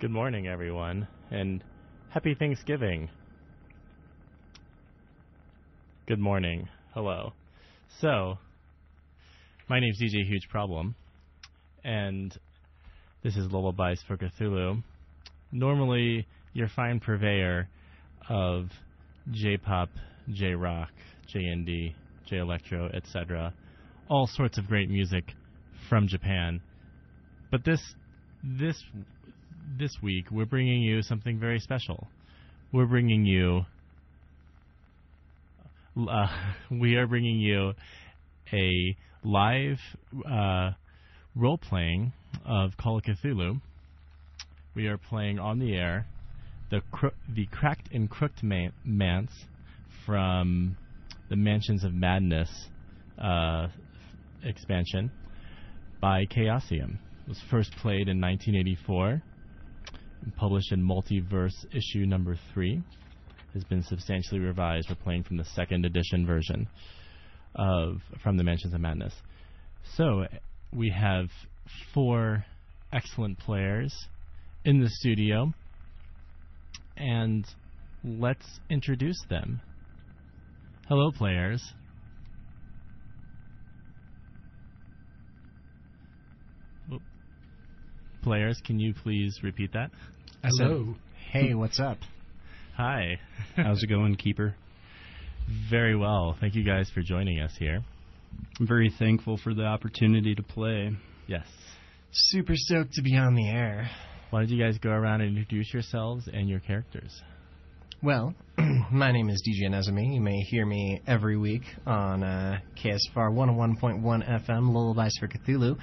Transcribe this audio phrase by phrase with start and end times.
[0.00, 1.62] Good morning, everyone, and
[2.08, 3.10] happy Thanksgiving.
[6.08, 6.70] Good morning.
[6.94, 7.34] Hello.
[8.00, 8.38] So,
[9.68, 10.94] my name's DJ Huge Problem,
[11.84, 12.34] and
[13.22, 14.82] this is Lullabies for Cthulhu.
[15.52, 17.68] Normally, your fine purveyor
[18.30, 18.70] of
[19.30, 19.90] J-pop,
[20.30, 20.92] J-rock,
[21.26, 23.52] J-indie, J-electro, etc.
[24.08, 25.24] All sorts of great music
[25.90, 26.62] from Japan.
[27.50, 27.82] But this
[28.42, 28.82] this
[29.78, 32.08] this week we're bringing you something very special.
[32.72, 33.62] We're bringing you
[35.96, 36.26] uh,
[36.70, 37.72] we are bringing you
[38.52, 39.78] a live
[40.30, 40.70] uh,
[41.34, 42.12] role playing
[42.44, 43.60] of Call of Cthulhu.
[44.74, 46.06] We are playing on the air
[46.70, 49.32] the cro- the cracked and crooked man- manse
[50.06, 50.76] from
[51.28, 52.48] the Mansions of Madness
[53.18, 53.68] uh,
[54.44, 55.10] expansion
[56.00, 56.94] by Chaosium.
[57.24, 59.22] It was first played in 1984
[60.36, 62.82] published in Multiverse issue number three,
[63.54, 64.88] has been substantially revised.
[64.88, 66.68] We're playing from the second edition version
[67.54, 69.14] of From the Mansions of Madness.
[69.96, 70.26] So
[70.72, 71.26] we have
[71.94, 72.44] four
[72.92, 73.94] excellent players
[74.64, 75.52] in the studio,
[76.96, 77.44] and
[78.04, 79.60] let's introduce them.
[80.88, 81.62] Hello, players.
[88.22, 89.90] Players, can you please repeat that?
[90.42, 90.94] Hello.
[91.32, 91.96] Hey, what's up?
[92.76, 93.18] Hi.
[93.56, 94.54] How's it going, Keeper?
[95.70, 96.36] Very well.
[96.38, 97.82] Thank you guys for joining us here.
[98.58, 100.90] I'm very thankful for the opportunity to play.
[101.26, 101.46] Yes.
[102.12, 103.90] Super stoked to be on the air.
[104.30, 107.22] Why don't you guys go around and introduce yourselves and your characters?
[108.02, 108.34] Well,
[108.92, 110.14] my name is DJ Nezumi.
[110.14, 115.76] You may hear me every week on uh, KSFR 101.1 FM, Lullabies for Cthulhu.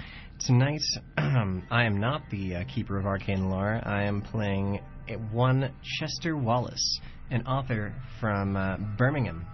[0.45, 0.83] Tonight,
[1.17, 3.81] I am not the uh, Keeper of Arcane Lore.
[3.83, 4.79] I am playing
[5.31, 6.99] one Chester Wallace,
[7.31, 9.45] an author from uh, Birmingham.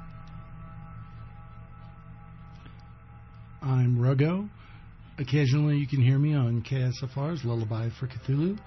[3.62, 4.50] I'm Ruggo.
[5.20, 8.60] Occasionally, you can hear me on KSFR's Lullaby for Cthulhu.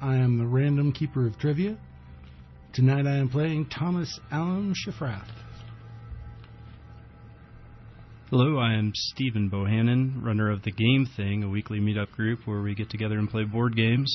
[0.00, 1.76] I am the random keeper of trivia.
[2.72, 5.41] Tonight, I am playing Thomas Allen Schifrath.
[8.34, 12.62] Hello, I am Stephen Bohannon, runner of The Game Thing, a weekly meetup group where
[12.62, 14.10] we get together and play board games,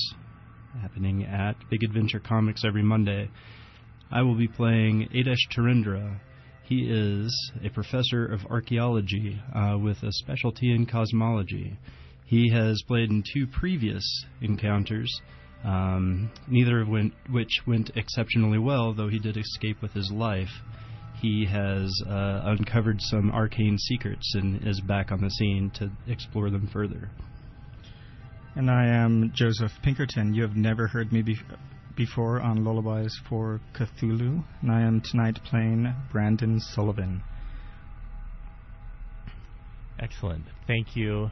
[0.82, 3.30] happening at Big Adventure Comics every Monday.
[4.10, 6.18] I will be playing Adesh Tarendra.
[6.64, 11.78] He is a professor of archaeology uh, with a specialty in cosmology.
[12.26, 14.02] He has played in two previous
[14.42, 15.20] encounters,
[15.64, 20.50] um, neither of which went exceptionally well, though he did escape with his life.
[21.20, 26.50] He has uh, uncovered some arcane secrets and is back on the scene to explore
[26.50, 27.10] them further.
[28.54, 30.34] And I am Joseph Pinkerton.
[30.34, 31.38] You have never heard me be-
[31.96, 37.22] before on Lullabies for Cthulhu, and I am tonight playing Brandon Sullivan.
[40.00, 40.44] Excellent.
[40.68, 41.30] Thank you,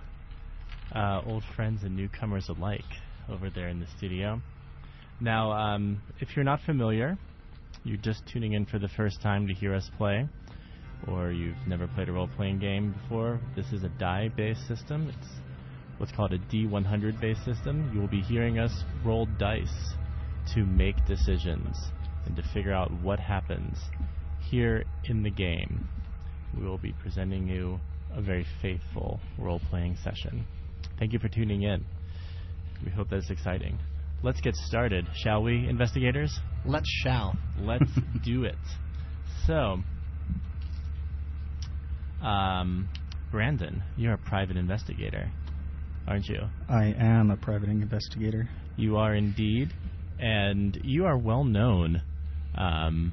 [0.92, 2.80] uh, old friends and newcomers alike,
[3.28, 4.40] over there in the studio.
[5.20, 7.16] Now, um, if you're not familiar,
[7.86, 10.28] you're just tuning in for the first time to hear us play,
[11.06, 15.08] or you've never played a role playing game before, this is a die based system.
[15.08, 15.28] It's
[15.98, 17.88] what's called a D100 based system.
[17.94, 19.94] You will be hearing us roll dice
[20.54, 21.76] to make decisions
[22.26, 23.78] and to figure out what happens
[24.50, 25.88] here in the game.
[26.58, 27.78] We will be presenting you
[28.12, 30.44] a very faithful role playing session.
[30.98, 31.84] Thank you for tuning in.
[32.84, 33.78] We hope that it's exciting.
[34.22, 36.40] Let's get started, shall we, investigators?
[36.66, 37.36] Let's shall.
[37.60, 37.90] Let's
[38.24, 38.56] do it.
[39.46, 39.78] So,
[42.22, 42.88] um,
[43.30, 45.30] Brandon, you're a private investigator,
[46.08, 46.40] aren't you?
[46.68, 48.48] I am a private investigator.
[48.76, 49.72] You are indeed,
[50.18, 52.02] and you are well known
[52.56, 53.12] um,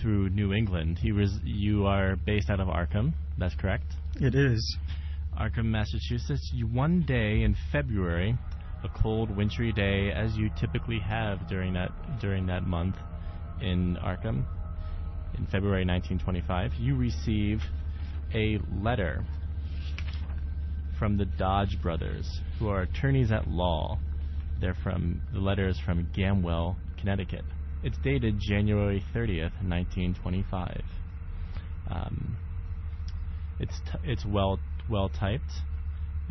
[0.00, 0.98] through New England.
[1.02, 3.12] You, res- you are based out of Arkham.
[3.38, 3.86] That's correct.
[4.20, 4.78] It is.
[5.38, 6.50] Arkham, Massachusetts.
[6.54, 8.36] You, one day in February,
[8.86, 11.90] a cold, wintry day, as you typically have during that
[12.20, 12.96] during that month
[13.60, 14.44] in Arkham,
[15.36, 17.60] in February 1925, you receive
[18.34, 19.24] a letter
[20.98, 23.98] from the Dodge brothers, who are attorneys at law.
[24.60, 27.44] They're from the letter is from Gamwell, Connecticut.
[27.82, 30.82] It's dated January 30th, 1925.
[31.90, 32.36] Um,
[33.58, 35.42] it's it's well well typed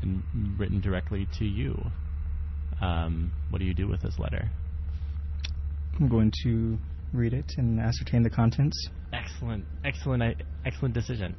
[0.01, 0.23] and
[0.57, 1.75] written directly to you.
[2.81, 4.49] Um, what do you do with this letter?
[5.99, 6.77] I'm going to
[7.13, 8.89] read it and ascertain the contents.
[9.13, 11.35] Excellent, excellent, excellent decision.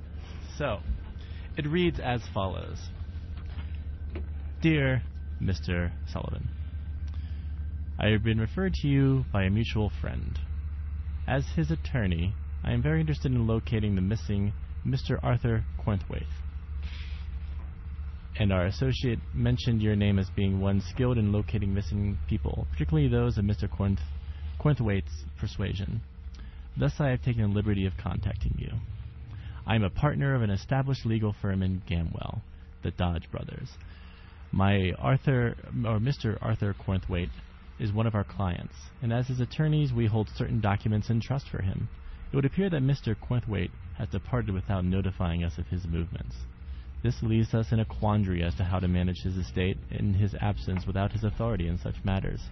[0.56, 0.78] So,
[1.56, 2.78] it reads as follows
[4.62, 5.02] Dear
[5.42, 5.92] Mr.
[6.10, 6.48] Sullivan,
[7.98, 10.38] I have been referred to you by a mutual friend.
[11.26, 12.34] As his attorney,
[12.64, 14.52] I am very interested in locating the missing
[14.86, 15.18] Mr.
[15.22, 16.26] Arthur Cornthwaite.
[18.38, 23.08] And our associate mentioned your name as being one skilled in locating missing people, particularly
[23.08, 23.66] those of Mr.
[23.66, 23.98] Cornth-
[24.60, 26.02] Cornthwaite's persuasion.
[26.76, 28.70] Thus, I have taken the liberty of contacting you.
[29.66, 32.42] I am a partner of an established legal firm in Gamwell,
[32.82, 33.70] the Dodge Brothers.
[34.52, 35.56] My Arthur,
[35.86, 36.36] or Mr.
[36.42, 37.30] Arthur Cornthwaite,
[37.78, 41.48] is one of our clients, and as his attorneys, we hold certain documents in trust
[41.48, 41.88] for him.
[42.32, 43.16] It would appear that Mr.
[43.16, 46.36] Cornthwaite has departed without notifying us of his movements.
[47.02, 50.34] This leaves us in a quandary as to how to manage his estate in his
[50.40, 52.42] absence without his authority in such matters.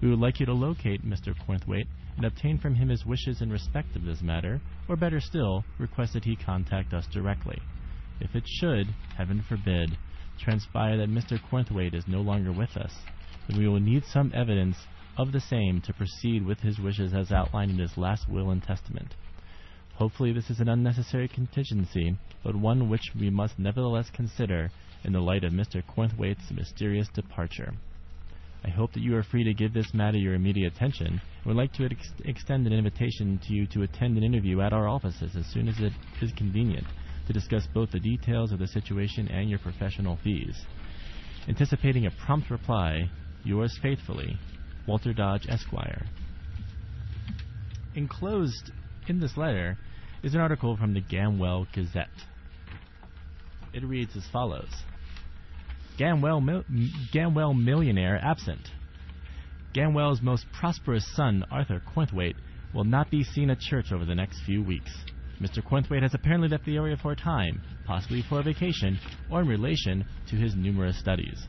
[0.00, 1.34] We would like you to locate Mr.
[1.36, 5.64] Cornthwaite and obtain from him his wishes in respect of this matter, or better still,
[5.78, 7.58] request that he contact us directly.
[8.20, 9.98] If it should, heaven forbid,
[10.38, 11.38] transpire that Mr.
[11.40, 12.92] Cornthwaite is no longer with us,
[13.46, 14.76] then we will need some evidence
[15.16, 18.62] of the same to proceed with his wishes as outlined in his last will and
[18.62, 19.14] testament.
[19.94, 24.70] Hopefully this is an unnecessary contingency, but one which we must nevertheless consider
[25.04, 25.82] in the light of Mr.
[25.86, 27.72] Cornthwaite's mysterious departure.
[28.64, 31.56] I hope that you are free to give this matter your immediate attention and would
[31.56, 35.34] like to ex- extend an invitation to you to attend an interview at our offices
[35.34, 36.86] as soon as it is convenient
[37.26, 40.66] to discuss both the details of the situation and your professional fees.
[41.48, 43.10] Anticipating a prompt reply,
[43.44, 44.38] yours faithfully,
[44.86, 46.04] Walter Dodge, Esquire.
[47.94, 48.72] Enclosed
[49.08, 49.78] in this letter
[50.22, 52.08] is an article from the Gamwell Gazette.
[53.72, 54.68] It reads as follows
[55.98, 56.64] Gamwell, mil-
[57.12, 58.68] Gamwell millionaire absent.
[59.74, 62.36] Gamwell's most prosperous son, Arthur Cornthwaite,
[62.74, 64.90] will not be seen at church over the next few weeks.
[65.40, 65.62] Mr.
[65.62, 68.98] Cornthwaite has apparently left the area for a time, possibly for a vacation,
[69.30, 71.46] or in relation to his numerous studies.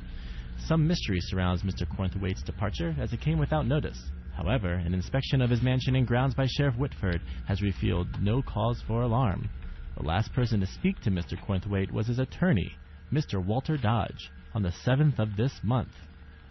[0.68, 1.86] Some mystery surrounds Mr.
[1.88, 4.00] Cornthwaite's departure, as it came without notice.
[4.36, 8.82] However, an inspection of his mansion and grounds by Sheriff Whitford has revealed no cause
[8.88, 9.50] for alarm.
[9.98, 11.38] The last person to speak to Mr.
[11.38, 12.80] Cornthwaite was his attorney,
[13.12, 13.44] Mr.
[13.44, 15.94] Walter Dodge, on the 7th of this month.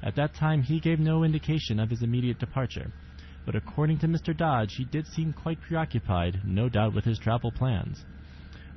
[0.02, 2.92] At that time, he gave no indication of his immediate departure,
[3.46, 4.36] but according to Mr.
[4.36, 8.04] Dodge, he did seem quite preoccupied, no doubt with his travel plans.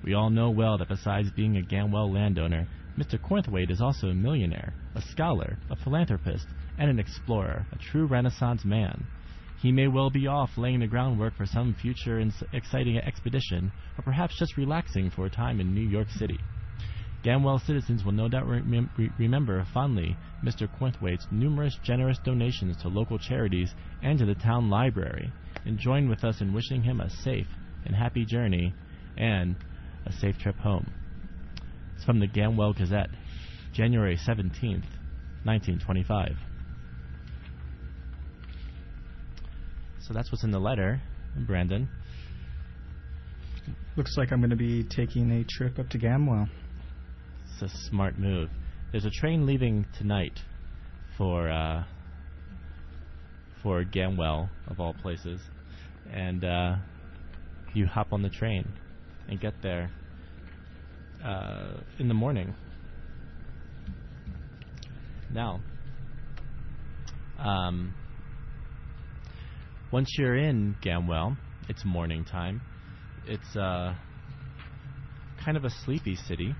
[0.02, 2.68] We all know well that besides being a Gamwell landowner,
[2.98, 3.20] Mr.
[3.20, 8.64] Cornthwaite is also a millionaire, a scholar, a philanthropist, and an explorer, a true Renaissance
[8.64, 9.08] man.
[9.64, 12.22] He may well be off laying the groundwork for some future
[12.52, 16.38] exciting expedition, or perhaps just relaxing for a time in New York City.
[17.24, 20.70] Gamwell citizens will no doubt remem- re- remember fondly Mr.
[20.70, 25.34] Cornthwaite's numerous generous donations to local charities and to the town library,
[25.64, 27.48] and join with us in wishing him a safe
[27.86, 28.76] and happy journey
[29.16, 29.56] and
[30.06, 30.94] a safe trip home.
[31.96, 33.12] It's from the Gamwell Gazette,
[33.72, 34.92] January 17th,
[35.44, 36.38] 1925.
[40.08, 41.02] So that's what's in the letter,
[41.48, 41.88] Brandon.
[43.96, 46.50] Looks like I'm going to be taking a trip up to Gamwell.
[47.54, 48.50] It's a smart move.
[48.92, 50.38] There's a train leaving tonight
[51.18, 51.86] for uh,
[53.62, 55.40] for Gamwell of all places,
[56.12, 56.76] and uh,
[57.74, 58.68] you hop on the train
[59.30, 59.90] and get there
[61.24, 62.54] uh, in the morning.
[65.32, 65.62] Now,
[67.40, 67.94] um,
[69.94, 71.38] once you're in Gamwell,
[71.70, 72.62] it's morning time.
[73.28, 73.94] It's uh,
[75.46, 76.56] kind of a sleepy city.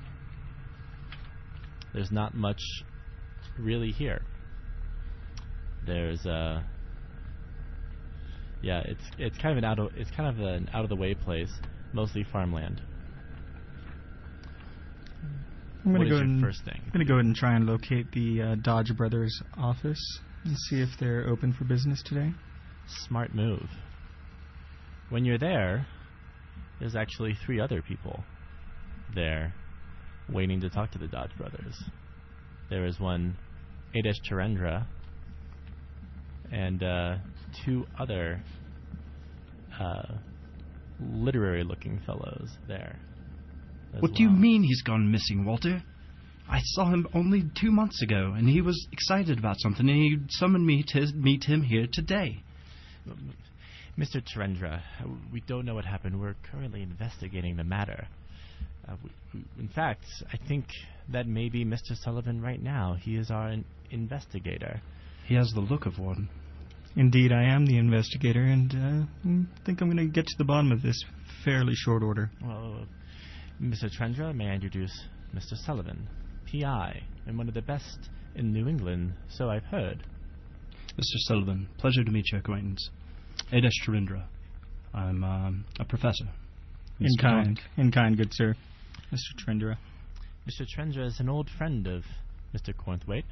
[1.96, 2.62] There's not much
[3.58, 4.22] really here.
[5.86, 6.62] There's uh
[8.62, 10.96] yeah, it's it's kind of an out of it's kind of an out of the
[10.96, 11.52] way place,
[11.92, 12.82] mostly farmland.
[15.84, 16.80] I'm going to is go your and first thing?
[16.86, 20.56] I'm going to go ahead and try and locate the uh, Dodge Brothers office and
[20.70, 22.32] see if they're open for business today.
[22.88, 23.68] Smart move.
[25.10, 25.88] When you're there,
[26.80, 28.24] there's actually three other people
[29.16, 29.54] there
[30.30, 31.82] waiting to talk to the Dodge brothers.
[32.70, 33.38] There is one,
[33.96, 34.86] Adesh Charendra,
[36.52, 37.16] and uh,
[37.66, 38.42] two other
[39.80, 40.18] uh,
[41.00, 43.00] literary looking fellows there.
[44.00, 45.84] What do you mean he's gone missing, Walter?
[46.50, 50.18] I saw him only two months ago, and he was excited about something, and he
[50.30, 52.44] summoned me to meet him here today.
[53.98, 54.24] Mr.
[54.24, 56.20] Charendra, uh, we don't know what happened.
[56.20, 58.08] We're currently investigating the matter.
[58.88, 60.66] Uh, we, we, in fact, I think
[61.12, 61.96] that may be Mr.
[61.96, 62.96] Sullivan right now.
[63.00, 64.82] He is our in- investigator.
[65.28, 66.30] He has the look of one.
[66.96, 70.44] Indeed, I am the investigator, and uh, I think I'm going to get to the
[70.44, 71.00] bottom of this
[71.44, 72.30] fairly short order.
[72.44, 72.86] Well,
[73.62, 73.90] Mr.
[73.90, 74.92] Trendra, may I introduce
[75.34, 75.56] Mr.
[75.66, 76.08] Sullivan,
[76.46, 77.98] P.I., and one of the best
[78.36, 80.04] in New England, so I've heard.
[80.98, 81.18] Mr.
[81.26, 82.90] Sullivan, pleasure to meet your acquaintance.
[83.52, 84.26] Adesh Charindra.
[84.94, 86.26] I'm um, a professor.
[87.00, 87.22] In Mr.
[87.22, 87.60] kind, Tonic.
[87.78, 88.56] in kind, good sir.
[89.12, 89.44] Mr.
[89.44, 89.78] Trendra.
[90.48, 90.68] Mr.
[90.78, 92.04] Trendra is an old friend of
[92.56, 92.76] Mr.
[92.76, 93.24] Cornthwaite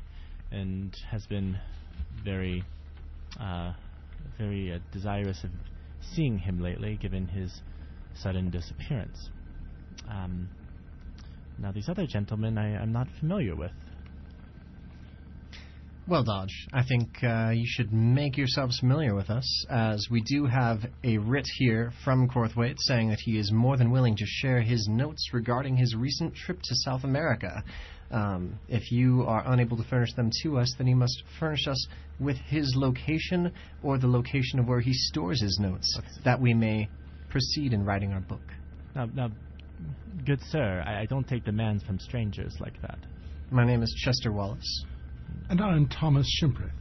[0.52, 1.58] and has been
[2.26, 2.64] very,
[3.40, 3.74] uh,
[4.40, 5.52] very uh, desirous of
[6.14, 7.62] seeing him lately, given his
[8.16, 9.30] sudden disappearance.
[10.10, 10.50] Um,
[11.60, 13.72] now, these other gentlemen I, I'm not familiar with.
[16.08, 20.46] Well, Dodge, I think uh, you should make yourselves familiar with us, as we do
[20.46, 24.62] have a writ here from Cornthwaite saying that he is more than willing to share
[24.62, 27.64] his notes regarding his recent trip to South America.
[28.10, 31.88] Um, if you are unable to furnish them to us, then he must furnish us
[32.20, 33.52] with his location
[33.84, 35.88] or the location of where he stores his notes,
[36.26, 36.90] that we may
[37.30, 38.42] proceed in writing our book.
[38.96, 39.30] Now, now
[40.26, 42.98] good sir, I, I don't take demands from strangers like that.
[43.50, 44.86] My name is Chester Wallace,
[45.52, 46.72] And I'm Thomas Shimprith.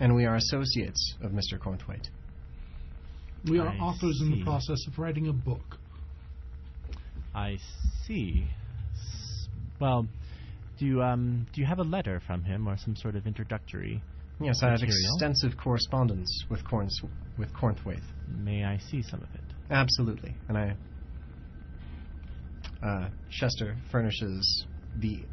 [0.00, 1.60] and we are associates of Mr.
[1.60, 2.08] Cornthwaite.
[3.48, 5.78] We are I authors in the process of writing a book.
[7.36, 7.56] I
[8.04, 8.48] see.
[8.94, 9.48] S-
[9.80, 10.08] Well,
[10.76, 14.02] do you um do you have a letter from him or some sort of introductory?
[14.40, 17.00] Yes, I have extensive correspondence with Corns
[17.38, 18.02] with Cornthwaite.
[18.26, 19.44] May I see some of it?
[19.70, 20.76] Absolutely, and I.
[22.82, 24.66] Uh, Chester furnishes
[24.98, 25.24] the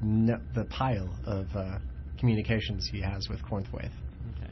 [0.00, 1.78] no, the pile of uh,
[2.24, 3.92] communications he has with Cornthwaite.
[4.38, 4.50] Okay.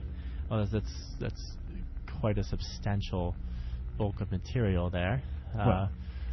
[0.50, 1.52] Well, that's that's, that's
[2.20, 3.34] quite a substantial
[3.96, 5.22] bulk of material there.
[5.58, 5.88] Uh,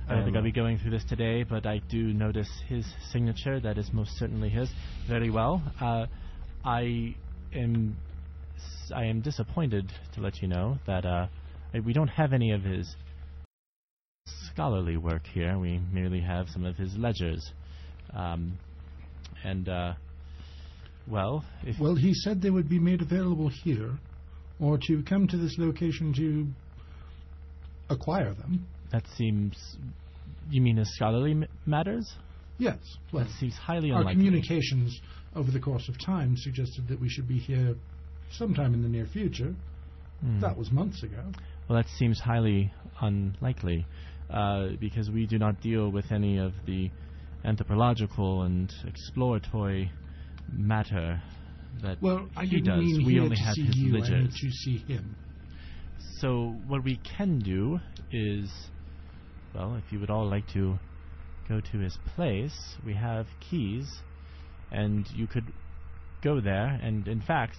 [0.09, 2.85] I don't think um, I'll be going through this today, but I do notice his
[3.13, 3.61] signature.
[3.61, 4.69] That is most certainly his.
[5.07, 5.63] Very well.
[5.79, 6.07] Uh,
[6.65, 7.15] I
[7.53, 7.95] am
[8.93, 11.27] I am disappointed to let you know that uh,
[11.85, 12.97] we don't have any of his
[14.51, 15.57] scholarly work here.
[15.57, 17.53] We merely have some of his ledgers.
[18.13, 18.57] Um,
[19.45, 19.93] and uh,
[21.09, 23.91] well, if Well, he said they would be made available here,
[24.59, 26.47] or to come to this location to
[27.89, 28.67] acquire them.
[28.91, 29.55] That seems.
[30.49, 32.11] You mean as scholarly m- matters?
[32.57, 32.77] Yes.
[33.11, 34.21] Well, that seems highly our unlikely.
[34.21, 34.99] Our communications
[35.35, 37.75] over the course of time suggested that we should be here
[38.31, 39.55] sometime in the near future.
[40.21, 40.39] Hmm.
[40.39, 41.23] That was months ago.
[41.67, 43.85] Well, that seems highly unlikely,
[44.29, 46.89] uh, because we do not deal with any of the
[47.45, 49.91] anthropological and exploratory
[50.53, 51.21] matter
[51.83, 52.79] that Well, I he didn't does.
[52.83, 53.89] mean we here only to have see his you.
[53.89, 54.35] I meant ledgers.
[54.41, 55.15] to see him.
[56.19, 57.79] So what we can do
[58.11, 58.49] is,
[59.55, 60.77] well, if you would all like to
[61.47, 63.87] go to his place, we have keys,
[64.71, 65.45] and you could
[66.21, 66.67] go there.
[66.81, 67.55] And in fact,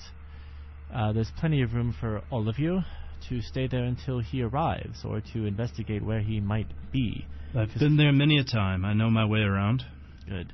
[0.95, 2.81] uh, there's plenty of room for all of you
[3.29, 7.27] to stay there until he arrives, or to investigate where he might be.
[7.55, 8.85] I've been there many a time.
[8.85, 9.83] I know my way around.
[10.29, 10.53] Good.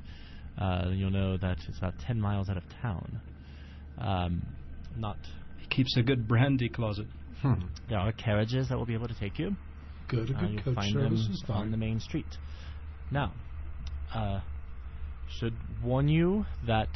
[0.57, 3.21] Uh, you'll know that it's about ten miles out of town.
[3.99, 4.41] Um,
[4.95, 5.17] not.
[5.59, 7.07] He keeps a good brandy closet.
[7.41, 7.53] Hmm.
[7.89, 9.55] There are carriages that will be able to take you.
[10.07, 10.31] Good.
[10.31, 12.37] A Uh, good you'll coach find service them is on the main street.
[13.11, 13.33] Now,
[14.13, 14.39] uh,
[15.39, 16.89] should warn you that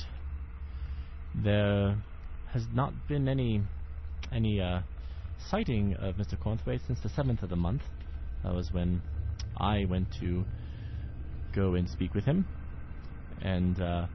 [1.35, 2.01] there
[2.53, 3.61] has not been any
[4.31, 4.81] any uh,
[5.49, 6.37] sighting of Mr.
[6.37, 7.81] Cornthwaite since the seventh of the month.
[8.43, 9.01] That was when
[9.57, 10.45] I went to
[11.53, 12.45] go and speak with him,
[13.41, 14.07] and uh,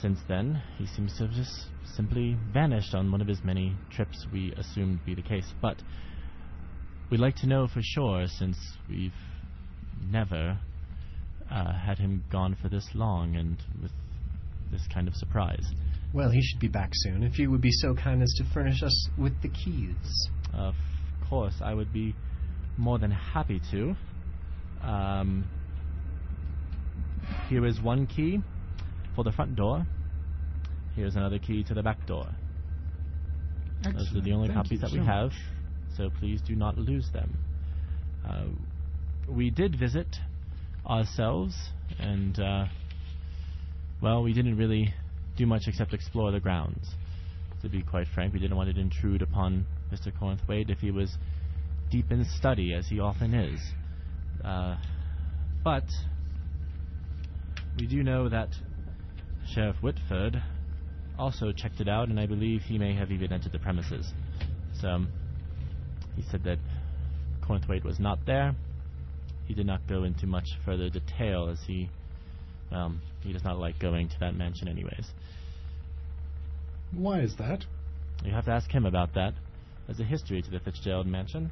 [0.00, 4.26] since then he seems to have just simply vanished on one of his many trips.
[4.32, 5.76] We assumed be the case, but
[7.10, 8.56] We'd like to know for sure since
[8.88, 9.12] we've
[10.08, 10.60] never
[11.50, 13.90] uh, had him gone for this long and with
[14.70, 15.66] this kind of surprise.
[16.14, 17.24] Well, he should be back soon.
[17.24, 20.30] If you would be so kind as to furnish us with the keys.
[20.54, 20.74] Of
[21.28, 22.14] course, I would be
[22.76, 23.96] more than happy to.
[24.80, 25.44] Um,
[27.48, 28.40] here is one key
[29.14, 29.86] for the front door.
[30.94, 32.26] Here's another key to the back door.
[33.82, 35.32] Those are the only Thank copies that we have,
[35.96, 37.38] so please do not lose them.
[38.28, 38.44] Uh,
[39.28, 40.06] we did visit
[40.86, 41.54] ourselves,
[41.98, 42.66] and, uh,
[44.02, 44.94] well, we didn't really
[45.36, 46.94] do much except explore the grounds.
[47.62, 50.12] To be quite frank, we didn't want to intrude upon Mr.
[50.12, 51.16] Cornthwaite if he was
[51.90, 53.60] deep in study, as he often is.
[54.44, 54.76] Uh,
[55.62, 55.84] but
[57.78, 58.48] we do know that
[59.54, 60.42] Sheriff Whitford
[61.18, 64.12] also checked it out, and I believe he may have even entered the premises.
[64.80, 65.08] So um,
[66.16, 66.58] he said that
[67.42, 68.54] Cornthwaite was not there.
[69.46, 71.90] He did not go into much further detail, as he,
[72.70, 75.06] well, he does not like going to that mansion, anyways.
[76.92, 77.64] Why is that?
[78.24, 79.34] You have to ask him about that.
[79.86, 81.50] There's a history to the Fitzgerald mansion.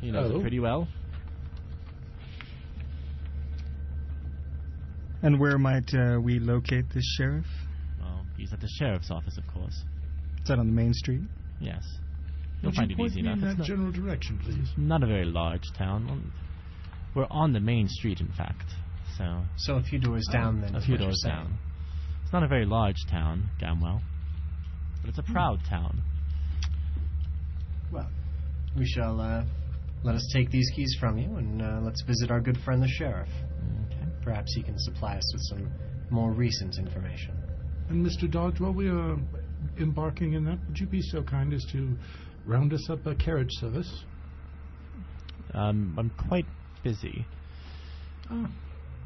[0.00, 0.38] He knows Oh.
[0.38, 0.88] it pretty well.
[5.22, 7.44] And where might uh, we locate this sheriff?
[8.00, 9.74] Well, he's at the sheriff's office, of course.
[10.42, 11.20] Is that on the main street?
[11.60, 11.82] Yes.
[12.62, 13.38] You'll Would find you it easy me enough.
[13.42, 14.68] in It's that not, general direction, please?
[14.76, 16.32] not a very large town.
[17.14, 18.64] We're on the main street, in fact.
[19.18, 20.74] So So a few doors down, then.
[20.74, 21.58] a few doors down.
[22.22, 24.00] It's not a very large town, Gamwell,
[25.02, 26.02] but it's a proud town.
[27.92, 28.08] Well,
[28.76, 29.44] we shall uh,
[30.04, 32.88] let us take these keys from you, and uh, let's visit our good friend the
[32.88, 33.28] sheriff.
[33.86, 33.99] Okay.
[34.22, 35.70] Perhaps he can supply us with some
[36.10, 37.34] more recent information.
[37.88, 38.30] And Mr.
[38.30, 39.16] Dodge, while we are
[39.78, 41.96] embarking in that, would you be so kind as to
[42.46, 44.04] round us up a carriage service?
[45.54, 46.46] Um, I'm quite
[46.84, 47.26] busy.
[48.30, 48.46] Oh,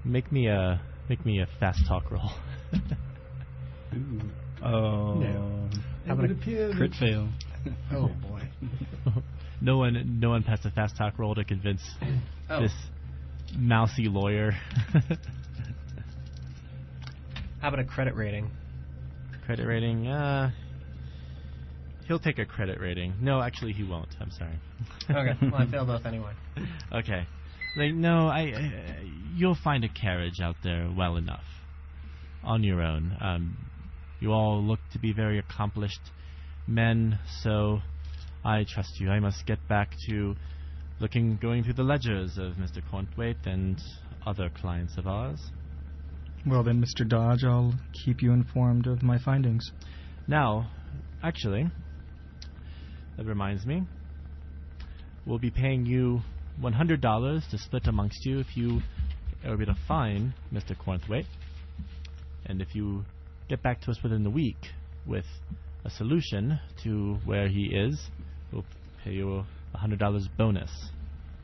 [0.04, 2.30] Make me a make me a fast talk roll.
[4.62, 5.68] Oh, No.
[6.06, 7.28] How it about would a appear that- crit fail.
[7.92, 8.42] Oh boy.
[9.62, 11.83] no one no one passed a fast talk roll to convince
[12.50, 12.61] Oh.
[12.61, 12.73] this
[13.56, 14.52] mousy lawyer.
[17.61, 18.50] How about a credit rating?
[19.46, 20.50] credit rating, uh
[22.06, 23.14] he'll take a credit rating.
[23.20, 24.08] No, actually he won't.
[24.20, 24.58] I'm sorry.
[25.11, 25.38] Okay.
[25.42, 26.32] well, I fail both anyway.
[26.92, 27.26] Okay.
[27.76, 29.02] Like no, I, I
[29.34, 31.44] you'll find a carriage out there well enough
[32.44, 33.16] on your own.
[33.20, 33.56] Um,
[34.20, 36.00] you all look to be very accomplished
[36.68, 37.80] men, so
[38.44, 39.11] I trust you.
[39.11, 40.37] I must get back to
[41.00, 42.80] looking, going through the ledgers of Mr.
[42.92, 43.80] Cornthwaite and
[44.26, 45.40] other clients of ours.
[46.46, 47.08] Well, then, Mr.
[47.08, 47.74] Dodge, I'll
[48.04, 49.70] keep you informed of my findings.
[50.26, 50.70] Now,
[51.22, 51.66] actually,
[53.16, 53.82] that reminds me,
[55.26, 56.20] we'll be paying you
[56.60, 58.80] $100 to split amongst you if you
[59.44, 60.76] are able to find Mr.
[60.76, 61.26] Cornthwaite.
[62.46, 63.04] And if you
[63.48, 64.68] get back to us within the week
[65.06, 65.26] with
[65.84, 68.08] a solution to where he is,
[68.52, 68.64] we'll
[69.02, 69.44] pay you
[69.84, 70.70] $100 bonus.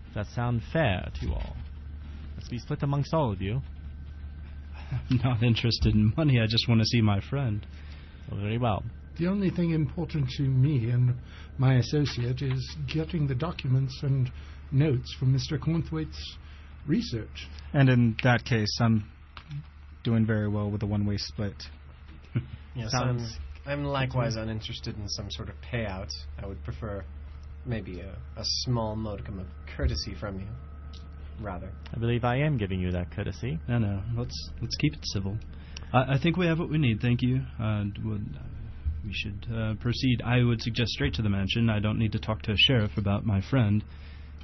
[0.07, 1.57] Does that sound fair to you all?
[2.37, 3.61] Let's be split amongst all of you.
[5.11, 6.41] I'm not interested in money.
[6.41, 7.65] I just want to see my friend.
[8.31, 8.83] Well, very well.
[9.19, 11.15] The only thing important to me and
[11.59, 14.31] my associate is getting the documents and
[14.73, 15.59] notes from Mr.
[15.59, 16.37] Cornthwaite's
[16.87, 17.49] research.
[17.73, 19.05] And in that case, I'm
[20.03, 21.63] doing very well with a one way split.
[22.75, 23.37] Yes, Sounds
[23.67, 26.11] I'm, I'm likewise uninterested in some sort of payout.
[26.39, 27.05] I would prefer
[27.65, 29.47] maybe a, a small modicum of
[29.77, 30.47] courtesy from you,
[31.41, 31.71] rather.
[31.95, 33.59] I believe I am giving you that courtesy.
[33.69, 34.03] No, no.
[34.17, 35.37] Let's let's keep it civil.
[35.93, 37.01] I, I think we have what we need.
[37.01, 37.43] Thank you.
[37.61, 38.39] Uh, would,
[39.05, 40.23] we should uh, proceed.
[40.25, 41.71] I would suggest straight to the mansion.
[41.71, 43.83] I don't need to talk to a sheriff about my friend,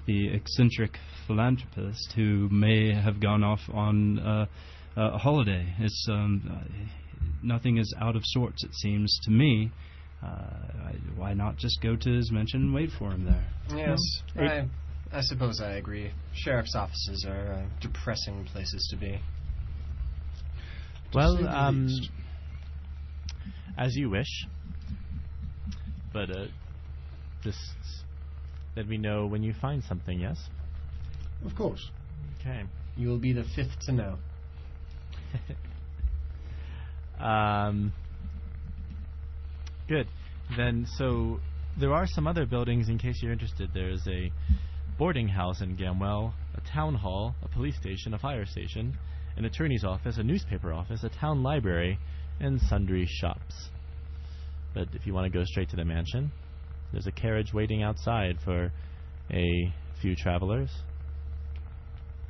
[0.07, 4.47] the eccentric philanthropist who may have gone off on uh,
[4.97, 5.75] a holiday.
[5.79, 6.65] It's um, uh,
[7.43, 8.65] nothing is out of sorts.
[8.65, 9.73] It seems to me.
[10.23, 13.45] Uh, I, why not just go to his mansion and wait for him there?
[13.77, 13.99] Yes,
[14.35, 14.69] Well, I,
[15.13, 16.11] I suppose I agree.
[16.35, 19.21] Sheriff's offices are uh, depressing places to be.
[21.15, 21.89] Well, um,
[23.77, 24.47] as you wish.
[26.13, 26.47] But uh,
[27.43, 27.59] just
[28.77, 30.19] let me know when you find something.
[30.19, 30.39] Yes.
[31.45, 31.91] Of course.
[32.41, 32.65] Okay.
[32.97, 34.17] You will be the fifth to know.
[37.19, 37.95] Um.
[39.89, 40.09] Good.
[40.57, 41.41] Then, so
[41.79, 43.71] there are some other buildings in case you're interested.
[43.73, 44.33] There's a
[44.99, 48.97] boarding house in Gamwell, a town hall, a police station, a fire station,
[49.37, 51.99] an attorney's office, a newspaper office, a town library,
[52.41, 53.69] and sundry shops.
[54.75, 56.33] But if you want to go straight to the mansion,
[56.93, 58.73] there's a carriage waiting outside for
[59.31, 60.71] a few travelers.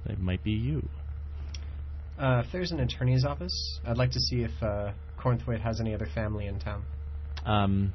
[0.06, 0.88] That might be you.
[2.18, 5.94] Uh, if there's an attorney's office, I'd like to see if uh, Cornthwaite has any
[5.94, 6.84] other family in town.
[7.46, 7.92] Um,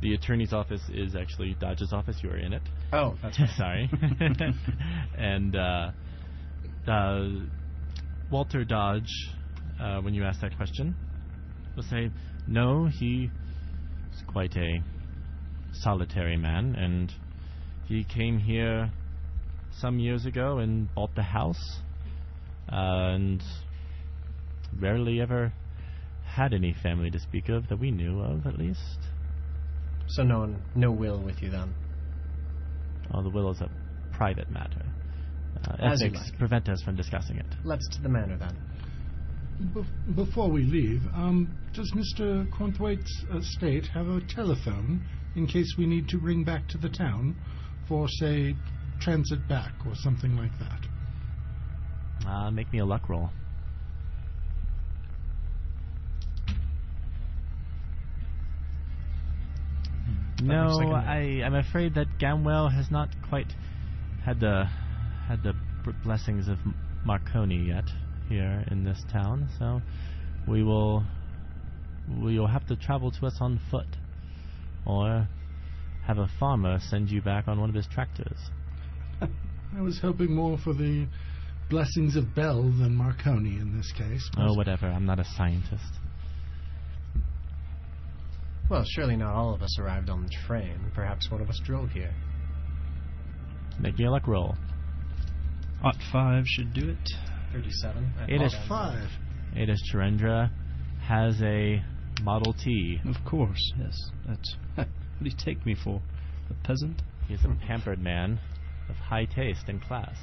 [0.00, 2.16] the attorney's office is actually Dodge's office.
[2.22, 2.62] You are in it.
[2.92, 3.50] Oh, that's right.
[3.56, 3.90] Sorry.
[5.18, 5.90] and uh,
[6.86, 7.28] uh,
[8.30, 9.12] Walter Dodge,
[9.80, 10.94] uh, when you ask that question,
[11.76, 12.10] will say,
[12.46, 13.30] no, he
[14.12, 14.82] is quite a
[15.72, 17.12] solitary man, and
[17.86, 18.90] he came here
[19.80, 21.80] some years ago and bought the house,
[22.72, 23.42] uh, and
[24.80, 25.52] rarely ever
[26.28, 28.98] had any family to speak of that we knew of, at least.
[30.08, 31.74] So no one, no will with you then.
[33.12, 33.70] Oh, the will is a
[34.12, 34.82] private matter.
[35.66, 36.38] Uh, As you ethics like.
[36.38, 37.46] prevent us from discussing it.
[37.64, 38.56] Let's to the manor then.
[39.74, 42.48] Bef- before we leave, um, does Mr.
[42.52, 47.34] Cornthwaite's estate have a telephone in case we need to ring back to the town
[47.88, 48.54] for, say,
[49.00, 52.28] transit back or something like that?
[52.28, 53.30] Uh, make me a luck roll.
[60.42, 60.96] No, looks like a no.
[60.96, 63.52] I am afraid that Gamwell has not quite
[64.24, 64.64] had the
[65.26, 65.54] had the
[66.04, 66.58] blessings of
[67.04, 67.84] Marconi yet
[68.28, 69.48] here in this town.
[69.58, 69.80] So
[70.46, 71.04] we will
[72.08, 73.86] well, you'll have to travel to us on foot,
[74.86, 75.28] or
[76.06, 78.38] have a farmer send you back on one of his tractors.
[79.20, 81.06] I was hoping more for the
[81.68, 84.28] blessings of Bell than Marconi in this case.
[84.38, 84.86] Oh, whatever.
[84.86, 85.97] I'm not a scientist.
[88.70, 90.78] Well, surely not all of us arrived on the train.
[90.94, 92.12] Perhaps one of us drove here.
[93.80, 94.56] Make me a luck roll.
[95.82, 97.10] Ot 5 should do it.
[97.52, 98.12] 37.
[98.18, 99.08] I It is apologize.
[99.54, 99.58] Five.
[99.58, 100.50] Adis Charendra
[101.02, 101.82] has a
[102.22, 103.00] Model T.
[103.08, 103.96] Of course, yes.
[104.26, 104.86] That's what
[105.22, 106.02] do you take me for?
[106.50, 107.00] A peasant?
[107.26, 108.40] He is a pampered man
[108.88, 110.16] of high taste and class.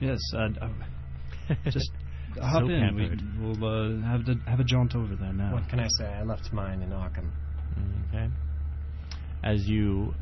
[0.00, 0.70] Yes, I'd, I
[1.70, 1.90] just
[2.40, 2.80] hop So in.
[2.80, 3.22] pampered.
[3.40, 5.52] We, we'll uh, have to have a jaunt over there now.
[5.54, 6.06] What can I say?
[6.06, 7.30] I left mine in Arkham.
[8.08, 8.28] Okay.
[9.44, 10.14] As you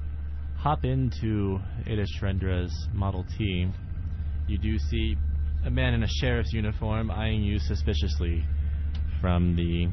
[0.56, 3.68] hop into Adis Charendra's Model T,
[4.48, 5.16] you do see
[5.66, 8.44] a man in a sheriff's uniform eyeing you suspiciously
[9.20, 9.88] from the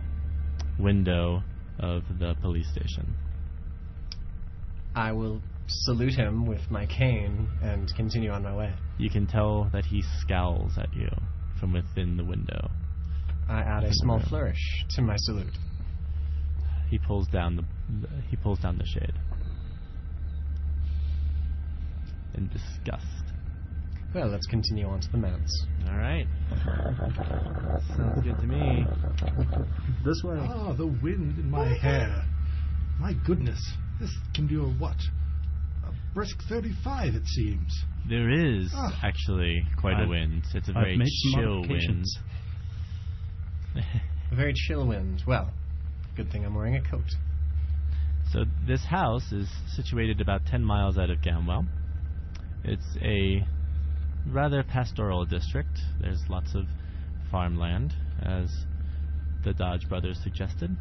[0.82, 1.42] window
[1.80, 3.14] of the police station.
[4.96, 8.74] I will salute him with my cane and continue on my way.
[8.98, 11.08] You can tell that he scowls at you
[11.62, 12.69] from within the window.
[13.47, 15.58] I add a small about flourish to my salute.
[16.89, 17.63] He pulls down the
[18.30, 19.13] he pulls down the shade
[22.34, 23.06] in disgust.
[24.13, 25.65] Well, let's continue on to the manse.
[25.88, 26.26] All right,
[27.95, 28.86] sounds good to me.
[30.04, 30.38] This way.
[30.41, 32.26] Ah, the wind in my hair.
[33.00, 33.60] My goodness,
[34.00, 34.97] this can do a what?
[36.12, 37.86] A brisk 35, it seems.
[38.08, 39.00] There is Ah.
[39.04, 40.43] actually quite a I've- wind.
[40.54, 42.06] It's a I've very chill wind.
[44.32, 45.24] A very chill wind.
[45.26, 45.52] Well,
[46.15, 47.06] good thing I'm wearing a coat.
[48.32, 51.67] So this house is situated about 10 miles out of Gamwell.
[52.63, 53.45] It's a
[54.30, 55.80] rather pastoral district.
[56.00, 56.65] There's lots of
[57.30, 58.65] farmland, as
[59.43, 60.76] the Dodge brothers suggested.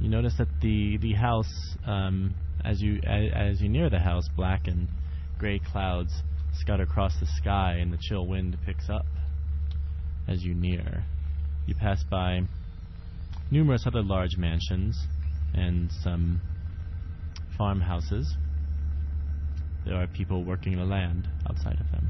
[0.00, 2.34] You notice that the the house, um,
[2.66, 4.88] as you a, as you near the house, black and
[5.38, 9.06] gray clouds scud across the sky, and the chill wind picks up
[10.26, 11.04] as you near.
[11.66, 12.42] You pass by
[13.50, 15.06] numerous other large mansions
[15.54, 16.40] and some
[17.56, 18.34] farmhouses.
[19.84, 22.08] There are people working the land outside of them.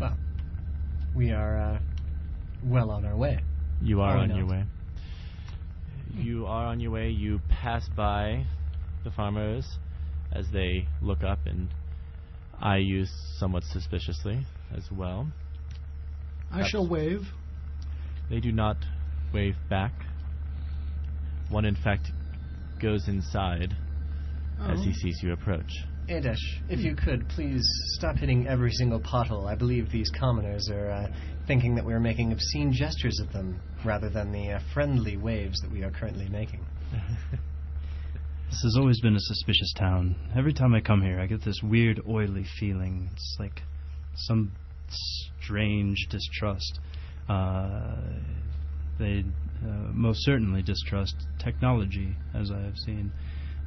[0.00, 0.16] Well,
[1.14, 1.78] we are uh,
[2.64, 3.38] well on our way.
[3.80, 4.64] You are Are we on your way.
[6.14, 7.08] You are on your way.
[7.10, 8.44] You pass by
[9.04, 9.66] the farmers
[10.32, 11.68] as they look up and
[12.60, 13.04] eye you
[13.38, 14.46] somewhat suspiciously
[14.76, 15.28] as well.
[16.50, 17.22] I shall wave.
[18.30, 18.76] They do not
[19.32, 19.92] wave back.
[21.50, 22.08] One, in fact,
[22.80, 23.74] goes inside
[24.60, 24.94] as he Oh.
[24.94, 25.70] sees you approach.
[26.08, 26.36] Adesh,
[26.68, 27.62] if you could, please
[27.94, 29.46] stop hitting every single pothole.
[29.46, 31.06] I believe these commoners are uh,
[31.46, 35.70] thinking that we're making obscene gestures at them rather than the uh, friendly waves that
[35.70, 36.64] we are currently making.
[38.52, 40.14] This has always been a suspicious town.
[40.36, 43.08] Every time I come here, I get this weird, oily feeling.
[43.14, 43.62] It's like
[44.14, 44.52] some
[45.40, 46.78] strange distrust.
[47.30, 47.96] Uh,
[48.98, 49.24] they
[49.64, 53.10] uh, most certainly distrust technology, as I have seen.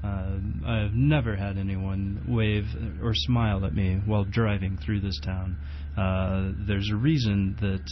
[0.04, 2.66] Uh, I have never had anyone wave
[3.02, 5.58] or smile at me while driving through this town.
[5.98, 7.84] Uh, there's a reason that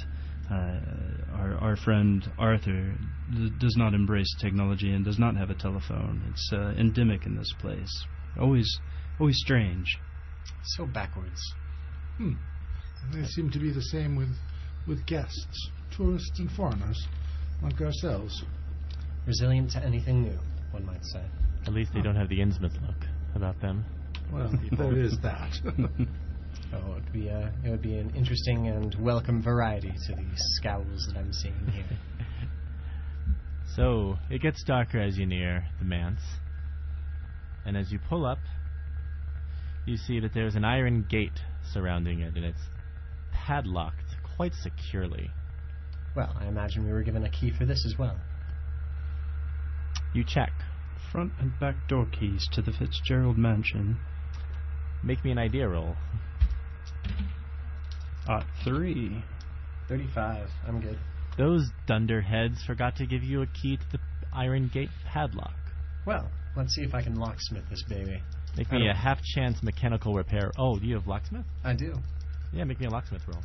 [0.51, 2.95] uh, our, our friend Arthur
[3.31, 6.21] d- does not embrace technology and does not have a telephone.
[6.29, 8.05] It's uh, endemic in this place.
[8.39, 8.69] Always,
[9.19, 9.85] always strange.
[10.63, 11.39] So backwards.
[12.17, 12.33] Hmm.
[13.13, 14.35] They seem to be the same with,
[14.87, 17.07] with guests, tourists and foreigners,
[17.61, 18.43] like ourselves.
[19.25, 20.39] Resilient to anything new,
[20.71, 21.23] one might say.
[21.65, 23.85] At least they don't have the Innsmouth look about them.
[24.31, 25.53] Well, there is that.
[26.73, 30.25] Oh, it would be uh, it would be an interesting and welcome variety to the
[30.35, 31.85] scowls that I'm seeing here.
[33.75, 36.21] So it gets darker as you near the manse,
[37.65, 38.37] and as you pull up,
[39.87, 41.39] you see that there's an iron gate
[41.71, 42.61] surrounding it, and it's
[43.31, 45.31] padlocked quite securely.
[46.15, 48.19] Well, I imagine we were given a key for this as well.
[50.13, 50.51] You check.
[51.11, 53.97] Front and back door keys to the Fitzgerald mansion.
[55.03, 55.95] Make me an idea roll.
[58.27, 59.23] Ot three.
[59.89, 60.47] 35.
[60.67, 60.97] I'm good.
[61.37, 63.99] Those dunderheads forgot to give you a key to the
[64.33, 65.53] iron gate padlock.
[66.05, 68.21] Well, let's see if I can locksmith this baby.
[68.57, 70.51] Make I me a don't- half chance mechanical repair.
[70.57, 71.45] Oh, do you have locksmith?
[71.63, 71.93] I do.
[72.53, 73.41] Yeah, make me a locksmith roll.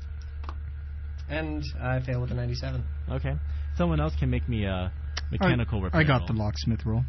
[1.28, 2.82] And I fail with a 97.
[3.10, 3.34] Okay.
[3.76, 4.92] Someone else can make me a
[5.30, 6.00] mechanical repair.
[6.00, 6.44] I got the roll.
[6.44, 7.04] locksmith roll.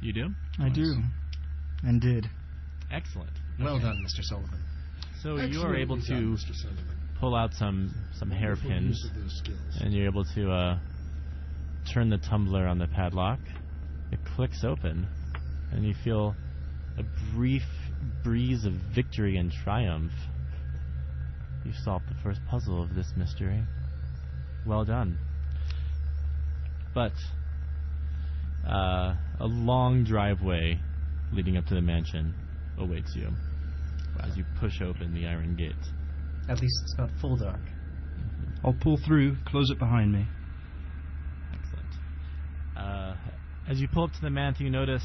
[0.00, 0.28] You do?
[0.60, 0.94] I do.
[1.82, 2.28] And did.
[2.90, 3.30] Excellent.
[3.60, 3.84] Well Okay.
[3.84, 4.22] done, Mr.
[4.22, 4.60] Sullivan.
[5.22, 6.54] So you are able to done, Mr.
[6.54, 6.84] Sullivan.
[7.18, 9.78] pull out some some hairpins, use of those skills.
[9.80, 10.78] and you're able to uh,
[11.92, 13.40] turn the tumbler on the padlock.
[14.12, 15.08] It clicks open,
[15.72, 16.36] and you feel
[16.96, 17.02] a
[17.34, 17.64] brief
[18.22, 20.12] breeze of victory and triumph.
[21.64, 23.64] You've solved the first puzzle of this mystery.
[24.64, 25.18] Well done.
[26.94, 27.12] But
[28.64, 30.78] uh, a long driveway
[31.32, 32.34] leading up to the mansion
[32.78, 33.32] awaits you
[34.22, 35.72] as you push open the iron gate.
[36.48, 37.60] At least it's not full dark.
[38.64, 40.26] I'll pull through, close it behind me.
[41.52, 41.86] Excellent.
[42.76, 43.14] Uh,
[43.68, 45.04] as you pull up to the mansion, you notice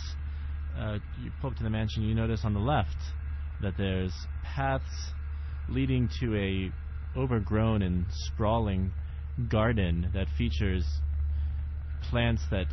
[0.78, 2.04] uh, you pull up to the mansion.
[2.04, 2.98] You notice on the left
[3.62, 5.12] that there's paths
[5.70, 6.72] leading to a
[7.18, 8.92] overgrown and sprawling
[9.50, 10.86] garden that features
[12.10, 12.66] plants that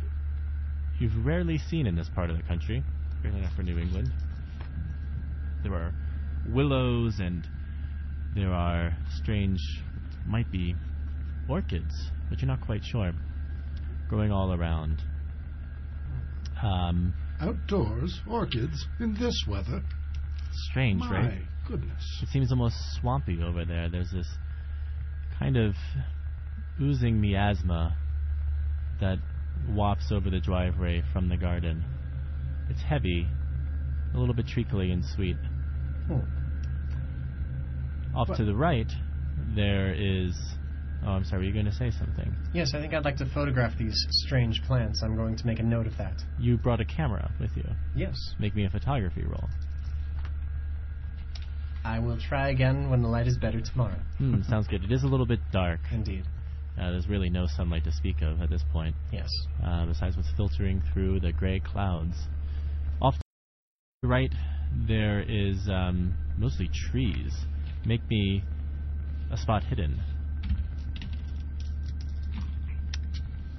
[0.99, 2.83] you've rarely seen in this part of the country,
[3.21, 4.11] certainly not for New England.
[5.63, 5.93] There are
[6.49, 7.47] willows and
[8.35, 9.59] there are strange,
[10.25, 10.75] might be
[11.49, 11.93] orchids,
[12.29, 13.11] but you're not quite sure,
[14.09, 15.01] growing all around.
[16.61, 19.81] Um, Outdoors, orchids, in this weather.
[20.69, 21.41] strange, My right?
[21.67, 22.19] goodness.
[22.21, 23.89] It seems almost swampy over there.
[23.89, 24.27] There's this
[25.39, 25.73] kind of
[26.79, 27.97] oozing miasma
[28.99, 29.17] that
[29.69, 31.83] wafts over the driveway from the garden.
[32.69, 33.27] It's heavy,
[34.13, 35.37] a little bit treacly and sweet.
[36.09, 36.21] Oh.
[38.15, 38.91] Off What- to the right,
[39.55, 40.35] there is.
[41.03, 41.41] Oh, I'm sorry.
[41.41, 42.31] Were you going to say something?
[42.53, 45.01] Yes, I think I'd like to photograph these strange plants.
[45.01, 46.13] I'm going to make a note of that.
[46.39, 47.63] You brought a camera with you.
[47.95, 48.15] Yes.
[48.39, 49.49] Make me a photography roll.
[51.83, 53.97] I will try again when the light is better tomorrow.
[54.19, 54.83] Hmm, sounds good.
[54.83, 55.79] It is a little bit dark.
[55.91, 56.25] Indeed.
[56.79, 58.95] Uh, there's really no sunlight to speak of at this point.
[59.11, 59.29] Yes.
[59.65, 62.15] uh, besides what's filtering through the gray clouds.
[63.01, 63.21] Off to
[64.03, 64.31] the right,
[64.87, 67.33] there is um, mostly trees.
[67.85, 68.43] Make me
[69.31, 70.01] a spot hidden.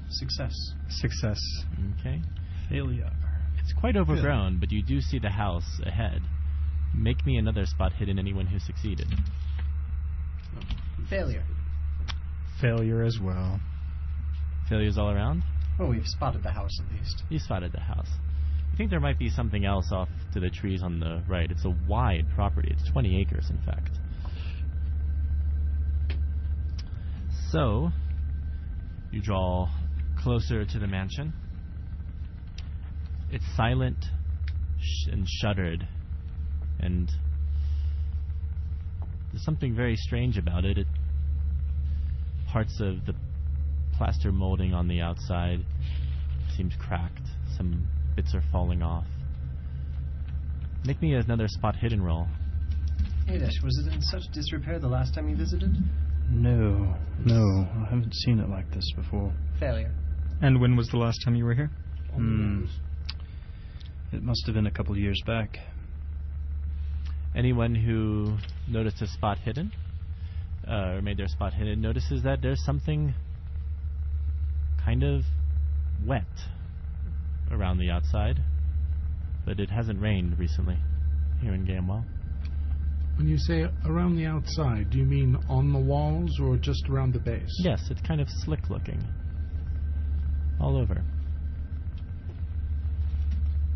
[0.09, 0.53] Success.
[0.89, 1.41] Success.
[2.01, 2.21] Okay.
[2.69, 3.11] Failure.
[3.63, 6.23] It's quite overgrown, but you do see the house ahead.
[6.95, 9.07] Make me another spot hidden, anyone who succeeded.
[11.09, 11.45] Failure.
[12.61, 13.61] Failure as well.
[14.69, 15.43] Failures all around?
[15.79, 17.23] Well, we've spotted the house at least.
[17.29, 18.09] You spotted the house.
[18.73, 21.51] You think there might be something else off to the trees on the right.
[21.51, 22.73] It's a wide property.
[22.73, 23.91] It's 20 acres, in fact.
[27.51, 27.91] So,
[29.11, 29.69] you draw
[30.19, 31.35] closer to the mansion.
[33.31, 33.99] It's silent
[34.81, 35.87] sh- and shuttered,
[36.81, 37.11] and
[39.31, 40.79] there's something very strange about it.
[40.79, 40.87] it.
[42.49, 43.15] Parts of the
[43.99, 45.61] plaster molding on the outside
[46.57, 47.21] seems cracked.
[47.57, 49.05] Some bits are falling off.
[50.85, 52.27] Make me another spot hidden roll.
[53.27, 55.77] Hades, was it in such disrepair the last time you visited?
[56.31, 59.33] No, no, I haven't seen it like this before.
[59.61, 59.93] Failure.
[60.41, 61.71] And when was the last time you were here?
[62.15, 62.65] Hmm.
[64.13, 65.59] It must have been a couple years back.
[67.35, 68.37] Anyone who
[68.69, 69.73] noticed a spot hidden,
[70.69, 73.15] uh, or made their spot hidden, notices that there's something
[74.85, 75.23] kind of
[76.05, 76.25] wet
[77.53, 78.41] around the outside,
[79.45, 80.77] but it hasn't rained recently
[81.41, 82.05] here in Gamwell.
[83.17, 87.13] When you say around the outside, do you mean on the walls or just around
[87.13, 87.53] the base?
[87.59, 89.03] Yes, it's kind of slick looking.
[90.61, 91.03] All over.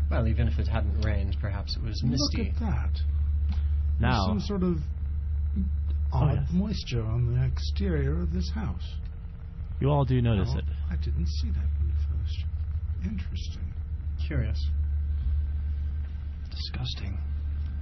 [0.09, 2.45] Well, even if it hadn't rained, perhaps it was misty.
[2.45, 2.93] Look at that.
[2.93, 4.77] There's Now, some sort of
[6.13, 6.49] Oh, odd yes.
[6.53, 8.95] moisture on the exterior of this house.
[9.81, 10.65] you all do notice No, it.
[10.89, 11.76] I didn't see that one first.
[13.09, 13.73] Interesting.
[14.25, 14.69] Curious.
[16.51, 17.17] Disgusting.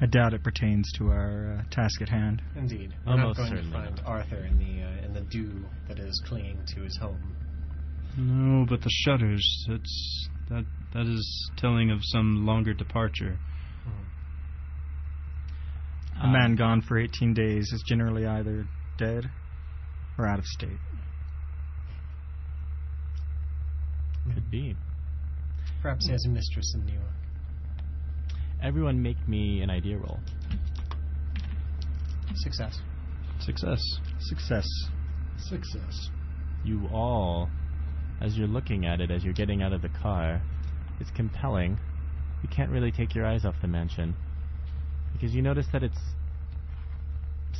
[0.01, 2.41] I doubt it pertains to our uh, task at hand.
[2.55, 2.93] Indeed.
[3.05, 4.05] We're Almost not going to find not.
[4.05, 7.35] Arthur in the uh, in the dew that is clinging to his home.
[8.17, 13.37] No, but the shutters, it's that that is telling of some longer departure.
[16.21, 18.65] A man gone for 18 days is generally either
[18.97, 19.29] dead
[20.17, 20.79] or out of state.
[24.33, 24.75] Could be.
[25.85, 27.05] Perhaps he has a mistress in New York.
[28.63, 30.17] Everyone make me an idea roll.
[32.33, 32.79] Success.
[33.39, 33.79] Success.
[34.19, 34.67] Success.
[35.37, 36.09] Success.
[36.63, 37.51] you all,
[38.19, 40.41] as you're looking at it, as you're getting out of the car,
[40.99, 41.77] it's compelling.
[42.41, 44.15] You can't really take your eyes off the mansion
[45.13, 45.99] because you notice that it's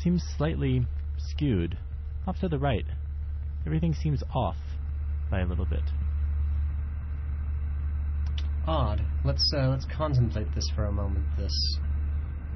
[0.01, 0.83] seems slightly
[1.19, 1.77] skewed
[2.25, 2.87] off to the right.
[3.67, 4.57] Everything seems off
[5.29, 5.83] by a little bit.
[8.67, 9.01] Odd.
[9.23, 11.25] Let's uh, let's contemplate this for a moment.
[11.37, 11.77] This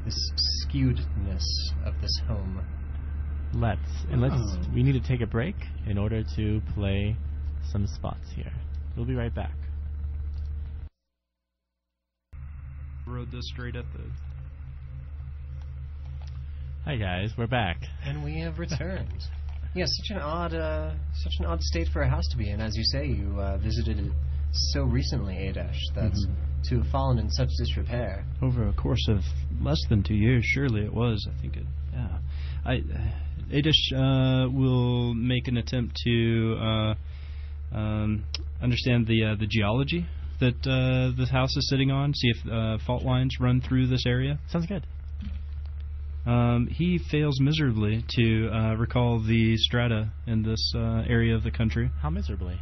[0.05, 0.31] this
[0.65, 1.43] skewedness
[1.85, 2.65] of this home.
[3.53, 3.79] Let's
[4.11, 4.33] and let's.
[4.35, 4.73] Oh.
[4.73, 5.55] We need to take a break
[5.87, 7.15] in order to play
[7.71, 8.51] some spots here.
[8.97, 9.53] We'll be right back.
[13.05, 14.03] Rode this straight at the.
[16.85, 17.77] Hi guys, we're back.
[18.03, 19.23] And we have returned.
[19.75, 22.61] yes, such an odd, uh, such an odd state for a house to be in.
[22.61, 24.11] As you say, you uh, visited it
[24.51, 26.13] so recently, Adesh, that
[26.65, 28.25] to have fallen in such disrepair.
[28.41, 29.19] Over a course of
[29.61, 31.27] less than two years, surely it was.
[31.29, 31.65] I think it.
[31.93, 32.17] Yeah.
[32.65, 32.75] I.
[32.75, 33.11] Uh,
[33.51, 36.93] Adesh uh, will make an attempt to uh,
[37.75, 38.23] um,
[38.61, 40.05] understand the uh, the geology
[40.39, 42.13] that uh, the house is sitting on.
[42.13, 44.39] See if uh, fault lines run through this area.
[44.49, 44.85] Sounds good.
[46.25, 51.51] Um, he fails miserably to uh, recall the strata in this uh, area of the
[51.51, 51.89] country.
[52.01, 52.59] How miserably?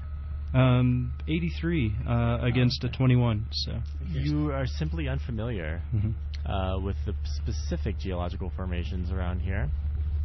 [0.54, 3.46] Um, 83 uh, against a 21.
[3.52, 3.74] So.
[4.12, 6.14] You are simply unfamiliar Mhm.
[6.46, 9.70] uh, with the specific geological formations around here.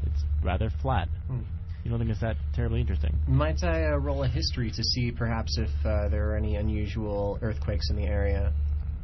[0.07, 1.09] It's rather flat.
[1.27, 1.41] Hmm.
[1.85, 3.19] You don't think it's that terribly interesting?
[3.27, 7.39] Might I uh, roll a history to see perhaps if uh, there are any unusual
[7.43, 8.53] earthquakes in the area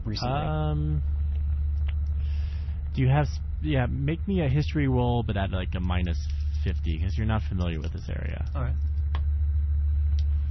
[0.04, 0.40] recently?
[0.40, 1.02] Um,
[2.94, 3.26] do you have?
[3.26, 6.18] s- Yeah, make me a history roll, but at like a minus
[6.62, 8.46] fifty because you're not familiar with this area.
[8.54, 8.74] All right.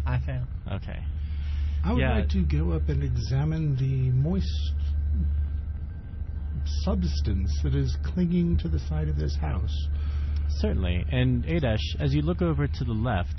[0.08, 0.44] I fail.
[0.72, 1.00] Okay.
[1.84, 2.14] I would Yeah.
[2.20, 4.74] like to go up and examine the moist
[6.84, 9.88] substance that is clinging to the side of this house.
[10.50, 11.06] Certainly.
[11.12, 13.36] And Adesh, as you look over to the left,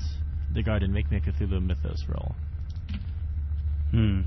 [0.54, 2.34] the garden, make me a Cthulhu Mythos roll.
[3.90, 4.20] Hmm.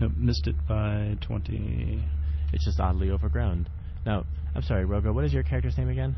[0.00, 2.02] Nope, missed it by 20.
[2.52, 3.66] It's just oddly overgrown.
[4.06, 6.16] Now, I'm sorry, Rogo, what is your character's name again?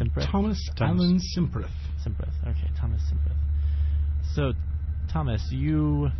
[0.00, 0.30] Simprith?
[0.30, 1.00] Thomas, Thomas.
[1.00, 1.70] Allen Simprith.
[2.04, 2.34] Simprith.
[2.46, 3.36] Okay, Thomas Simprith.
[4.34, 4.52] So,
[5.12, 6.10] Thomas, you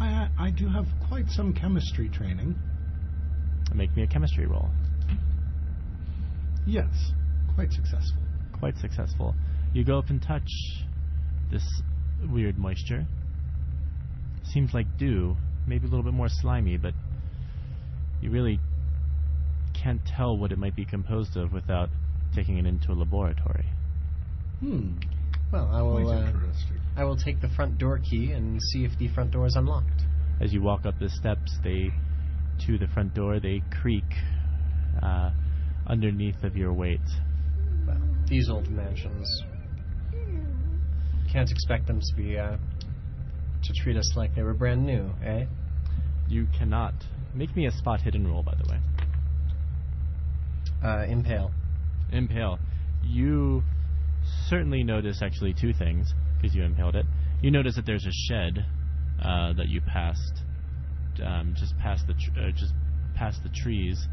[0.00, 2.54] I, I do have quite some chemistry training.
[3.74, 4.70] make me a chemistry roll.
[6.66, 6.88] Yes,
[7.54, 8.22] quite successful.
[8.58, 9.34] Quite successful.
[9.72, 10.48] You go up and touch
[11.50, 11.64] this
[12.30, 13.06] weird moisture.
[14.52, 16.94] Seems like dew, maybe a little bit more slimy, but
[18.20, 18.58] you really
[19.74, 21.88] can't tell what it might be composed of without
[22.34, 23.66] taking it into a laboratory.
[24.60, 24.92] Hmm,
[25.52, 26.02] Well, I will.
[26.04, 26.80] quite Uh, interesting.
[26.96, 30.02] I will take the front door key and see if the front door is unlocked.
[30.40, 31.90] As you walk up the steps, they
[32.66, 34.04] to the front door, they creak
[35.02, 35.30] uh,
[35.88, 37.00] underneath of your weight.
[37.86, 39.28] Well, these old mansions
[41.32, 42.56] can't expect them to be uh,
[43.64, 45.46] to treat us like they were brand new, eh?
[46.28, 46.94] You cannot
[47.34, 48.78] make me a spot hidden roll, by the way.
[50.82, 51.50] Uh, impale.
[52.12, 52.58] Impale.
[53.02, 53.64] You
[54.48, 57.06] certainly notice actually two things because you impaled it.
[57.40, 58.66] You notice that there's a shed
[59.22, 60.42] uh, that you passed,
[61.24, 62.74] um, just past the tr- uh, just
[63.16, 64.06] past the trees,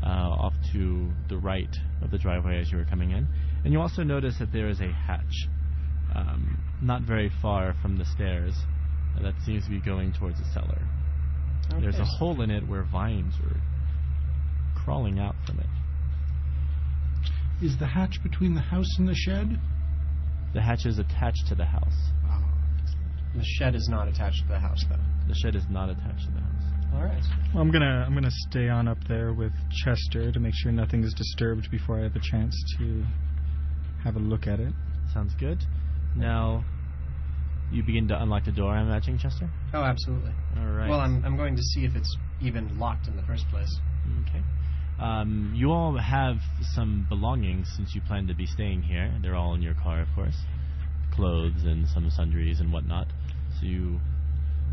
[0.00, 3.26] uh, off to the right of the driveway as you were coming in,
[3.64, 5.48] and you also notice that there is a hatch,
[6.14, 8.54] um, not very far from the stairs,
[9.18, 10.80] uh, that seems to be going towards the cellar.
[11.80, 13.60] There's a hole in it where vines are
[14.84, 15.66] crawling out from it.
[17.64, 19.58] Is the hatch between the house and the shed?
[20.54, 21.96] The hatch is attached to the house.
[22.26, 22.40] Ah,
[23.34, 24.96] The shed is not attached to the house, though.
[25.28, 26.62] The shed is not attached to the house.
[26.94, 27.22] All right.
[27.52, 29.52] Well, I'm gonna I'm gonna stay on up there with
[29.84, 33.04] Chester to make sure nothing is disturbed before I have a chance to
[34.04, 34.72] have a look at it.
[35.12, 35.58] Sounds good.
[36.14, 36.64] Now,
[37.72, 39.50] you begin to unlock the door, I'm imagining, Chester?
[39.72, 40.30] Oh, absolutely.
[40.56, 40.88] All right.
[40.88, 43.74] Well, I'm I'm going to see if it's even locked in the first place.
[44.28, 44.42] Okay.
[45.00, 46.36] Um, you all have
[46.74, 49.12] some belongings since you plan to be staying here.
[49.22, 50.36] They're all in your car, of course.
[51.12, 53.08] Clothes and some sundries and whatnot.
[53.60, 53.98] So you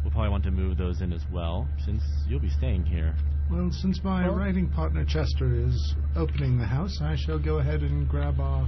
[0.04, 3.16] will probably want to move those in as well, since you'll be staying here.
[3.52, 7.82] Well, since my Well- writing partner Chester is opening the house, I shall go ahead
[7.82, 8.68] and grab our,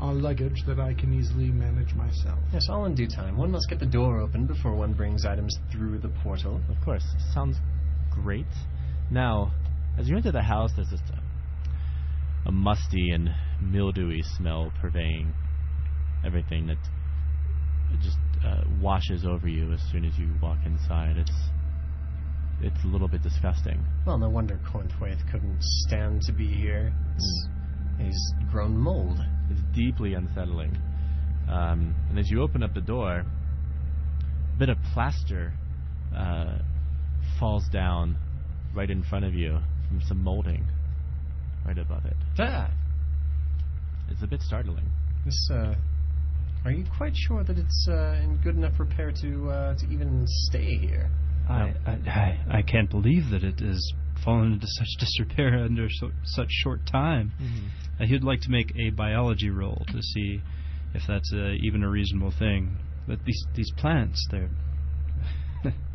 [0.00, 2.38] our luggage that I can easily manage myself.
[2.52, 3.36] Yes, all in due time.
[3.36, 6.60] One must get the door open before one brings items through the portal.
[6.68, 7.04] Of course.
[7.34, 7.58] Sounds
[8.10, 8.46] great.
[9.10, 9.52] Now,
[9.98, 13.28] as you enter the house, there's just a, a musty and
[13.60, 15.32] mildewy smell pervading
[16.24, 16.78] everything that
[18.02, 21.16] just uh, washes over you as soon as you walk inside.
[21.16, 21.32] It's
[22.62, 23.84] it's a little bit disgusting.
[24.06, 26.92] Well, no wonder Cornthwaite couldn't stand to be here.
[27.16, 27.48] It's,
[27.98, 29.18] he's grown mold.
[29.50, 30.76] It's deeply unsettling.
[31.50, 35.52] Um, and as you open up the door, a bit of plaster
[36.16, 36.58] uh,
[37.40, 38.16] falls down
[38.74, 39.58] right in front of you
[39.92, 40.64] from some molding
[41.66, 42.16] right above it.
[44.10, 44.86] It's a bit startling.
[45.24, 45.48] this.
[45.50, 45.74] Uh,
[46.64, 50.24] are you quite sure that it's uh, in good enough repair to uh, to even
[50.26, 51.10] stay here?
[51.48, 56.10] I, I, I, I can't believe that it is fallen into such disrepair under so,
[56.24, 57.32] such short time.
[58.00, 60.40] Uh, he'd like to make a biology roll to see
[60.94, 62.76] if that's uh, even a reasonable thing.
[63.08, 64.50] But these these plants, they're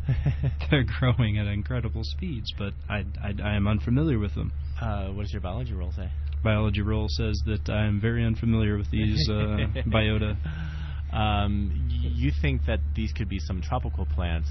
[0.70, 4.52] they're growing at incredible speeds, but I, I, I am unfamiliar with them.
[4.80, 6.10] Uh, what does your biology roll say?
[6.42, 9.32] Biology roll says that I am very unfamiliar with these uh,
[9.86, 10.36] biota.
[11.12, 14.48] Um, you think that these could be some tropical plants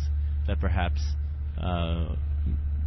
[0.47, 1.01] that perhaps
[1.57, 2.15] uh,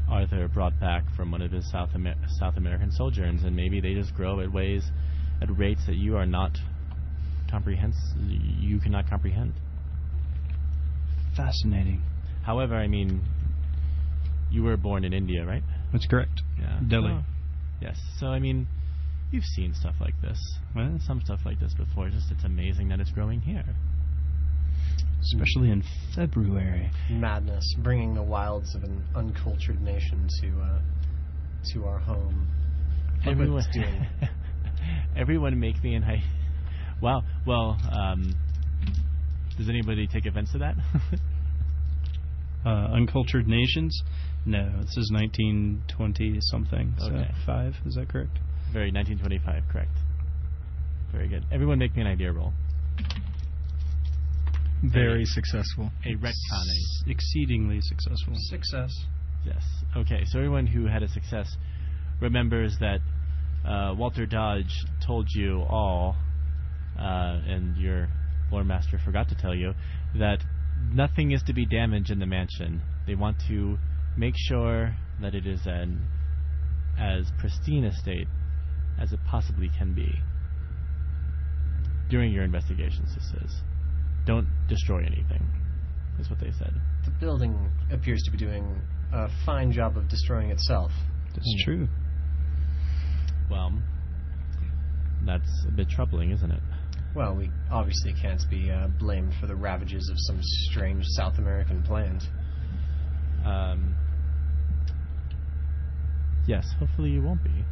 [0.09, 3.95] Arthur brought back from one of his South Amer- South American sojourns, and maybe they
[3.95, 4.85] just grow at ways,
[5.41, 6.59] at rates that you are not
[7.51, 7.95] comprehend.
[8.29, 9.55] You cannot comprehend.
[11.37, 12.03] Fascinating.
[12.51, 13.23] However, I mean,
[14.51, 15.63] you were born in India, right?
[15.93, 16.43] That's correct.
[16.59, 16.81] Yeah.
[16.89, 17.13] Delhi.
[17.13, 17.23] Oh,
[17.81, 17.97] yes.
[18.19, 18.67] So I mean,
[19.31, 20.37] you've seen stuff like this.
[20.75, 22.09] Well, Some stuff like this before.
[22.09, 23.63] Just it's amazing that it's growing here.
[25.23, 25.85] especially in
[26.17, 26.91] February.
[27.09, 30.81] Madness, bringing the wilds of an uncultured nation to uh,
[31.73, 32.49] to our home.
[33.25, 33.63] Everyone,
[35.17, 36.17] everyone make me an I.
[37.01, 37.23] Wow.
[37.47, 38.35] Well, um,
[39.57, 40.75] does anybody take offense to that?
[42.65, 44.03] Uh, uncultured nations?
[44.45, 46.95] No, this is 1920 something.
[46.99, 47.31] So Okay.
[47.47, 48.39] five, is that correct?
[48.73, 49.91] Very 1925, correct.
[51.13, 51.45] Very good.
[51.51, 52.53] Everyone make me an idea roll.
[54.83, 55.91] Very successful.
[56.07, 56.33] A retconning.
[56.33, 58.35] S- exceedingly successful.
[58.37, 58.91] Success.
[59.45, 59.63] Yes.
[59.97, 60.23] Okay.
[60.27, 61.55] So everyone who had a success
[62.21, 63.01] remembers that
[63.67, 64.73] uh, Walter Dodge
[65.07, 66.17] told you all,
[66.99, 68.09] uh, and your
[68.51, 69.75] lore master forgot to tell you
[70.19, 70.43] that
[70.93, 72.83] nothing is to be damaged in the mansion.
[73.07, 73.79] They want to
[74.17, 76.01] make sure that it is an
[76.99, 78.29] as pristine a state
[79.01, 80.21] as it possibly can be.
[82.11, 83.63] During your investigations, this is.
[84.27, 85.47] Don't destroy anything.
[86.19, 86.73] Is what they said.
[87.05, 88.79] The building appears to be doing
[89.13, 90.93] a fine job of destroying itself.
[91.35, 91.65] That's Hmm.
[91.65, 91.89] true.
[93.51, 93.73] Well,
[95.25, 96.63] that's a bit troubling, isn't it?
[97.15, 101.83] Well, we obviously can't be uh, blamed for the ravages of some strange South American
[101.83, 102.23] plant.
[103.45, 103.97] Um,
[106.47, 107.65] yes, hopefully you won't be.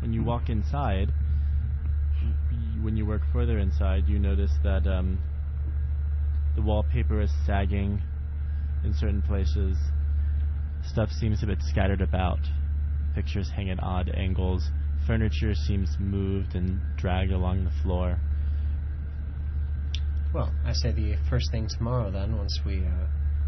[0.00, 1.10] When you walk inside,
[2.82, 5.18] when you work further inside, you notice that um,
[6.54, 8.02] the wallpaper is sagging
[8.84, 9.78] in certain places.
[10.84, 12.40] Stuff seems a bit scattered about.
[13.14, 14.68] Pictures hang at odd angles.
[15.06, 18.18] Furniture seems moved and dragged along the floor.
[20.32, 23.06] Well, I say the first thing tomorrow then, once we uh,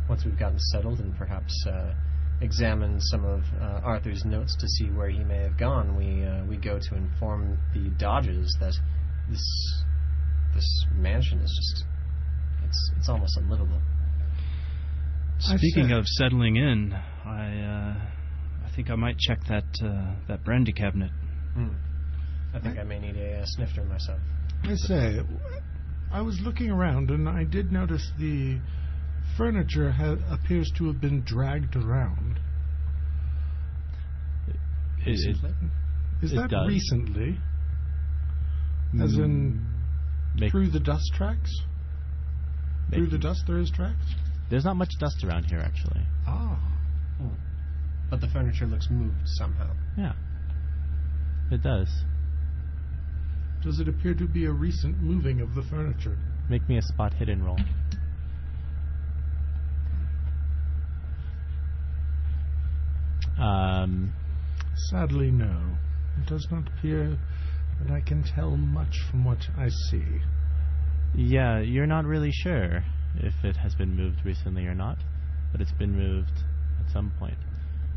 [0.09, 1.94] once we've gotten settled and perhaps uh,
[2.40, 6.44] examined some of uh, Arthur's notes to see where he may have gone, we uh,
[6.44, 8.74] we go to inform the Dodges that
[9.30, 9.84] this
[10.55, 11.84] this mansion is just
[12.66, 13.80] it's it's almost unlivable.
[15.38, 16.92] Speaking of settling in,
[17.24, 21.11] I uh, I think I might check that uh, that brandy cabinet.
[21.55, 21.68] Hmm.
[22.55, 24.20] I think I may need a uh, snifter myself.
[24.64, 25.20] I say,
[26.12, 28.59] I was looking around and I did notice the
[29.36, 32.38] furniture ha- appears to have been dragged around.
[34.48, 34.57] It-
[35.00, 35.55] it- Recently?
[36.22, 36.68] Is It that does.
[36.68, 37.38] recently?
[39.00, 39.66] As in
[40.38, 41.50] make- through the dust tracks?
[42.92, 44.14] Through the make- dust there is tracks?
[44.50, 46.07] There's not much dust around here, actually.
[46.26, 46.59] Ah.
[48.11, 49.70] But the furniture looks moved somehow.
[49.96, 50.12] Yeah.
[51.51, 51.88] It does.
[53.62, 56.16] Does it appear to be a recent moving of the furniture?
[56.51, 57.59] Make me a spot hidden roll.
[63.38, 64.12] Um,
[64.90, 65.76] Sadly, no.
[66.20, 67.16] It does not appear
[67.82, 70.05] that I can tell much from what I see.
[71.16, 72.84] yeah, you're not really sure
[73.16, 74.99] if it has been moved recently or not,
[75.53, 76.32] but it's been moved
[76.84, 77.38] at some point.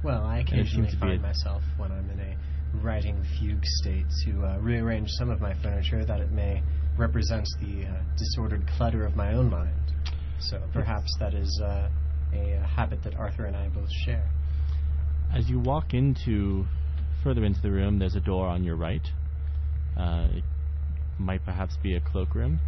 [0.03, 2.37] Well, I occasionally seems to be find myself when I'm in a
[2.83, 6.61] writing fugue state to uh, rearrange some of my furniture that it may
[6.97, 9.93] represent the uh, disordered clutter of my own mind.
[10.39, 11.89] So perhaps that is uh,
[12.33, 14.29] a, uh habit that Arthur and I both share.
[15.33, 16.65] As you walk into
[17.23, 19.05] further into the room, there's a door on your right.
[19.97, 20.43] Uh, it
[21.19, 22.59] might perhaps be a cloakroom.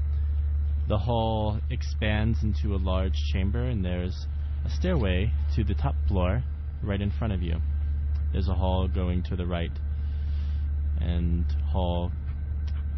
[0.87, 4.25] The hall expands into a large chamber, and there's
[4.65, 6.43] a stairway to the top floor
[6.83, 7.57] right in front of you.
[8.31, 9.71] There's a hall going to the right,
[11.01, 12.11] and hall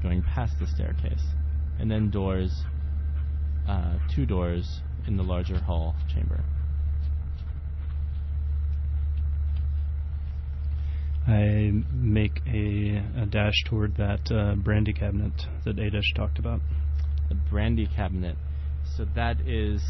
[0.02, 1.24] going past the staircase,
[1.80, 2.52] and then doors,
[3.68, 6.43] uh, two doors in the larger hall chamber.
[11.28, 15.34] I make a, a dash toward that uh, brandy cabinet
[15.66, 16.62] that Adesh talked about.
[17.30, 18.36] the brandy cabinet.
[18.97, 19.82] So that is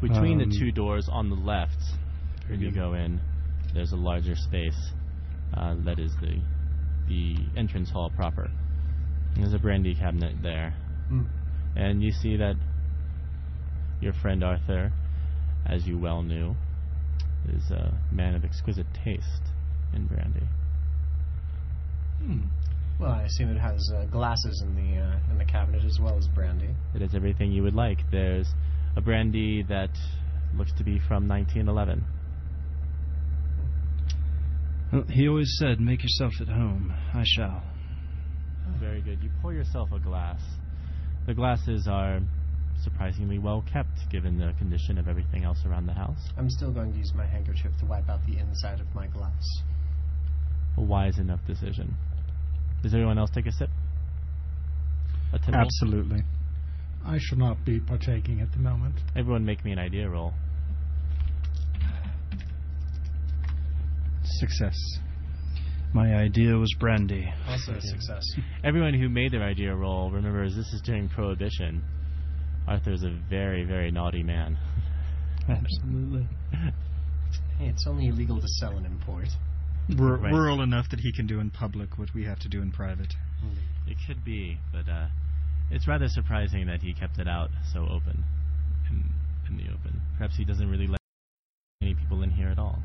[0.00, 1.78] Between Um, the two doors on the left,
[2.48, 3.20] when you go in,
[3.72, 4.92] there's a larger space
[5.56, 6.40] uh, that is the
[7.12, 8.50] the entrance hall proper.
[9.36, 10.74] There's a brandy cabinet there,
[11.10, 11.26] Mm.
[11.76, 12.56] and you see that
[14.00, 14.92] your friend Arthur,
[15.66, 16.56] as you well knew,
[17.48, 19.44] is a man of exquisite taste
[19.94, 20.46] in brandy.
[22.18, 22.40] Hmm.
[22.98, 26.16] Well, I assume it has uh, glasses in the uh, in the cabinet as well
[26.16, 26.70] as brandy.
[26.94, 27.98] It has everything you would like.
[28.10, 28.48] There's
[28.96, 29.90] a brandy that
[30.54, 32.04] looks to be from 1911.
[34.92, 37.62] Well, he always said, "Make yourself at home." I shall.
[38.78, 39.22] Very good.
[39.22, 40.42] You pour yourself a glass.
[41.26, 42.20] The glasses are
[42.82, 46.30] surprisingly well kept given the condition of everything else around the house.
[46.36, 49.62] I'm still going to use my handkerchief to wipe out the inside of my glass.
[50.76, 51.94] A wise enough decision.
[52.82, 53.70] Does everyone else take a sip?
[55.32, 55.38] A?
[55.54, 56.22] Absolutely.
[57.04, 58.96] I shall not be partaking at the moment.
[59.16, 60.34] Everyone make me an idea roll.
[64.24, 64.76] Success.
[65.94, 67.30] My idea was brandy.
[67.48, 68.22] Also a success.
[68.64, 71.82] Everyone who made their idea roll remembers this is during Prohibition.
[72.66, 74.56] Arthur's a very, very naughty man.
[75.48, 76.26] Absolutely.
[77.58, 79.28] Hey, it's only illegal to sell and import.
[79.98, 80.32] We're Right.
[80.32, 83.12] rural enough that he can do in public what we have to do in private.
[83.86, 85.08] It could be, but uh,
[85.70, 88.22] it's rather surprising that he kept it out so open,
[88.88, 89.04] in,
[89.48, 90.00] in the open.
[90.16, 91.00] Perhaps he doesn't really let
[91.82, 92.78] any people in here at all.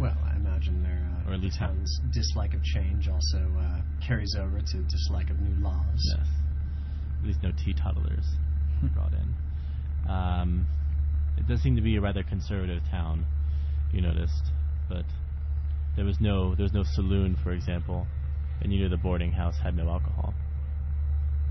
[0.00, 4.34] Well, I imagine their uh, Or at least town's dislike of change also uh, carries
[4.38, 6.00] over to dislike of new laws.
[6.16, 6.26] Yes.
[7.20, 8.24] At least no teetotalers
[8.94, 9.34] brought in.
[10.10, 10.66] Um,
[11.36, 13.26] it does seem to be a rather conservative town,
[13.92, 14.50] you noticed,
[14.88, 15.04] but
[15.96, 18.06] there was no there was no saloon, for example,
[18.62, 20.32] and you knew the boarding house had no alcohol.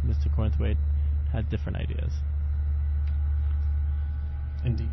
[0.03, 0.33] Mr.
[0.35, 0.77] Cornthwaite
[1.31, 2.13] had different ideas.
[4.65, 4.89] Indeed.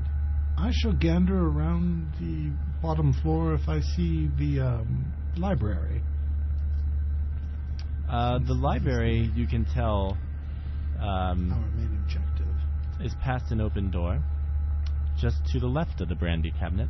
[0.59, 2.51] I shall gander around the
[2.83, 6.03] bottom floor if I see the um, library.
[8.09, 10.17] Uh, the library, you can tell,
[10.99, 12.47] um, Our main objective.
[13.01, 14.23] is past an open door,
[15.19, 16.89] just to the left of the brandy cabinet,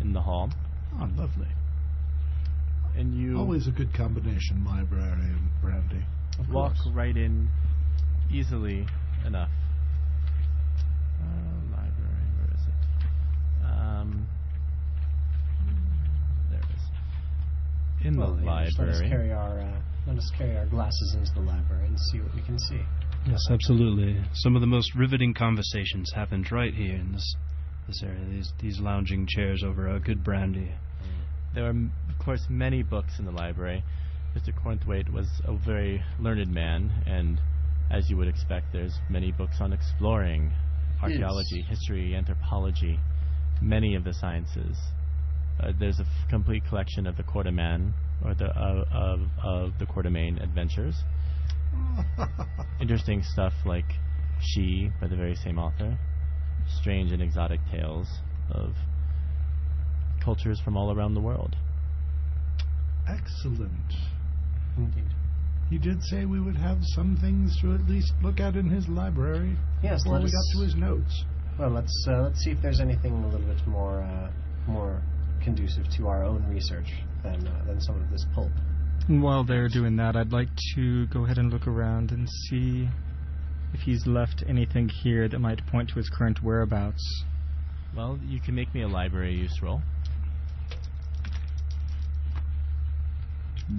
[0.00, 0.50] in the hall,
[1.00, 1.48] Oh, lovely.
[2.96, 6.04] and you Always a good combination, library and brandy.
[6.38, 6.88] Of walk course.
[6.94, 7.48] right in
[8.30, 8.86] easily
[9.26, 9.50] enough.
[11.22, 13.64] Uh, library, where is it?
[13.70, 14.26] Um,
[16.50, 16.82] there it is.
[18.04, 19.10] In Well, the yeah, just Let us library.
[19.10, 22.42] carry our uh, let us carry our glasses into the library and see what we
[22.42, 22.80] can see.
[23.26, 24.20] Yes, absolutely.
[24.34, 27.34] Some of the most riveting conversations happened right here in this
[27.86, 28.24] this area.
[28.30, 30.72] These these lounging chairs over a good brandy.
[31.54, 33.84] There are, of course, many books in the library.
[34.34, 34.52] Mr.
[34.54, 37.38] Cornthwaite was a very learned man, and
[37.90, 40.50] as you would expect, there's many books on exploring
[41.02, 42.98] archaeology, history, anthropology,
[43.60, 44.78] many of the sciences.
[45.60, 47.92] Uh, there's a f- complete collection of the Quatermain
[48.24, 50.94] or the uh, of of the Quatermain adventures.
[52.80, 53.84] Interesting stuff like
[54.40, 55.96] She by the very same author.
[56.80, 58.08] Strange and exotic tales
[58.50, 58.72] of
[60.24, 61.56] cultures from all around the world.
[63.08, 63.92] Excellent.
[64.76, 65.10] Indeed.
[65.70, 68.88] He did say we would have some things to at least look at in his
[68.88, 71.24] library Yes, before let we got to his notes.
[71.58, 74.30] Well, let's uh, let's see if there's anything a little bit more uh,
[74.66, 75.02] more
[75.42, 76.88] conducive to our own research
[77.22, 78.50] than uh, than some of this pulp.
[79.08, 82.88] And while they're doing that, I'd like to go ahead and look around and see
[83.74, 87.24] if he's left anything here that might point to his current whereabouts.
[87.96, 89.82] Well, you can make me a library use roll.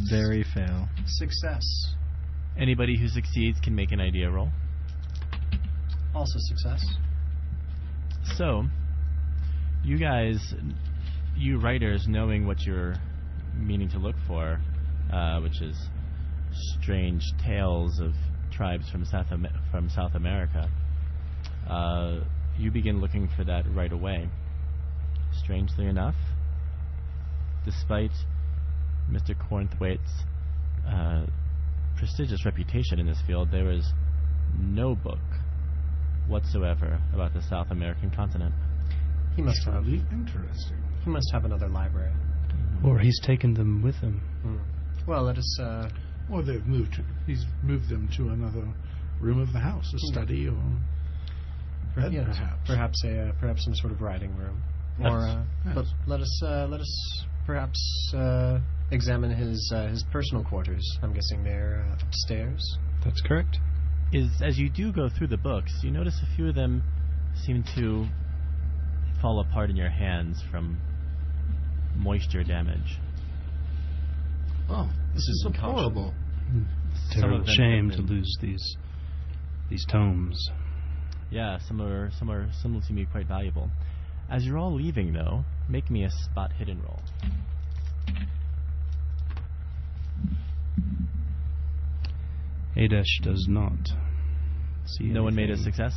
[0.09, 0.87] Very fail.
[1.05, 1.63] Success.
[2.57, 4.49] Anybody who succeeds can make an idea roll.
[6.15, 6.83] Also success.
[8.35, 8.63] So,
[9.83, 10.53] you guys,
[11.35, 12.95] you writers, knowing what you're
[13.55, 14.59] meaning to look for,
[15.11, 15.89] uh, which is
[16.79, 18.11] strange tales of
[18.51, 19.27] tribes from South
[19.71, 20.69] from South America,
[21.67, 22.19] uh,
[22.57, 24.29] you begin looking for that right away.
[25.43, 26.15] Strangely enough,
[27.65, 28.11] despite
[29.11, 29.35] Mr.
[29.49, 30.23] Cornthwaite's
[30.87, 31.25] uh,
[31.97, 33.91] prestigious reputation in this field, there is
[34.59, 35.19] no book
[36.27, 38.53] whatsoever about the South American continent.
[39.35, 39.83] He must have.
[39.83, 40.77] Truly interesting.
[41.03, 42.11] He must have another library.
[42.83, 44.21] Or he's taken them with him.
[44.41, 44.57] Hmm.
[45.09, 45.59] Well, let us.
[45.59, 45.89] Uh,
[46.31, 46.93] Or they've moved.
[46.93, 48.65] To, he's moved them to another
[49.21, 50.57] room of the house, a study or
[51.95, 52.67] bed, yes, perhaps.
[52.67, 54.61] perhaps a uh, perhaps some sort of writing room.
[55.01, 55.75] Or uh, Yes.
[55.75, 57.79] let, let us uh, let us perhaps
[58.15, 58.59] uh,
[58.91, 60.85] examine his uh, his personal quarters.
[61.01, 62.77] I'm guessing they're uh, upstairs.
[63.03, 63.57] That's correct.
[64.13, 66.83] is as you do go through the books, you notice a few of them
[67.45, 68.07] seem to
[69.21, 70.77] fall apart in your hands from
[71.95, 72.99] moisture damage.
[74.69, 76.13] Oh, this, This is is horrible.
[77.11, 78.77] Terrible shame to lose these
[79.69, 80.39] these tomes.
[81.31, 83.69] Yeah, some are some are some seem to be quite valuable.
[84.29, 86.99] As you're all leaving, though, make me a spot hidden roll.
[92.75, 93.77] Adesh does not
[94.85, 95.05] see.
[95.05, 95.93] No one made a success.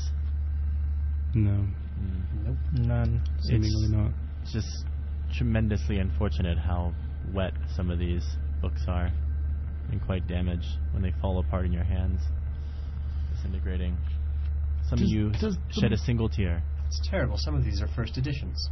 [1.35, 1.67] No,
[1.97, 2.45] Mm.
[2.45, 2.57] Nope.
[2.75, 3.23] None.
[3.41, 4.11] seemingly not.
[4.53, 4.85] Just
[5.35, 6.93] tremendously unfortunate how
[7.33, 8.25] wet some of these
[8.61, 9.11] books are
[9.91, 12.21] and quite damaged when they fall apart in your hands,
[13.35, 13.97] disintegrating.
[14.89, 16.63] Some Does- of you does shed a single tear.
[16.87, 17.37] It's terrible.
[17.39, 18.69] Some of these are first editions.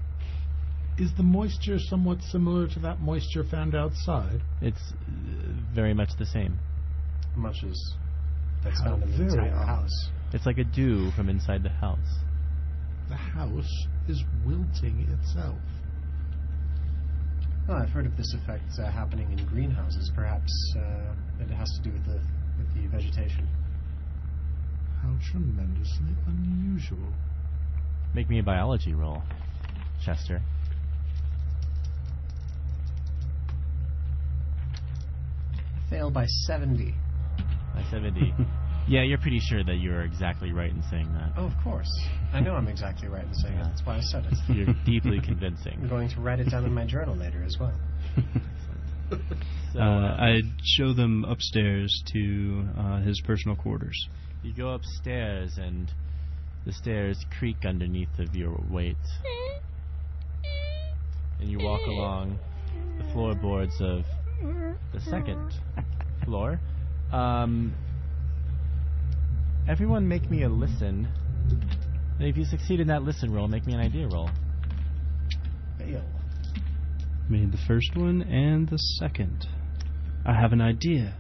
[0.99, 4.41] Is the moisture somewhat similar to that moisture found outside?
[4.61, 6.59] It's uh, very much the same.
[7.37, 7.77] Much as
[8.63, 9.67] that's How found in the very entire odd.
[9.67, 10.09] house.
[10.33, 11.99] It's like a dew from inside the house.
[13.09, 15.59] The house is wilting itself.
[17.67, 20.11] Well, I've heard of this effect uh, happening in greenhouses.
[20.15, 22.21] Perhaps uh, it has to do with the
[22.59, 23.49] with the vegetation.
[25.01, 27.13] How tremendously unusual.
[28.15, 29.23] Make me a biology roll,
[30.05, 30.43] Chester.
[35.89, 36.95] Fail by seventy.
[37.75, 38.35] By 70.
[38.89, 41.33] yeah, you're pretty sure that you're exactly right in saying that.
[41.37, 41.89] Oh, of course.
[42.33, 43.63] I know I'm exactly right in saying Yeah.
[43.63, 43.69] it.
[43.69, 44.35] That's why I said it.
[44.55, 45.79] You're deeply convincing.
[45.83, 47.73] I'm going to write it down in my journal later as well.
[49.73, 54.09] So, uh, I'd show them upstairs to uh, his personal quarters.
[54.43, 55.91] You go upstairs and
[56.67, 58.97] the stairs creak underneath of your weight.
[61.41, 62.39] And you walk along
[62.99, 64.05] the floorboards of
[64.93, 65.53] the second
[66.25, 66.61] floor.
[67.13, 67.75] Um,
[69.69, 71.09] everyone make me a listen.
[72.19, 74.31] And if you succeed in that listen roll, make me an idea roll.
[75.79, 76.05] Fail.
[77.29, 79.47] Made the first one and the second.
[80.27, 81.15] I have an idea.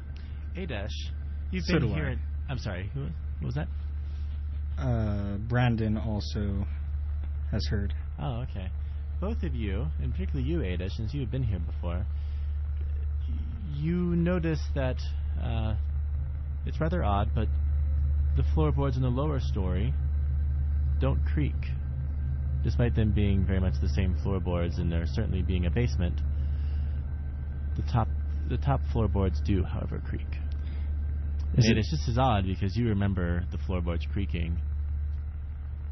[0.57, 0.90] Adesh,
[1.51, 1.95] you've So been do I.
[1.97, 2.07] here.
[2.07, 2.18] at-
[2.49, 3.05] I'm sorry, who
[3.40, 3.68] what was that?
[4.78, 6.66] Uh, Brandon also
[7.51, 7.95] has heard.
[8.20, 8.68] Oh, okay.
[9.20, 12.05] Both of you, and particularly you, Ada, since you have been here before,
[13.74, 14.97] you notice that
[15.42, 15.74] uh,
[16.66, 17.49] it's rather odd, but
[18.37, 19.95] the floorboards in the lower story
[21.01, 21.55] don't creak,
[22.62, 26.20] despite them being very much the same floorboards, and there certainly being a basement.
[27.76, 28.09] The top,
[28.49, 30.39] the top floorboards do, however, creak.
[31.57, 34.59] Is and it- it's just as odd because you remember the floorboards creaking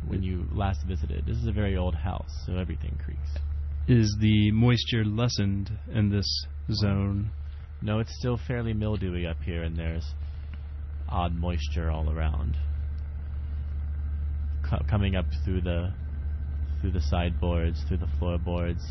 [0.06, 1.24] when you last visited.
[1.26, 3.38] This is a very old house, so everything creaks.
[3.88, 7.30] Is the moisture lessened in this zone?
[7.82, 10.14] No, it's still fairly mildewy up here, and there's
[11.12, 12.56] odd moisture all around,
[14.68, 15.92] Co- coming up through the
[16.80, 18.82] through the sideboards, through the floorboards.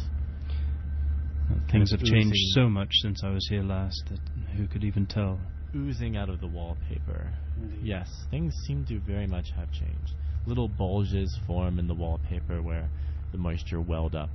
[1.71, 4.19] Things of have changed so much since I was here last that
[4.55, 5.39] who could even tell?
[5.75, 7.31] oozing out of the wallpaper.
[7.61, 7.79] Indeed.
[7.81, 10.13] Yes, things seem to very much have changed.
[10.45, 12.89] Little bulges form in the wallpaper where
[13.31, 14.29] the moisture welled up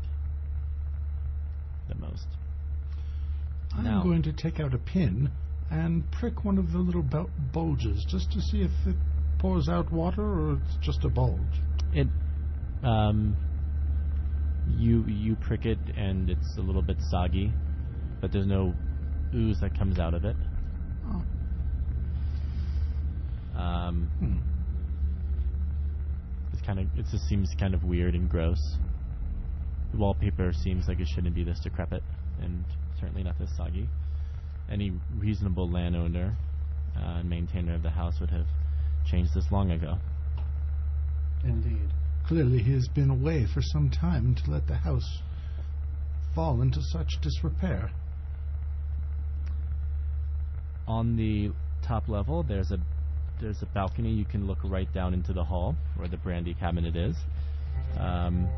[1.91, 2.26] the most.
[3.74, 5.30] I'm Now- going to take out a pin
[5.71, 7.03] and prick one of the little
[7.53, 8.97] bulges just to see if it
[9.39, 11.41] pours out water or it's just a bulge.
[11.93, 12.07] It,
[12.83, 13.37] um,
[14.79, 17.53] you you prick it and it's a little bit soggy,
[18.21, 18.75] but there's no
[19.35, 20.37] ooze that comes out of it.
[21.07, 21.23] Oh.
[23.61, 24.37] Um, Hmm.
[26.53, 28.61] it's kind of it just seems kind of weird and gross.
[29.93, 32.03] The wallpaper seems like it shouldn't be this decrepit,
[32.43, 32.64] and
[33.01, 33.89] certainly not this soggy.
[34.71, 36.37] Any reasonable landowner
[36.97, 38.47] uh, and maintainer of the house would have
[39.09, 39.99] changed this long ago.
[41.45, 41.89] Indeed.
[42.27, 45.21] Clearly, he has been away for some time to let the house
[46.35, 47.91] fall into such disrepair.
[50.87, 51.51] on the
[51.87, 52.79] top level there's a
[53.41, 56.97] there's a balcony you can look right down into the hall where the brandy cabinet
[56.97, 57.14] is
[57.99, 58.49] um,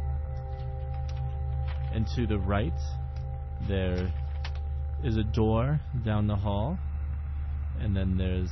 [1.93, 2.79] and to the right
[3.67, 4.13] there
[5.05, 6.79] is a door down the hall
[7.81, 8.51] and then there's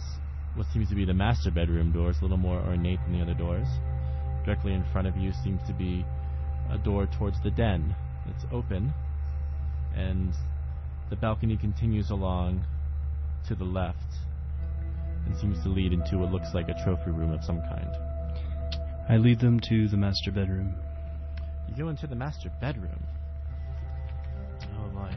[0.54, 3.22] what seems to be the master bedroom door it's a little more ornate than the
[3.22, 3.66] other doors
[4.44, 6.04] directly in front of you seems to be
[6.70, 7.94] a door towards the den
[8.28, 8.92] it's open
[9.94, 10.32] and
[11.10, 12.64] the balcony continues along
[13.46, 13.98] to the left
[15.26, 17.90] and seems to lead into what looks like a trophy room of some kind.
[19.08, 20.74] I lead them to the master bedroom.
[21.68, 23.02] You go into the master bedroom.
[24.78, 25.12] Oh my.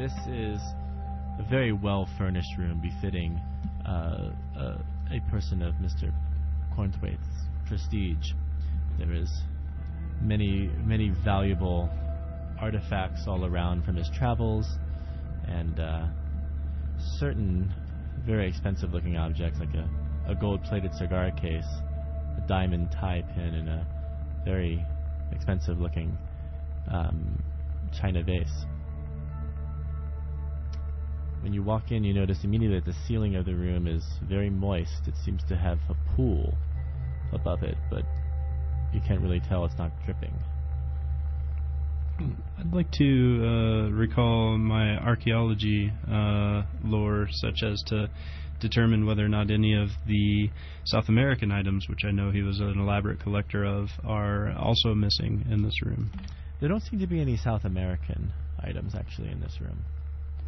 [0.00, 0.62] This is
[1.38, 3.38] a very well furnished room befitting
[3.84, 4.78] uh, uh,
[5.12, 6.10] a person of Mr.
[6.74, 7.20] Cornthwaite's
[7.68, 8.32] prestige.
[8.96, 9.28] There is
[10.22, 11.90] many, many valuable
[12.58, 14.64] artifacts all around from his travels,
[15.46, 16.06] and uh,
[17.18, 17.70] certain
[18.24, 19.86] very expensive looking objects like a,
[20.30, 21.68] a gold plated cigar case,
[22.38, 23.86] a diamond tie pin, and a
[24.46, 24.82] very
[25.30, 26.16] expensive looking
[26.90, 27.42] um,
[27.92, 28.64] china vase.
[31.42, 34.50] When you walk in, you notice immediately that the ceiling of the room is very
[34.50, 35.06] moist.
[35.06, 36.54] It seems to have a pool
[37.32, 38.04] above it, but
[38.92, 40.34] you can't really tell it's not dripping.
[42.58, 48.10] I'd like to uh, recall my archaeology uh, lore, such as to
[48.60, 50.50] determine whether or not any of the
[50.84, 55.46] South American items, which I know he was an elaborate collector of, are also missing
[55.50, 56.10] in this room.
[56.60, 58.32] There don't seem to be any South American
[58.62, 59.78] items actually in this room.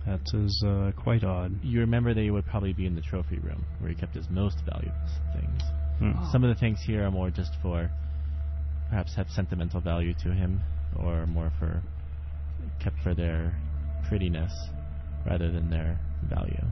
[0.07, 1.59] That is uh, quite odd.
[1.63, 4.29] You remember that he would probably be in the trophy room where he kept his
[4.31, 4.97] most valuable
[5.33, 5.63] things.
[5.99, 6.13] Hmm.
[6.33, 7.91] Some of the things here are more just for
[8.89, 10.61] perhaps have sentimental value to him
[10.99, 11.83] or more for
[12.83, 13.55] kept for their
[14.09, 14.53] prettiness
[15.25, 15.99] rather than their
[16.29, 16.65] value.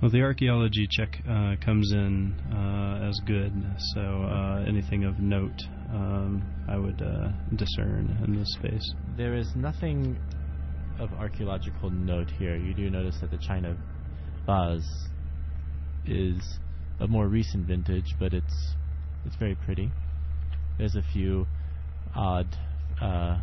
[0.00, 3.52] Well, the archaeology check uh, comes in uh, as good,
[3.94, 5.60] so uh, anything of note
[5.92, 8.94] um, I would uh, discern in this space.
[9.16, 10.18] There is nothing
[11.00, 12.56] of archaeological note here.
[12.56, 13.76] You do notice that the china
[14.46, 15.08] vase
[16.06, 16.58] is
[17.00, 18.74] of more recent vintage, but it's
[19.26, 19.90] it's very pretty.
[20.78, 21.46] There's a few
[22.14, 22.46] odd
[23.00, 23.40] uh,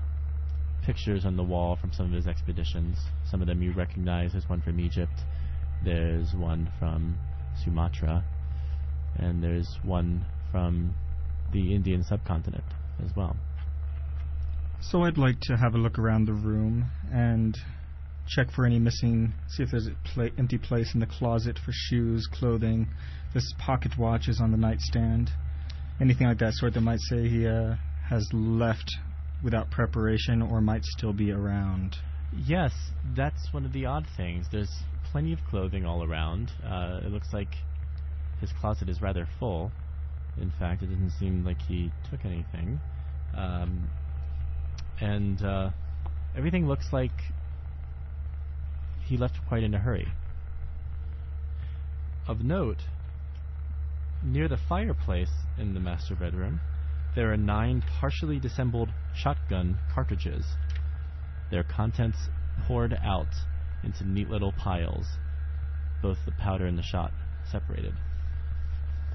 [0.85, 2.97] pictures on the wall from some of his expeditions.
[3.29, 4.31] Some of them you recognize.
[4.31, 5.19] There's one from Egypt.
[5.83, 7.17] There's one from
[7.63, 8.23] Sumatra,
[9.17, 10.93] and there's one from
[11.53, 12.63] the Indian subcontinent
[13.03, 13.35] as well.
[14.81, 17.57] So I'd like to have a look around the room and
[18.27, 21.71] check for any missing, see if there's an pla- empty place in the closet for
[21.71, 22.87] shoes, clothing.
[23.33, 25.31] This pocket watch is on the nightstand.
[25.99, 27.75] Anything like that sort that might say he uh,
[28.09, 28.91] has left
[29.43, 31.95] without preparation or might still be around.
[32.45, 32.71] Yes,
[33.15, 34.45] that's one of the odd things.
[34.51, 34.71] There's
[35.11, 36.51] plenty of clothing all around.
[36.63, 37.49] Uh, it looks like
[38.41, 39.71] his closet is rather full.
[40.39, 42.79] In fact, it doesn't seem like he took anything.
[43.35, 43.89] Um,
[44.99, 45.69] and uh,
[46.35, 47.11] everything looks like
[49.05, 50.07] he left quite in a hurry.
[52.27, 52.81] Of note,
[54.23, 56.59] near the fireplace in the master bedroom,
[57.15, 60.45] there are nine partially disassembled shotgun cartridges
[61.49, 62.17] their contents
[62.65, 63.33] poured out
[63.83, 65.05] into neat little piles,
[66.01, 67.11] both the powder and the shot
[67.49, 67.93] separated.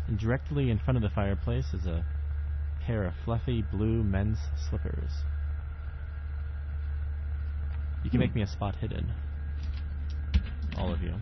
[0.09, 2.05] And directly in front of the fireplace is a
[2.81, 5.11] pair of fluffy blue men's slippers.
[8.05, 9.13] You can make me a spot hidden.
[10.77, 11.15] All of you.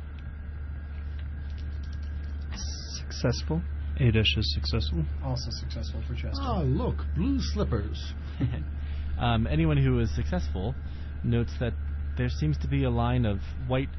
[2.97, 3.63] Successful.
[4.01, 5.05] Adesh is successful.
[5.23, 6.41] Also successful for Chester.
[6.41, 8.15] Ah, look, blue slippers.
[9.19, 10.75] um, anyone who is successful
[11.23, 11.75] notes that
[12.17, 13.91] there seems to be a line of white,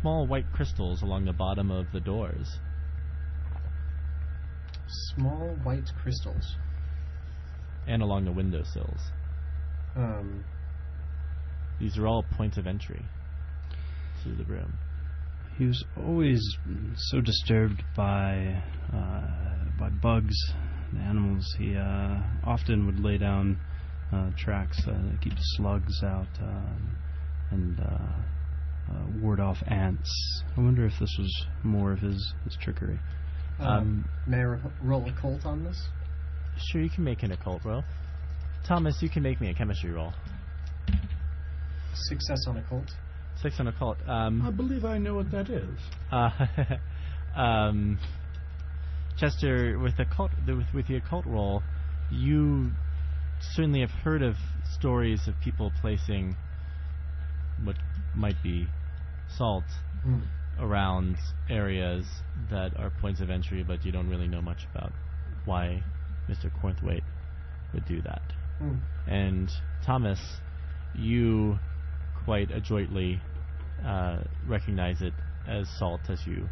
[0.00, 2.58] small white crystals along the bottom of the doors.
[5.14, 6.56] Small white crystals.
[7.86, 9.00] and along the windowsills.
[9.96, 10.44] Um,
[11.82, 13.02] These are all points of entry
[14.22, 14.72] to the room.
[15.58, 16.40] He was always
[16.96, 18.62] so disturbed by
[18.94, 19.20] uh,
[19.80, 20.36] by bugs,
[20.92, 21.44] and animals.
[21.58, 23.58] He uh, often would lay down
[24.12, 26.96] uh, tracks uh, to keep slugs out um,
[27.50, 30.42] and uh, uh, ward off ants.
[30.56, 32.98] I wonder if this was more of his, his trickery.
[33.58, 35.88] um, may I ro- roll a cult on this?
[36.70, 37.84] Sure, you can make an occult roll.
[38.66, 40.14] Thomas, you can make me a chemistry roll.
[41.94, 42.90] Success on a cult.
[43.40, 43.98] Six on occult.
[44.06, 45.68] I Um, believe I know what that is.
[46.12, 46.30] uh,
[47.38, 47.98] um,
[49.18, 51.62] Chester, with the cult, the, with, with the occult roll,
[52.10, 52.70] you
[53.54, 54.36] certainly have heard of
[54.78, 56.36] stories of people placing
[57.64, 57.76] what
[58.14, 58.66] might be
[59.36, 59.64] salt
[60.06, 60.22] Mm.
[60.58, 61.16] around
[61.48, 62.04] areas
[62.50, 64.90] that are points of entry, but you don't really know much about
[65.44, 65.80] why
[66.28, 66.50] Mr.
[66.60, 67.04] Cornthwaite
[67.72, 68.20] would do that.
[68.60, 68.80] Mm.
[69.06, 69.48] And
[69.86, 70.18] Thomas,
[70.96, 71.56] you
[72.24, 73.20] quite adroitly
[73.84, 75.12] uh, recognize it
[75.48, 76.48] as salt as you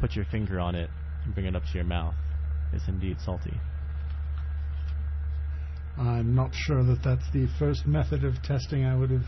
[0.00, 0.90] put your finger on it
[1.24, 2.14] and bring it up to your mouth.
[2.72, 3.60] It's indeed salty.
[5.98, 9.24] I'm not sure that that's the first method of testing I would have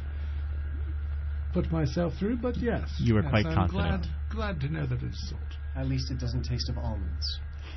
[1.52, 2.88] put myself through, but yes.
[2.98, 4.06] You were Yes, quite I'm confident.
[4.30, 5.42] Glad, glad to know that it's salt.
[5.76, 7.26] At least it doesn't taste of almonds.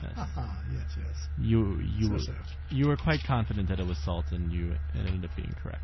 [0.04, 0.12] Yes.
[0.18, 1.28] Ah, yes, yes.
[1.40, 2.34] You you So, were, so.
[2.70, 5.80] you were quite confident that it was salt, and you ended up being correct.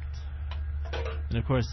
[1.30, 1.68] And of course,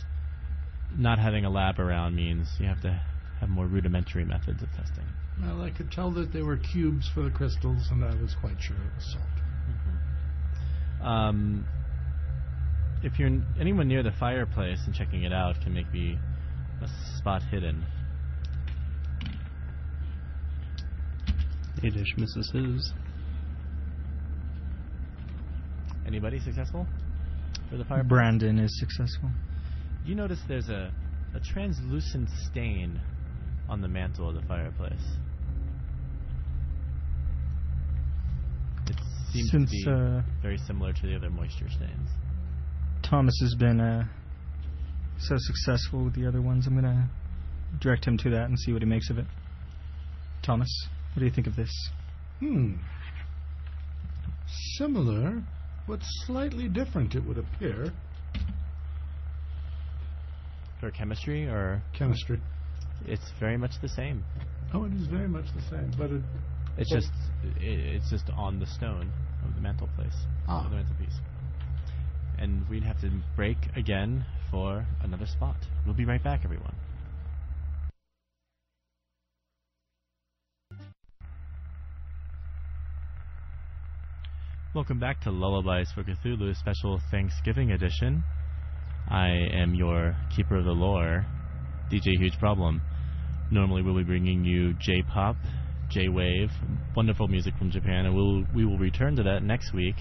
[0.97, 3.01] not having a lab around means you have to
[3.41, 5.05] have more rudimentary methods of testing.
[5.41, 8.57] Well, I could tell that they were cubes for the crystals, and I was quite
[8.61, 9.25] sure it was salt.
[11.07, 11.67] Um,
[13.03, 16.19] if you're n- anyone near the fireplace and checking it out, can make me
[16.83, 16.89] a
[17.19, 17.85] spot hidden.
[21.83, 22.93] Adesh misses his.
[26.07, 26.87] Anybody successful
[27.69, 28.09] for the fireplace?
[28.09, 29.31] Brandon is successful.
[30.05, 30.93] You notice there's a,
[31.35, 33.01] a translucent stain
[33.69, 34.93] on the mantle of the fireplace.
[38.87, 38.97] It
[39.33, 42.09] seems Since to be uh, very similar to the other moisture stains.
[43.03, 44.05] Thomas has been uh,
[45.19, 47.09] so successful with the other ones, I'm going to
[47.81, 49.27] direct him to that and see what he makes of it.
[50.43, 50.69] Thomas,
[51.15, 51.71] what do you think of this?
[52.41, 52.75] Hmm.
[54.77, 55.43] Similar,
[55.87, 57.93] but slightly different, it would appear.
[60.81, 62.41] For chemistry, or Chemistry.
[63.07, 64.25] it's very much the same.
[64.75, 66.23] Oh, it is very much the same, but it.
[66.79, 67.11] It's just
[67.43, 69.11] i it's just on the stone
[69.47, 70.65] of the mantelpiece, Ah.
[70.65, 71.19] of the mantelpiece.
[72.39, 75.57] And we'd have to break again for another spot.
[75.87, 76.75] We'll be right back, everyone.
[84.77, 88.23] Welcome back to Lullabies for Cthulhu Special Thanksgiving Edition.
[89.09, 91.25] I am your keeper of the lore,
[91.91, 92.83] DJ Huge Problem.
[93.51, 95.37] Normally, we'll be bringing you J-pop,
[95.89, 96.51] J-wave,
[96.95, 99.95] wonderful music from Japan, and we'll we will return to that next week.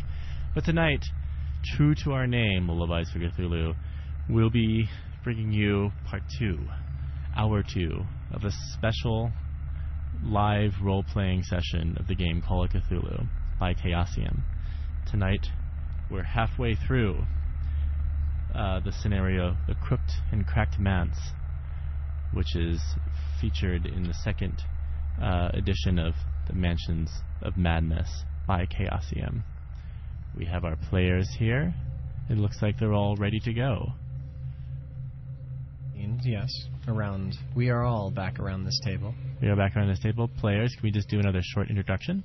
[0.54, 1.06] But tonight,
[1.78, 3.76] true to our name, Lullabies for Cthulhu,
[4.30, 4.90] we'll be
[5.24, 6.60] bringing you part two,
[7.38, 8.02] hour two
[8.34, 9.32] of a special
[10.22, 13.26] live role-playing session of the game Call of Cthulhu
[13.58, 14.44] by Chaosium.
[15.16, 15.48] Tonight,
[16.12, 17.16] we're halfway through
[18.54, 21.18] uh, the scenario, The Crooked and Cracked Manse,
[22.34, 22.82] which is
[23.40, 24.62] featured in the second
[25.24, 26.16] uh, edition of
[26.48, 27.10] The Mansions
[27.42, 28.10] of Madness
[28.46, 29.44] by Chaosium.
[30.38, 31.74] We have our players here.
[32.30, 33.94] It looks like they're all ready to go.
[36.24, 36.50] Yes,
[36.90, 37.38] around.
[37.56, 39.16] We are all back around this table.
[39.42, 40.30] We are back around this table.
[40.40, 42.22] Players, can we just do another short introduction?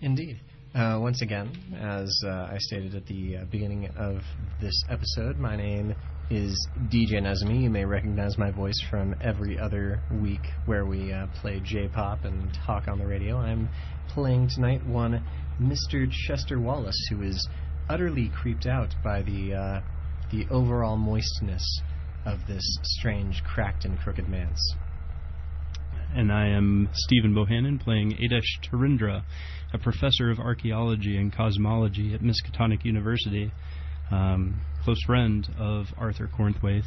[0.00, 0.40] Indeed.
[0.74, 4.22] Uh, once again, as uh, I stated at the uh, beginning of
[4.58, 5.94] this episode, my name
[6.30, 7.64] is DJ Nezmi.
[7.64, 12.56] You may recognize my voice from every other week where we uh, play J-pop and
[12.66, 13.36] talk on the radio.
[13.36, 13.68] I'm
[14.08, 15.22] playing tonight one
[15.60, 16.10] Mr.
[16.10, 17.46] Chester Wallace, who is
[17.90, 19.80] utterly creeped out by the uh,
[20.30, 21.82] the overall moistness
[22.24, 24.74] of this strange, cracked and crooked manse.
[26.14, 29.22] And I am Stephen Bohannon playing Adesh Tarindra,
[29.72, 33.50] a professor of archaeology and cosmology at Miskatonic University,
[34.10, 36.84] um, close friend of Arthur Cornthwaite,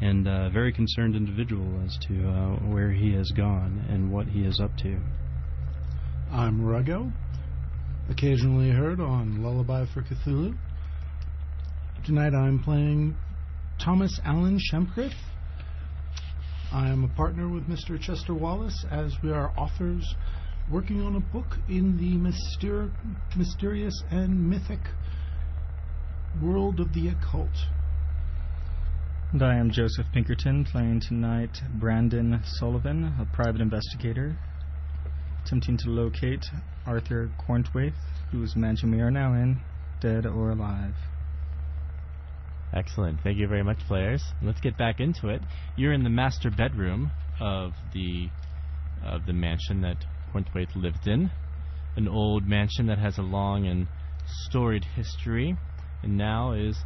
[0.00, 4.40] and a very concerned individual as to uh, where he has gone and what he
[4.40, 4.98] is up to.
[6.32, 7.12] I'm Ruggo,
[8.10, 10.58] occasionally heard on Lullaby for Cthulhu.
[12.04, 13.16] Tonight I'm playing
[13.78, 15.14] Thomas Allen Shemkrith.
[16.72, 18.00] I am a partner with Mr.
[18.00, 20.14] Chester Wallace as we are authors
[20.70, 22.90] working on a book in the myster-
[23.36, 24.80] mysterious and mythic
[26.42, 27.66] world of the occult.
[29.32, 34.36] And I am Joseph Pinkerton, playing tonight Brandon Sullivan, a private investigator,
[35.44, 36.44] attempting to locate
[36.86, 37.94] Arthur Cornthwaite,
[38.30, 39.60] whose mansion we are now in,
[40.00, 40.94] dead or alive.
[42.74, 43.20] Excellent.
[43.22, 44.22] Thank you very much, players.
[44.42, 45.40] Let's get back into it.
[45.76, 48.28] You're in the master bedroom of the
[49.04, 49.98] of the mansion that
[50.32, 51.30] Cornthwaite lived in,
[51.96, 53.86] an old mansion that has a long and
[54.48, 55.56] storied history,
[56.02, 56.76] and now is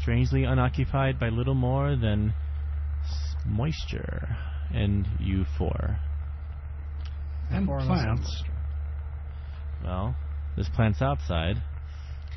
[0.00, 2.34] strangely unoccupied by little more than
[3.46, 4.36] moisture
[4.74, 5.98] and you four.
[7.50, 8.42] And More or less plants.
[9.84, 10.14] Well,
[10.56, 11.56] there's plants outside,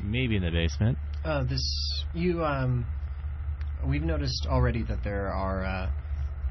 [0.03, 0.97] maybe in the basement.
[1.25, 2.85] Uh, this you um,
[3.83, 5.89] we've noticed already that there are uh,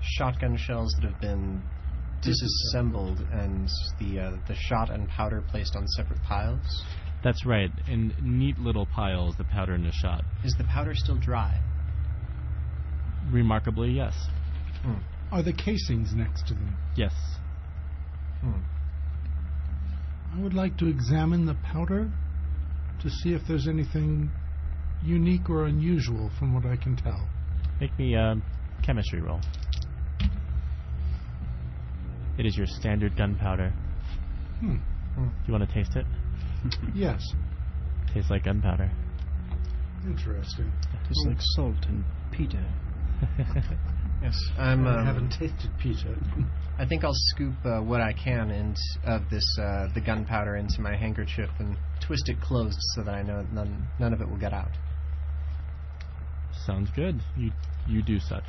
[0.03, 1.63] shotgun shells that have been
[2.23, 3.69] disassembled and
[4.01, 6.85] the uh, the shot and powder placed on separate piles.
[7.23, 10.25] That's right, in neat little piles, the powder and the shot.
[10.43, 11.61] Is the powder still dry?
[13.31, 14.15] Remarkably, yes.
[15.31, 16.77] Are the casings next to them?
[16.97, 17.13] Yes.
[18.41, 18.61] Hmm.
[20.35, 22.11] I would like to examine the powder
[23.01, 24.31] to see if there's anything
[25.05, 27.29] unique or unusual from what I can tell.
[27.81, 28.37] Make me a
[28.83, 29.41] chemistry roll.
[32.39, 33.71] It is your standard gunpowder.
[34.61, 34.77] Hmm.
[35.17, 36.07] Do you want to taste it?
[36.95, 37.23] Yes.
[38.13, 38.91] Tastes like gunpowder.
[40.07, 40.73] Interesting.
[41.09, 42.65] Just like salt and peter.
[44.23, 44.87] Yes, I'm.
[44.87, 46.17] I Um, haven't tasted Peter.
[46.79, 48.75] I think I'll scoop uh, what I can in
[49.05, 53.21] of this uh, the gunpowder into my handkerchief and twist it closed so that I
[53.23, 54.71] know none none of it will get out.
[56.67, 57.21] Sounds good.
[57.37, 57.53] You
[57.87, 58.47] you do such.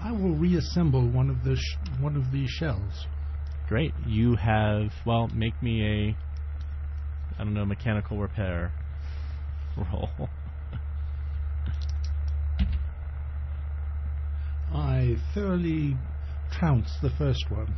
[0.00, 3.06] I will reassemble one of the sh- one of these shells.
[3.68, 3.94] Great.
[4.04, 6.16] You have well, make me a
[7.40, 8.72] I don't know, mechanical repair
[9.76, 10.30] roll.
[14.72, 15.96] I thoroughly
[16.52, 17.74] trounce the first one.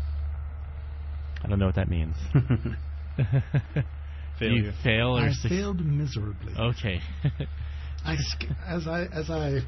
[1.43, 2.17] I don't know what that means.
[4.41, 6.55] You fail or I suc- failed miserably.
[6.59, 7.01] Okay.
[8.05, 8.17] I
[8.67, 9.61] as I as I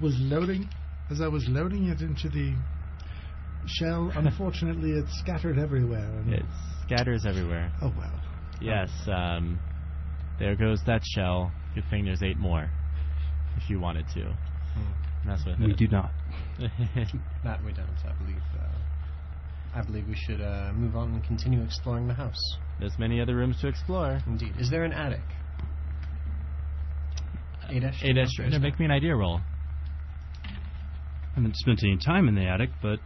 [0.00, 0.68] was loading
[1.10, 2.54] as I was loading it into the
[3.66, 6.04] shell, unfortunately it scattered everywhere.
[6.04, 6.44] And, it
[6.86, 7.72] scatters everywhere.
[7.82, 8.20] oh well.
[8.60, 9.58] Yes, um
[10.38, 11.52] there goes that shell.
[11.74, 12.70] Good thing there's eight more.
[13.56, 14.34] If you wanted to.
[15.24, 15.76] Mess with We it.
[15.76, 16.10] do not.
[17.44, 17.86] That we don't.
[18.04, 18.42] I believe.
[18.58, 18.66] Uh,
[19.78, 22.40] I believe we should uh, move on and continue exploring the house.
[22.80, 24.20] There's many other rooms to explore.
[24.26, 24.54] Indeed.
[24.58, 25.20] Is there an attic?
[27.72, 28.02] Eight-ish?
[28.04, 29.40] Ada, Is make me an idea roll.
[30.44, 33.00] I haven't spent any time in the attic, but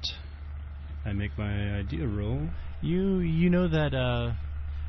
[1.04, 2.48] I make my idea roll.
[2.82, 4.32] You you know that uh,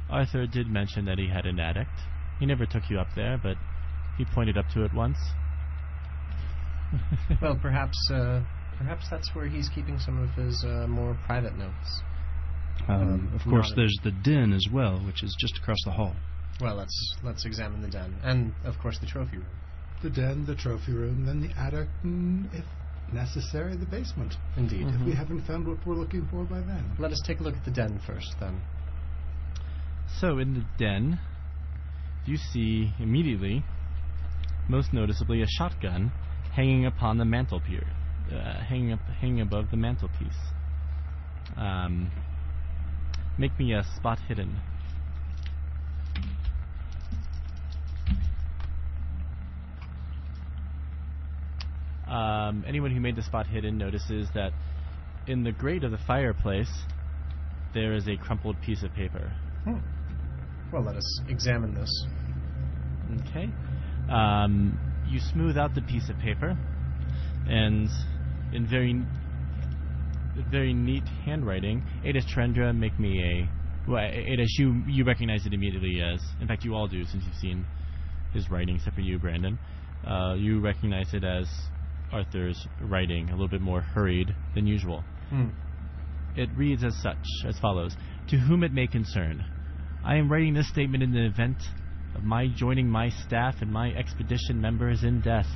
[0.09, 1.91] Arthur did mention that he had an addict.
[2.39, 3.57] He never took you up there, but
[4.17, 5.17] he pointed up to it once.
[7.41, 7.97] Well, perhaps.
[8.11, 8.41] Uh,
[8.78, 12.01] perhaps that's where he's keeping some of his uh, more private notes.
[12.88, 16.15] Um, Um, of course, there's the den as well, which is just across the hall.
[16.61, 19.45] Well, let's let's examine the den, and of course the trophy room.
[20.02, 22.66] The den, the trophy room, then the attic, and if
[23.12, 24.38] necessary, the basement.
[24.56, 24.86] Indeed.
[24.86, 24.95] Mhm.
[24.95, 26.84] If we haven't found what we're looking for by then.
[27.00, 28.62] Let us take a look at the den first, then.
[30.20, 31.20] So in the den,
[32.26, 33.64] you see immediately,
[34.68, 36.12] most noticeably, a shotgun
[36.52, 37.84] hanging upon the mantelpiece,
[38.32, 40.54] uh, hanging up, hanging above the mantelpiece.
[41.56, 42.12] Um,
[43.38, 44.60] make me a spot hidden.
[52.10, 54.51] Um, anyone who made the spot hidden notices that
[55.28, 56.72] in the grate of the fireplace
[57.74, 59.32] there is a crumpled piece of paper.
[59.64, 59.78] Hmm.
[60.72, 62.05] Well, let us examine this.
[63.30, 63.49] Okay.
[64.10, 66.58] Um, you smooth out the piece of paper,
[67.47, 67.89] and
[68.53, 69.01] in very,
[70.49, 73.89] very neat handwriting, Adesh Trendra make me a.
[73.89, 76.22] Well, Adesh, you you recognize it immediately as.
[76.41, 77.66] In fact, you all do since you've seen
[78.34, 79.58] his writing, except for you, Brandon.
[80.05, 81.47] Uh, you recognize it as
[82.12, 85.03] Arthur's writing, a little bit more hurried than usual.
[85.30, 85.49] Hmm.
[86.36, 87.95] It reads as such, as follows
[88.30, 89.43] To whom it may concern,
[90.05, 91.58] I am writing this statement in the event
[92.16, 95.47] of my joining my staff and my expedition members in death.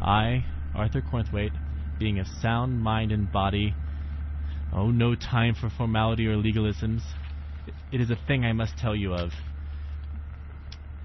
[0.00, 1.56] I, Arthur Cornthwaite,
[1.98, 3.74] being of sound mind and body,
[4.74, 7.02] oh, no time for formality or legalisms.
[7.92, 9.30] It is a thing I must tell you of.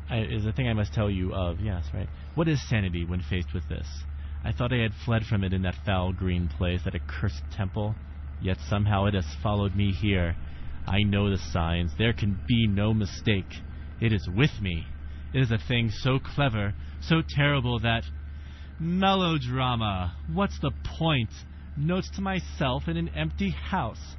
[0.09, 2.07] It is a thing I must tell you of, yes, right.
[2.36, 3.88] What is sanity when faced with this?
[4.45, 7.95] I thought I had fled from it in that foul green place, that accursed temple.
[8.41, 10.35] Yet somehow it has followed me here.
[10.85, 11.93] I know the signs.
[11.97, 13.51] There can be no mistake.
[14.01, 14.85] It is with me.
[15.33, 18.03] It is a thing so clever, so terrible that.
[18.79, 20.13] Melodrama!
[20.33, 21.29] What's the point?
[21.77, 24.15] Notes to myself in an empty house.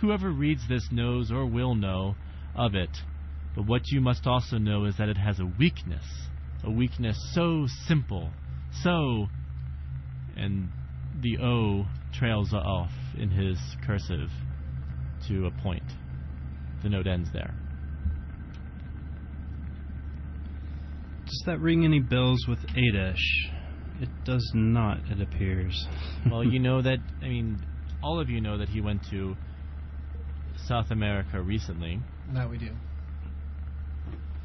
[0.00, 2.14] Whoever reads this knows or will know
[2.54, 2.96] of it.
[3.54, 6.04] But what you must also know is that it has a weakness.
[6.64, 8.30] A weakness so simple,
[8.82, 9.28] so.
[10.38, 10.68] And
[11.20, 14.30] the O trails off in his cursive
[15.28, 15.82] to a point.
[16.82, 17.54] The note ends there.
[21.26, 23.16] Does that ring any bells with Adesh?
[24.00, 25.86] It does not, it appears.
[26.30, 27.58] well, you know that, I mean,
[28.02, 29.36] all of you know that he went to
[30.66, 32.00] South America recently.
[32.32, 32.70] That we do.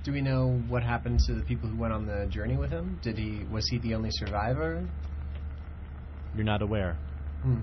[0.04, 3.00] Do we know what happened to the people who went on the journey with him?
[3.02, 4.86] Did he was he the only survivor?
[6.36, 6.98] You're not aware.
[7.42, 7.60] Hmm.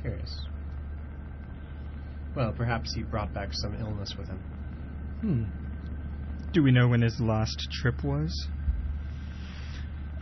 [0.00, 0.40] Curious.
[2.34, 4.38] Well, perhaps he brought back some illness with him.
[5.20, 5.44] Hmm.
[6.52, 8.48] Do we know when his last trip was?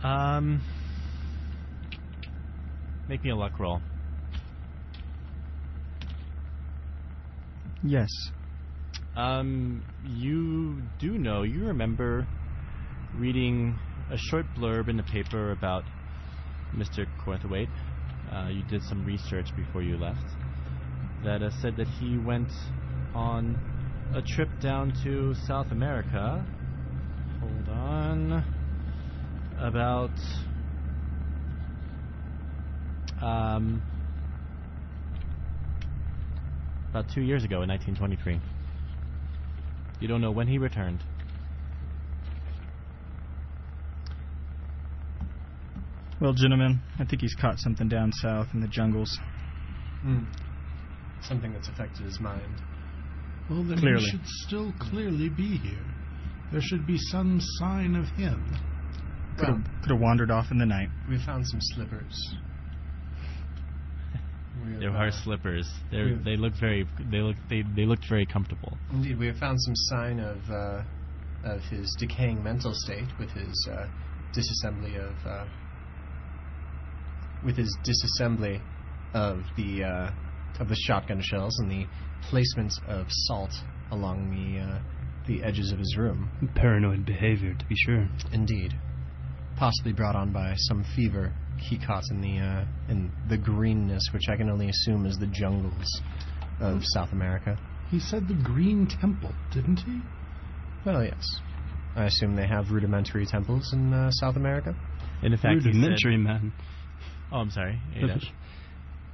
[0.03, 0.61] Um,
[3.07, 3.81] make me a luck roll.
[7.83, 8.09] Yes.
[9.15, 12.27] Um, you do know, you remember
[13.15, 13.77] reading
[14.09, 15.83] a short blurb in the paper about
[16.77, 17.05] Mr.
[17.23, 17.69] Cornthwaite.
[18.31, 20.25] Uh, you did some research before you left
[21.23, 22.51] that uh, said that he went
[23.13, 23.57] on
[24.15, 26.45] a trip down to South America.
[27.39, 28.43] Hold on.
[29.59, 30.11] About
[33.23, 33.81] Um,
[36.89, 38.41] about two years ago in 1923.
[40.01, 41.01] You don't know when he returned.
[46.23, 49.09] Well, gentlemen, I think he's caught something down south in the jungles.
[50.03, 50.19] Hmm.
[51.21, 52.61] Something that's affected his mind.
[53.49, 54.05] Well, then Clearly.
[54.05, 55.83] he should still clearly be here.
[56.53, 58.41] There should be some sign of him.
[59.37, 60.87] Could Well, have could have wandered off in the night.
[61.09, 62.35] we found some slippers.
[64.63, 65.69] We have, There are uh, slippers.
[65.91, 66.17] They Yeah.
[66.23, 68.77] they look very they look they they looked very comfortable.
[68.93, 70.83] Indeed, we have found some sign of uh,
[71.43, 73.87] of his decaying mental state with his uh,
[74.31, 75.45] disassembly of uh,
[77.45, 78.61] with his disassembly
[79.13, 80.11] of the uh,
[80.59, 81.85] of the shotgun shells and the
[82.29, 83.51] placement of salt
[83.91, 84.79] along the uh,
[85.27, 86.29] the edges of his room.
[86.55, 88.07] Paranoid behavior, to be sure.
[88.31, 88.73] Indeed,
[89.57, 94.23] possibly brought on by some fever he caught in the uh, in the greenness, which
[94.29, 96.01] I can only assume is the jungles
[96.59, 97.57] of South America.
[97.89, 100.01] He said the Green Temple, didn't he?
[100.85, 101.23] Well, yes.
[101.95, 104.75] I assume they have rudimentary temples in uh, South America.
[105.21, 106.51] And in fact, he said, Rudimentary, man.
[107.31, 108.19] "Oh, I'm sorry." The, Ada.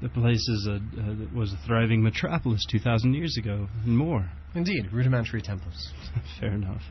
[0.01, 4.30] the place is a, uh, was a thriving metropolis 2,000 years ago and more.
[4.55, 5.93] Indeed, rudimentary temples.
[6.39, 6.82] Fair enough.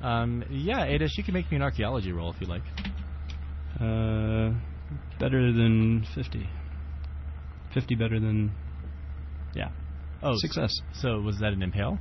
[0.00, 2.62] Um, yeah, Ada, you can make me an archaeology roll if you like.
[3.80, 4.52] Uh,
[5.18, 6.48] better than 50.
[7.74, 8.52] 50 better than
[9.54, 9.68] Yeah.
[10.22, 10.70] Oh, s- success.
[10.94, 11.98] So was that an impale?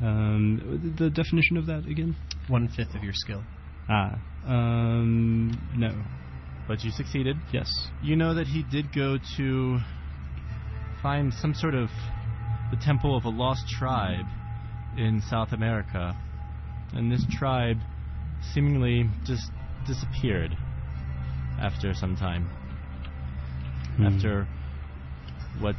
[0.00, 2.16] Um, the definition of that again?
[2.48, 3.42] One fifth of your skill.
[3.88, 5.92] Ah, um, no.
[6.68, 7.36] But you succeeded.
[7.52, 7.68] Yes.
[8.02, 9.78] You know that he did go to
[11.02, 11.90] find some sort of
[12.70, 14.26] the temple of a lost tribe
[14.96, 16.16] in South America.
[16.92, 17.78] And this tribe
[18.54, 19.50] seemingly just
[19.86, 20.56] disappeared
[21.60, 22.44] after some time.
[23.96, 24.06] Hmm.
[24.06, 24.46] After
[25.60, 25.76] what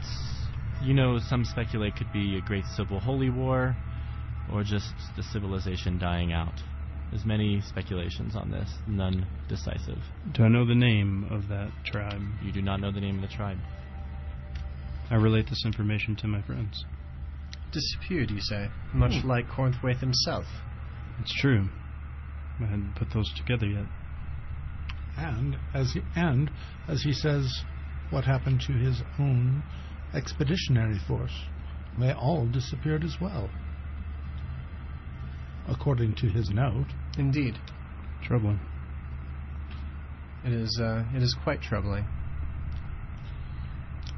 [0.83, 3.75] you know, some speculate could be a great civil holy war
[4.51, 6.53] or just the civilization dying out.
[7.13, 9.99] There's many speculations on this, none decisive.
[10.33, 12.23] Do I know the name of that tribe?
[12.41, 13.59] You do not know the name of the tribe.
[15.11, 16.83] I relate this information to my friends.
[17.71, 18.67] Disappeared, you say?
[18.95, 19.27] Much Hmm.
[19.27, 20.47] like Cornthwaite himself.
[21.19, 21.69] It's true.
[22.59, 23.85] I hadn't put those together yet.
[25.15, 26.49] And as he, and
[26.87, 27.63] as he says,
[28.09, 29.61] what happened to his own
[30.15, 31.43] expeditionary force?
[31.99, 33.51] They all disappeared as well.
[35.67, 36.87] According to his note.
[37.17, 37.55] Indeed,
[38.23, 38.59] Troubling.
[40.45, 40.79] it is.
[40.81, 42.05] Uh, it is quite troubling.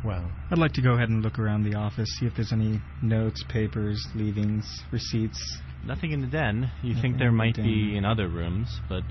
[0.03, 2.79] Well, I'd like to go ahead and look around the office, see if there's any
[3.01, 5.39] notes, papers, leavings, receipts.
[5.83, 6.71] Nothing in the den.
[6.83, 7.97] You think there in the might be den.
[7.97, 9.01] in other rooms, but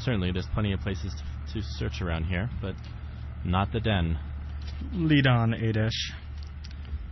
[0.00, 2.74] certainly there's plenty of places to, to search around here, but
[3.44, 4.18] not the den.
[4.92, 5.90] Lead on, Adesh.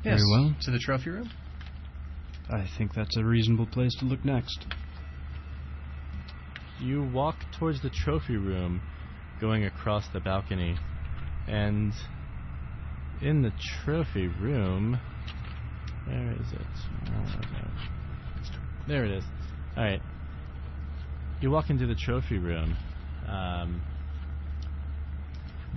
[0.05, 0.19] yes.
[0.19, 0.57] Very well.
[0.63, 1.31] To the trophy room.
[2.51, 4.67] I think that's a reasonable place to look next.
[6.81, 8.83] You walk towards the trophy room,
[9.41, 10.77] going across the balcony,
[11.47, 11.93] and
[13.23, 13.53] in the
[13.85, 14.99] trophy room,
[16.07, 16.67] where is it?
[18.87, 19.25] There it is.
[19.77, 20.03] All right.
[21.41, 22.77] You walk into the trophy room.
[23.27, 23.81] Um,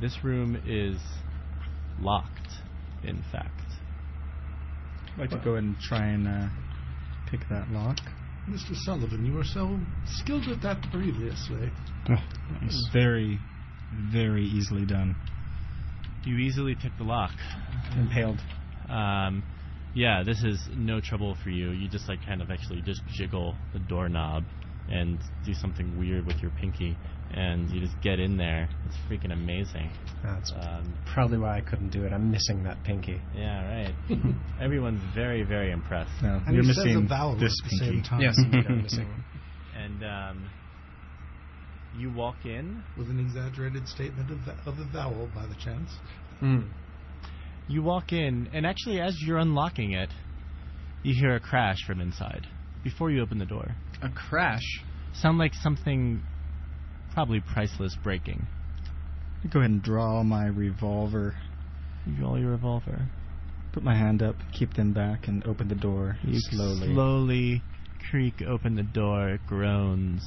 [0.02, 0.98] this room is
[2.00, 2.50] locked,
[3.04, 3.67] in fact.
[5.18, 6.48] I'd like to go ahead and try and uh,
[7.32, 7.98] pick that lock.
[8.48, 8.76] Mr.
[8.86, 11.72] Sullivan, you were so skilled at that previously.
[12.08, 12.16] Oh,
[12.62, 12.90] nice.
[12.94, 13.40] Very,
[14.14, 15.16] very easily done.
[16.24, 17.32] You easily pick the lock.
[17.98, 18.40] Impaled.
[18.90, 19.44] Um,
[19.96, 21.72] yeah, this is no trouble for you.
[21.72, 24.44] You just like kind of actually just jiggle the doorknob
[24.88, 26.96] and do something weird with your pinky,
[27.34, 28.70] and you just get in there.
[28.88, 29.90] It's freaking amazing.
[30.24, 32.14] That's Um, probably why I couldn't do it.
[32.14, 33.22] I'm missing that pinky.
[33.36, 33.96] yeah, right.
[34.62, 36.12] Everyone's very, very impressed.
[36.22, 37.96] No, And you're he says missing a vowel this at the pinky.
[37.96, 38.22] same time.
[38.22, 39.08] Yes, I'm missing.
[39.78, 40.50] And um,
[41.98, 42.84] you walk in.
[42.98, 45.90] With an exaggerated statement of, the, of a vowel, by the chance.
[46.40, 46.62] Hmm.
[47.70, 50.10] You walk in, and actually, as you're unlocking it,
[51.04, 52.48] you hear a crash from inside
[52.84, 53.76] before you open the door.
[54.02, 54.64] A crash.
[55.14, 56.22] Sound like something
[57.18, 58.46] probably priceless breaking.
[59.52, 61.34] Go ahead and draw my revolver.
[62.06, 63.10] You draw your revolver.
[63.74, 66.94] Put my hand up, keep them back, and open the door You slowly.
[66.94, 67.64] slowly
[68.12, 69.30] creak open the door.
[69.30, 70.22] It groans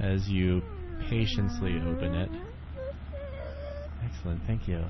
[0.00, 0.62] as you
[1.08, 2.30] patiently open it.
[4.04, 4.82] Excellent, thank you.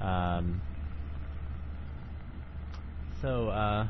[0.00, 0.60] Um,
[3.20, 3.88] so, uh,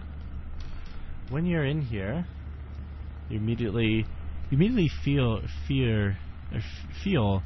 [1.28, 2.24] when you're in here,
[3.28, 4.06] you immediately,
[4.50, 6.16] you immediately feel fear,
[6.52, 6.60] or
[7.04, 7.42] feel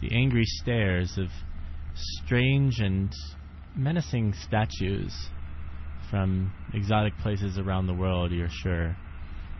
[0.00, 1.28] the angry stares of
[1.94, 3.12] strange and
[3.76, 5.14] menacing statues
[6.10, 8.96] from exotic places around the world, you're sure,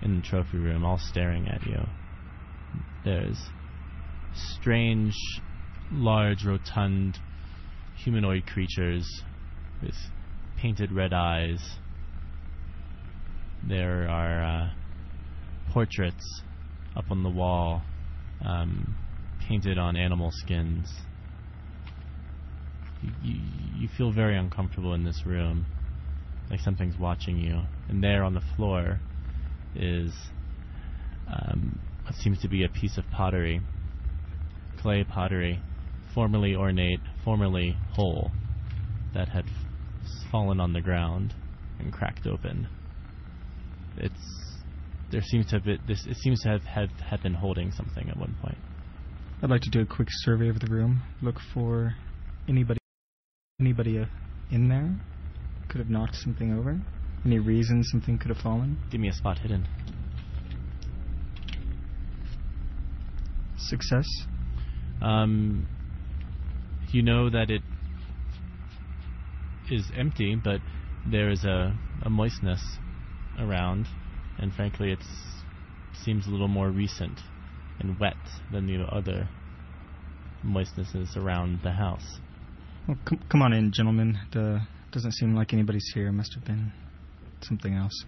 [0.02, 1.80] in the trophy room, all staring at you.
[3.04, 3.38] There's
[4.34, 5.14] strange,
[5.90, 7.18] large, rotund,
[7.96, 9.22] humanoid creatures
[9.82, 9.94] with
[10.58, 11.60] painted red eyes.
[13.66, 14.70] There are uh,
[15.72, 16.42] portraits
[16.96, 17.82] up on the wall,
[18.44, 18.94] um,
[19.46, 20.88] painted on animal skins.
[23.02, 23.40] You, you,
[23.80, 25.66] you feel very uncomfortable in this room,
[26.50, 27.60] like something's watching you.
[27.88, 29.00] And there on the floor
[29.74, 30.12] is
[31.26, 33.60] um, what seems to be a piece of pottery,
[34.80, 35.60] clay pottery,
[36.14, 38.30] formerly ornate, formerly whole,
[39.14, 39.44] that had
[40.30, 41.34] fallen on the ground
[41.78, 42.68] and cracked open.
[43.96, 44.41] It's
[45.12, 48.08] there seems to have been, this it seems to have, have have been holding something
[48.08, 48.58] at one point.
[49.42, 51.02] I'd like to do a quick survey of the room.
[51.20, 51.94] Look for
[52.48, 52.78] anybody
[53.60, 54.06] anybody uh,
[54.50, 54.96] in there.
[55.68, 56.80] Could have knocked something over.
[57.24, 58.78] Any reason something could have fallen.
[58.90, 59.68] Give me a spot hidden.
[63.56, 64.06] Success.
[65.00, 65.66] Um,
[66.90, 67.62] you know that it
[69.70, 70.60] is empty, but
[71.10, 72.60] there is a, a moistness
[73.38, 73.86] around,
[74.42, 75.02] and frankly, it
[76.04, 77.20] seems a little more recent
[77.78, 78.16] and wet
[78.50, 79.28] than the other
[80.42, 82.18] moistnesses around the house.
[82.88, 84.18] Well, com- come on in, gentlemen.
[84.30, 84.58] It, uh,
[84.90, 86.08] doesn't seem like anybody's here.
[86.08, 86.72] It Must have been
[87.40, 88.04] something else.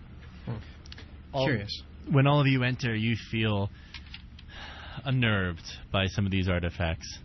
[1.33, 1.83] All- Curious.
[2.11, 3.71] When all of you enter, you feel
[5.05, 7.19] unnerved by some of these artifacts.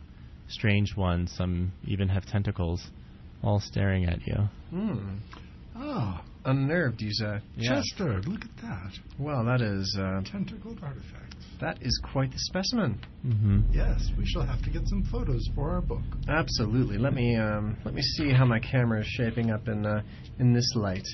[0.48, 2.90] Strange ones, some even have tentacles,
[3.44, 4.36] all staring at you.
[4.70, 5.18] Hmm.
[5.82, 7.40] Ah, Unnerved, you say?
[7.62, 8.92] Chester, look at that.
[9.18, 11.46] Well, that is uh, Tentacled artifacts.
[11.62, 13.00] that is quite the specimen.
[13.26, 13.60] Mm-hmm.
[13.72, 16.02] Yes, we shall have to get some photos for our book.
[16.28, 16.98] Absolutely.
[16.98, 20.02] Let me um, let me see how my camera is shaping up in uh,
[20.40, 21.08] in this light.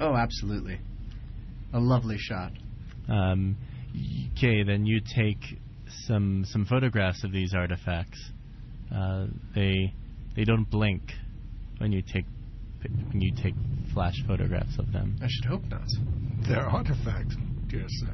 [0.00, 0.80] Oh, absolutely.
[1.72, 2.52] A lovely shot.
[3.08, 3.56] Um,
[4.36, 5.38] okay, then you take
[6.06, 8.18] some some photographs of these artifacts.
[8.94, 9.92] Uh, they
[10.36, 11.02] they don't blink
[11.78, 12.26] when you take
[13.10, 13.54] when you take
[13.92, 15.16] flash photographs of them.
[15.22, 15.88] I should hope not.
[16.46, 17.34] They're artifacts,
[17.68, 18.10] dear sir.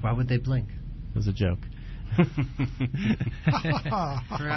[0.00, 0.68] Why would they blink?
[1.14, 1.58] It was a joke.
[2.16, 2.36] Perhaps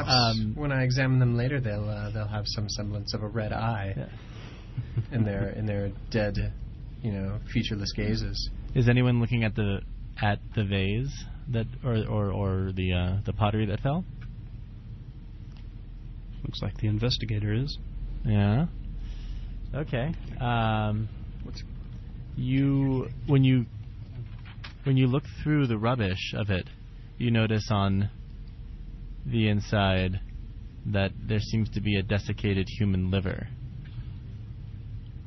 [0.10, 3.54] Um, when I examine them later, they'll uh, they'll have some semblance of a red
[3.54, 3.96] eye
[5.12, 6.36] in their in their dead,
[7.02, 8.50] you know, featureless gazes.
[8.74, 9.82] Is anyone looking at the
[10.22, 14.04] at the vase that or or, or the uh, the pottery that fell?
[16.46, 17.78] Looks like the investigator is.
[18.24, 18.68] Yeah.
[19.74, 20.14] Okay.
[20.40, 21.10] Um,
[22.36, 23.66] you when you
[24.84, 26.70] when you look through the rubbish of it,
[27.18, 28.10] you notice on
[29.26, 30.20] the inside
[30.86, 33.48] that there seems to be a desiccated human liver.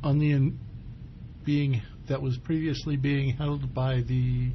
[0.05, 0.61] On the in-
[1.45, 4.53] being that was previously being held by the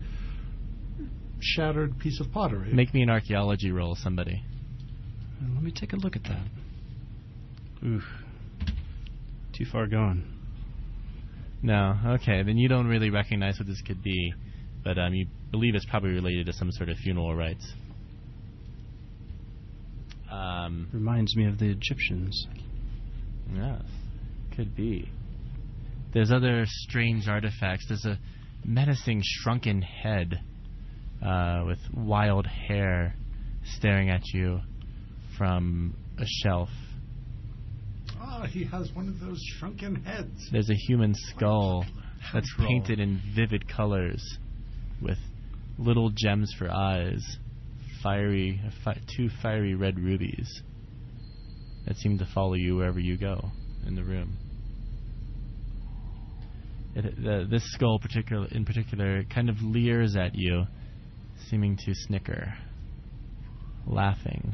[1.42, 2.72] shattered piece of pottery.
[2.74, 4.42] Make me an archaeology roll, somebody.
[5.54, 6.46] Let me take a look at that.
[7.86, 8.04] Oof.
[9.58, 10.24] Too far gone.
[11.62, 11.98] No.
[12.06, 12.44] Okay.
[12.44, 14.34] Then you don't really recognize what this could be,
[14.84, 17.74] but um, you believe it's probably related to some sort of funeral rites.
[20.32, 22.48] Um, Reminds me of the Egyptians.
[23.54, 23.84] Yes,
[24.56, 25.10] could be.
[26.14, 27.86] There's other strange artifacts.
[27.88, 28.18] There's a
[28.66, 30.40] menacing shrunken head
[31.24, 33.16] uh, with wild hair
[33.78, 34.62] staring at you
[35.38, 36.70] from a shelf.
[38.20, 40.50] Ah, he has one of those shrunken heads.
[40.52, 41.86] There's a human skull
[42.34, 42.68] that's Control.
[42.68, 44.24] painted in vivid colors
[45.02, 45.18] with
[45.78, 47.22] little gems for eyes,
[48.02, 50.62] fiery, fi- two fiery red rubies
[51.88, 53.52] that seem to follow you wherever you go
[53.86, 54.38] in the room.
[56.96, 60.66] It, the, this skull, particular in particular, kind of leers at you,
[61.50, 62.54] seeming to snicker,
[63.88, 64.54] laughing.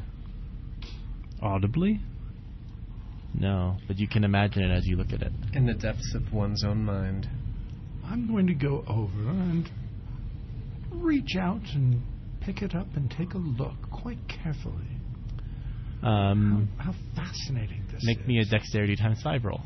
[1.42, 2.00] Audibly?
[3.34, 5.32] No, but you can imagine it as you look at it.
[5.54, 7.28] In the depths of one's own mind.
[8.04, 9.70] I'm going to go over and
[10.90, 12.02] reach out and
[12.40, 14.74] pick it up and take a look quite carefully.
[16.02, 18.26] Um, How, how fascinating this make is.
[18.26, 19.60] me a dexterity times five roll.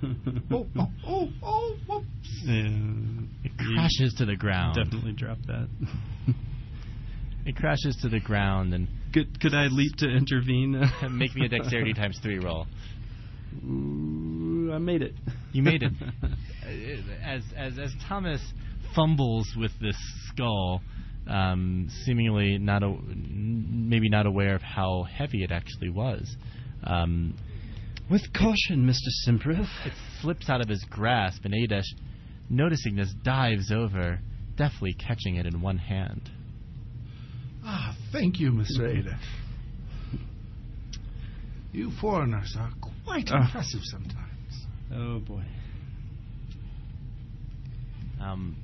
[0.50, 2.42] Oh, oh, oh, oh, whoops.
[2.44, 4.76] It crashes to the ground.
[4.76, 5.68] Definitely drop that.
[7.44, 10.72] It crashes to the ground and could could I leap to intervene?
[11.10, 12.66] make me a dexterity times three roll.
[13.64, 15.14] Ooh, I made it.
[15.52, 15.92] You made it.
[16.60, 16.70] Uh,
[17.24, 18.42] As as as Thomas
[18.94, 19.96] fumbles with this
[20.26, 20.82] skull,
[21.26, 26.36] um, seemingly not a, maybe not aware of how heavy it actually was.
[26.84, 27.34] Um,
[28.10, 29.08] With caution, Mr.
[29.26, 29.68] Simprith.
[29.84, 31.84] it slips out of his grasp, and Adesh,
[32.48, 34.20] noticing this, dives over,
[34.56, 36.30] deftly catching it in one hand.
[37.64, 38.88] Ah, thank you, Mr.
[38.88, 39.18] Ada.
[41.72, 42.72] You foreigners are
[43.04, 43.44] quite Ah.
[43.44, 44.66] impressive sometimes.
[44.90, 45.44] Oh boy.
[48.20, 48.56] Um,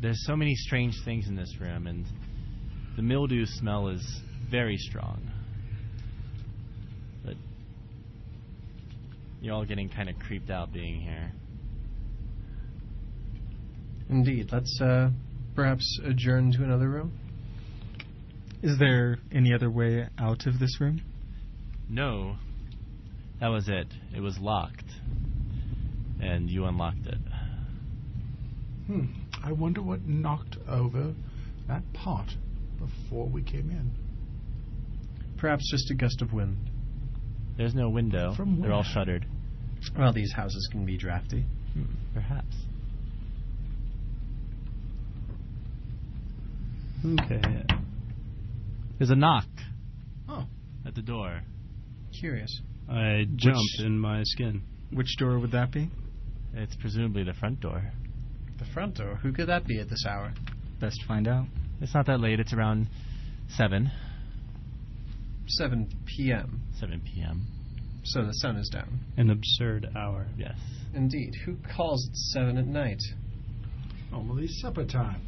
[0.00, 2.06] there's so many strange things in this room, and
[2.96, 5.30] the mildew smell is very strong.
[7.22, 7.36] But
[9.40, 11.32] you're all getting kind of creeped out being here.
[14.08, 14.50] Indeed.
[14.52, 15.10] Let's uh,
[15.54, 17.12] perhaps adjourn to another room.
[18.62, 21.00] Is there any other way out of this room?
[21.88, 22.36] No,
[23.40, 23.86] that was it.
[24.14, 24.84] It was locked,
[26.20, 27.18] and you unlocked it.
[28.86, 29.06] Hmm.
[29.42, 31.14] I wonder what knocked over
[31.68, 32.28] that pot
[32.78, 33.92] before we came in.
[35.38, 36.69] Perhaps just a gust of wind.
[37.60, 38.32] There's no window.
[38.34, 39.26] From They're all shuttered.
[39.94, 41.44] Well, these houses can be drafty.
[41.74, 41.82] Hmm,
[42.14, 42.56] perhaps.
[47.04, 47.66] Okay.
[48.96, 49.44] There's a knock
[50.26, 50.46] Oh,
[50.86, 51.42] at the door.
[52.18, 52.62] Curious.
[52.88, 54.62] I jumped in my skin.
[54.94, 55.90] Which door would that be?
[56.54, 57.92] It's presumably the front door.
[58.58, 59.16] The front door.
[59.16, 60.32] Who could that be at this hour?
[60.80, 61.44] Best find out.
[61.82, 62.40] It's not that late.
[62.40, 62.88] It's around
[63.50, 63.90] 7.
[65.50, 66.62] 7 p.m.
[66.78, 67.46] 7 p.m.
[68.04, 69.00] So the sun is down.
[69.16, 70.26] An absurd hour.
[70.38, 70.58] Yes.
[70.94, 71.34] Indeed.
[71.44, 73.00] Who calls at 7 at night?
[74.10, 75.20] normally supper time.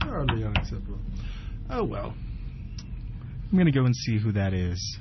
[0.00, 0.98] Hardly unacceptable.
[1.68, 2.14] Oh well.
[3.52, 4.98] I'm gonna go and see who that is.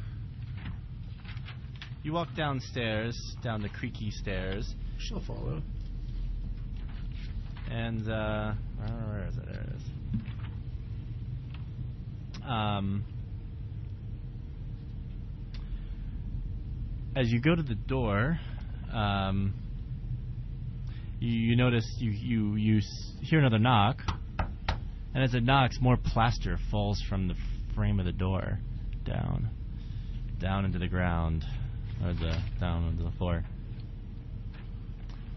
[2.03, 5.61] You walk downstairs, down the creaky stairs, She'll follow.
[7.72, 9.45] and uh, where where is it?
[9.45, 9.82] There it is.
[12.44, 13.03] Um,
[17.15, 18.39] as you go to the door,
[18.91, 19.53] um,
[21.19, 24.01] you, you notice you you you s- hear another knock,
[25.13, 27.35] and as it knocks, more plaster falls from the
[27.73, 28.59] frame of the door
[29.05, 29.49] down,
[30.39, 31.45] down into the ground,
[32.03, 33.43] or the down onto the floor.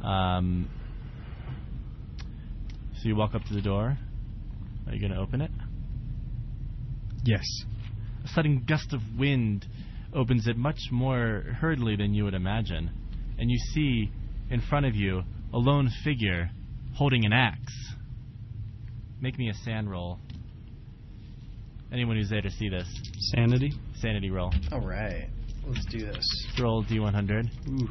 [0.03, 0.69] Um,
[3.01, 3.97] so you walk up to the door.
[4.87, 5.51] Are you going to open it?
[7.25, 7.45] Yes.
[8.25, 9.67] A sudden gust of wind
[10.15, 12.91] opens it much more hurriedly than you would imagine,
[13.39, 14.11] and you see
[14.51, 15.23] in front of you
[15.53, 16.51] a lone figure
[16.95, 17.95] holding an axe.
[19.21, 20.19] Make me a SAN roll.
[21.93, 22.87] Anyone who's there to see this,
[23.35, 23.73] Sanity.
[24.01, 24.53] sanity roll.
[24.73, 25.29] All right.
[25.67, 26.25] Let's do this.
[26.61, 27.47] Roll D100.
[27.69, 27.89] Ooh.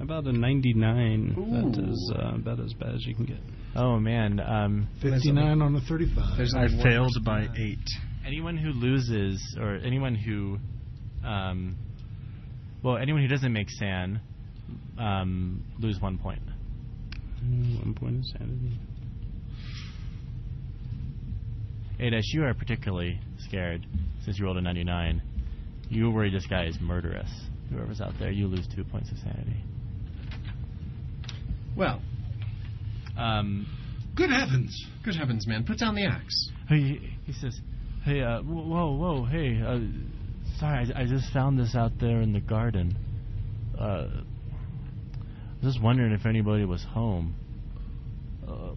[0.00, 1.34] About a 99.
[1.38, 1.90] Ooh.
[1.90, 3.38] is uh, about as bad as you can get.
[3.74, 6.40] Oh man, um, 59 on a 35.
[6.56, 7.78] I failed by eight.
[8.26, 10.58] anyone who loses or anyone who
[11.26, 11.76] um,
[12.82, 14.20] well anyone who doesn't make SAN
[14.98, 16.42] um, lose one point
[17.42, 18.78] One point of sanity.
[22.00, 23.86] Adesh, you are particularly scared
[24.24, 25.22] since you rolled a 99
[25.88, 27.30] you worry this guy is murderous
[27.70, 29.62] whoever's out there you lose two points of sanity
[31.76, 32.02] Well,
[33.16, 33.66] um,
[34.14, 34.74] Good heavens!
[35.04, 35.64] good heavens, man.
[35.64, 36.50] Put down the axe.
[36.68, 37.58] he, he says
[38.04, 39.78] hey uh, whoa whoa hey uh,
[40.58, 42.96] sorry I, I just found this out there in the garden
[43.78, 44.08] uh,
[45.56, 47.34] I was just wondering if anybody was home.
[48.46, 48.72] Uh,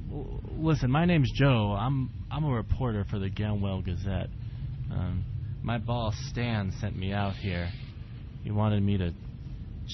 [0.57, 1.75] listen, my name's Joe.
[1.77, 4.29] I'm I'm a reporter for the Gamwell Gazette.
[4.91, 5.23] Um,
[5.61, 7.69] my boss Stan sent me out here.
[8.43, 9.13] He wanted me to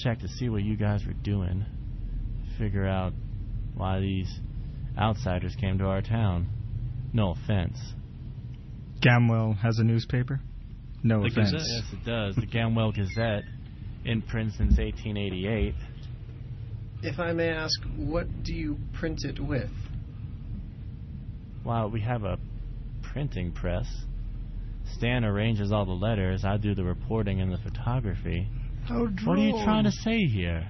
[0.02, 1.64] check to see what you guys were doing,
[2.58, 3.12] figure out
[3.74, 4.32] why these
[4.98, 6.48] outsiders came to our town.
[7.12, 7.78] No offense.
[9.00, 10.40] Gamwell has a newspaper.
[11.06, 11.52] No The offense.
[11.52, 11.68] Gazette?
[11.68, 12.34] Yes, it does.
[12.34, 13.44] The Gamwell Gazette,
[14.04, 15.74] in print since 1888.
[17.02, 19.70] If I may ask, what do you print it with?
[21.64, 22.38] Wow, we have a
[23.02, 23.86] printing press.
[24.96, 26.44] Stan arranges all the letters.
[26.44, 28.48] I do the reporting and the photography.
[28.86, 30.66] How What are you trying to say here?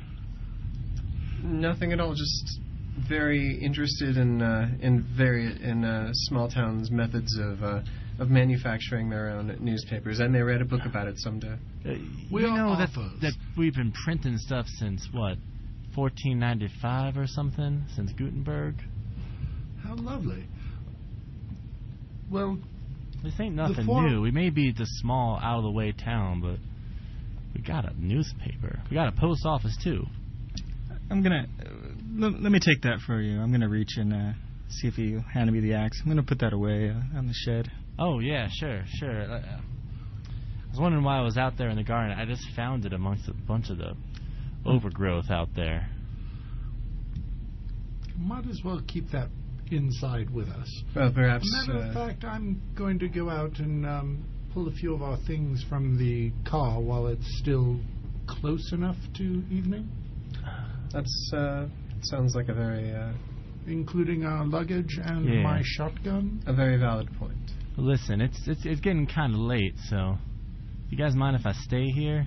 [1.43, 2.15] Nothing at all.
[2.15, 2.61] Just
[3.09, 7.81] very interested in uh, in very in uh, small towns' methods of uh,
[8.19, 10.21] of manufacturing their own newspapers.
[10.21, 11.57] and they write a book about it someday.
[11.85, 11.95] Uh,
[12.31, 12.91] We you know that
[13.21, 15.39] that we've been printing stuff since what,
[15.95, 17.85] 1495 or something?
[17.95, 18.77] Since Gutenberg.
[19.83, 20.45] How lovely.
[22.31, 22.59] Well,
[23.23, 24.21] This ain't nothing new.
[24.21, 26.59] We may be the small, out of the way town, but
[27.55, 28.81] we got a newspaper.
[28.91, 30.05] We got a post office too.
[31.11, 31.69] I'm gonna uh,
[32.17, 33.41] let, let me take that for you.
[33.41, 34.33] I'm gonna reach and uh,
[34.69, 36.01] see if he handed me the axe.
[36.03, 37.71] I'm gonna put that away uh, on the shed.
[37.99, 39.23] Oh yeah, sure, sure.
[39.23, 42.17] Uh, I was wondering why I was out there in the garden.
[42.19, 43.95] I just found it amongst a bunch of the
[44.67, 45.89] overgrowth out there.
[48.19, 49.29] Might as well keep that
[49.71, 50.83] inside with us.
[50.95, 51.45] Well, perhaps.
[51.67, 55.03] Matter of Uh, fact, I'm going to go out and um, pull a few of
[55.03, 57.79] our things from the car while it's still
[58.27, 59.89] close enough to evening,
[60.93, 61.67] that's uh,
[62.03, 63.13] sounds like a very uh,
[63.69, 65.43] including our luggage and Yeah.
[65.43, 66.41] my shotgun.
[66.47, 67.37] a very valid point.
[67.79, 70.17] Listen, it's it's it's getting kind of late, so
[70.89, 72.27] you guys mind if I stay here?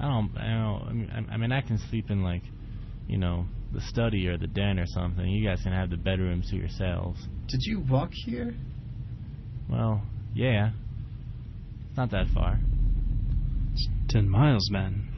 [0.00, 0.82] I don't, I don't.
[0.88, 2.42] I mean, I- I mean, I can sleep in like,
[3.06, 5.26] you know, the study or the den or something.
[5.26, 7.20] You guys can have the bedrooms to yourselves.
[7.48, 8.54] Did you walk here?
[9.68, 10.02] Well,
[10.34, 10.70] yeah,
[11.88, 12.58] it's not that far.
[13.72, 15.08] It's ten miles, man.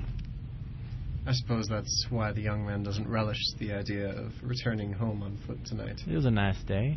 [1.27, 5.37] I suppose that's why the young man doesn't relish the idea of returning home on
[5.47, 6.01] foot tonight.
[6.09, 6.97] It was a nice day.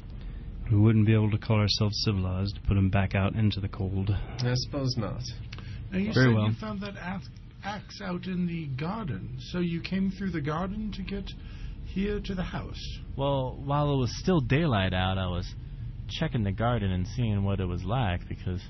[0.72, 3.68] We wouldn't be able to call ourselves civilized to put them back out into the
[3.68, 4.10] cold.
[4.40, 5.22] I suppose not.
[5.92, 6.48] Now, you Very said well.
[6.48, 11.02] you found that ax- out in the garden, so you came through the garden to
[11.04, 11.30] get
[11.86, 12.80] here to the house.
[13.18, 15.54] Well, while it was still daylight out, I was
[16.10, 18.62] checking the garden and seeing what it was like because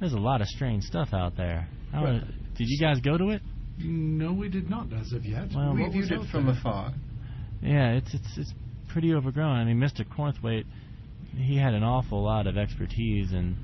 [0.00, 1.68] there's a lot of strange stuff out there.
[1.94, 3.42] I don't- Did you guys go to it?
[3.78, 5.48] No, we did not as of yet.
[5.54, 6.54] Well, we viewed it from there?
[6.56, 6.92] afar.
[7.62, 8.54] Yeah, it's it's it's
[8.88, 9.56] pretty overgrown.
[9.56, 10.04] I mean, Mr.
[10.04, 10.66] Cornthwaite,
[11.36, 13.56] he had an awful lot of expertise in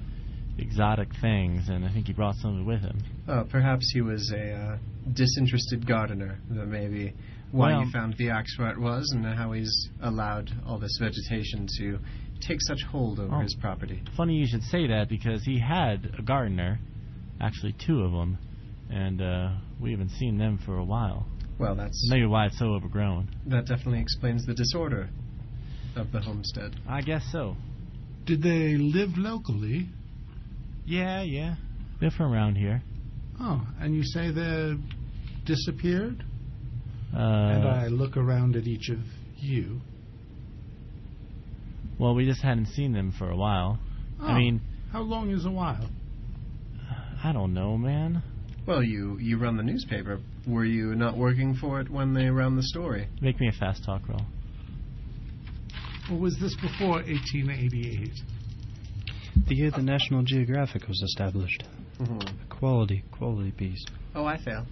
[0.58, 2.98] exotic things, and I think he brought some of it with him.
[3.28, 4.78] Oh, perhaps he was a uh,
[5.12, 6.38] disinterested gardener.
[6.50, 7.12] That maybe
[7.52, 10.96] why Well- you found the axe where it was, and how he's allowed all this
[11.00, 11.98] vegetation to
[12.40, 13.40] take such hold over Oh.
[13.40, 14.02] his property.
[14.16, 16.78] Funny you should say that because he had a gardener,
[17.40, 18.38] actually two of them,
[18.90, 21.26] and uh, we haven't seen them for a while.
[21.58, 23.28] Well, that's Maybe why it's so overgrown.
[23.46, 25.08] that definitely explains the disorder
[25.96, 26.76] of the homestead.
[26.88, 27.56] I guess so.
[28.24, 29.88] Did they live locally?
[30.84, 31.56] Yeah, yeah.
[32.00, 32.82] They're from around here.
[33.40, 34.74] Oh, and you say they
[35.44, 36.24] disappeared?
[37.14, 38.98] Uh, and I look around at each of
[39.38, 39.80] you.
[41.98, 43.78] well, we just hadn't seen them for a while.
[44.20, 44.60] Oh, I mean,
[44.92, 45.88] how long is a while?
[47.22, 48.22] I don't know, man.
[48.66, 50.20] Well, you you run the newspaper.
[50.46, 53.08] Were you not working for it when they ran the story?
[53.20, 54.22] Make me a fast talk roll.
[56.10, 58.10] Or was this before 1888?
[59.48, 61.64] The year the National Geographic was established.
[62.00, 62.20] Mm-hmm.
[62.50, 63.84] A quality, quality piece.
[64.14, 64.66] Oh, I fail.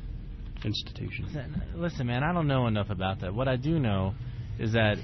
[0.65, 1.27] Institution.
[1.27, 3.35] Listen, listen, man, I don't know enough about that.
[3.35, 4.15] What I do know
[4.59, 4.97] is that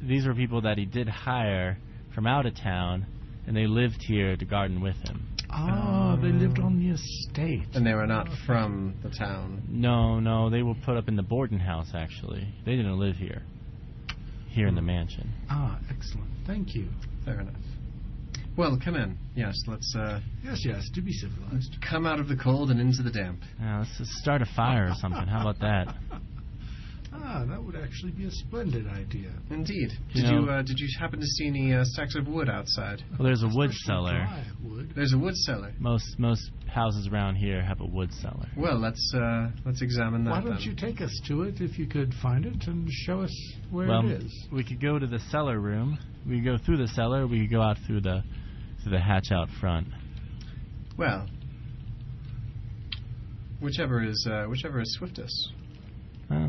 [0.00, 1.76] these were people that he did hire
[2.14, 3.06] from out of town,
[3.46, 5.28] and they lived here to garden with him.
[5.50, 7.68] Ah, they lived on the estate.
[7.74, 9.62] And they were not from the town.
[9.68, 12.46] No, no, they were put up in the Borden house, actually.
[12.64, 13.42] They didn't live here.
[14.50, 15.30] Here in the mansion.
[15.50, 16.30] Ah, excellent.
[16.46, 16.88] Thank you.
[17.24, 17.54] Fair enough.
[18.56, 19.16] Well, come in.
[19.36, 21.76] Yes, let's uh, Yes, yes, Do be civilized.
[21.88, 23.40] come out of the cold and into the damp.
[23.60, 25.26] Now, let's just start a fire or something.
[25.28, 25.94] How about that?
[27.20, 29.30] Ah, that would actually be a splendid idea.
[29.50, 29.90] Indeed.
[30.10, 32.48] You Did you, know- uh, did you happen to see any uh, stacks of wood
[32.48, 33.02] outside?
[33.18, 34.12] Well, there's a wood Especially cellar.
[34.12, 34.92] dry wood.
[34.94, 35.72] There's a wood cellar.
[35.78, 38.48] Most most houses around here have a wood cellar.
[38.56, 40.30] Well, let's uh, let's examine that.
[40.30, 40.62] Why don't then.
[40.62, 44.08] you take us to it if you could find it and show us where well,
[44.08, 44.46] it is?
[44.52, 45.98] we could go to the cellar room.
[46.26, 47.26] We could go through the cellar.
[47.26, 48.22] We could go out through the
[48.82, 49.88] through the hatch out front.
[50.96, 51.26] Well,
[53.60, 55.52] whichever is uh, whichever is swiftest.
[56.30, 56.48] Huh?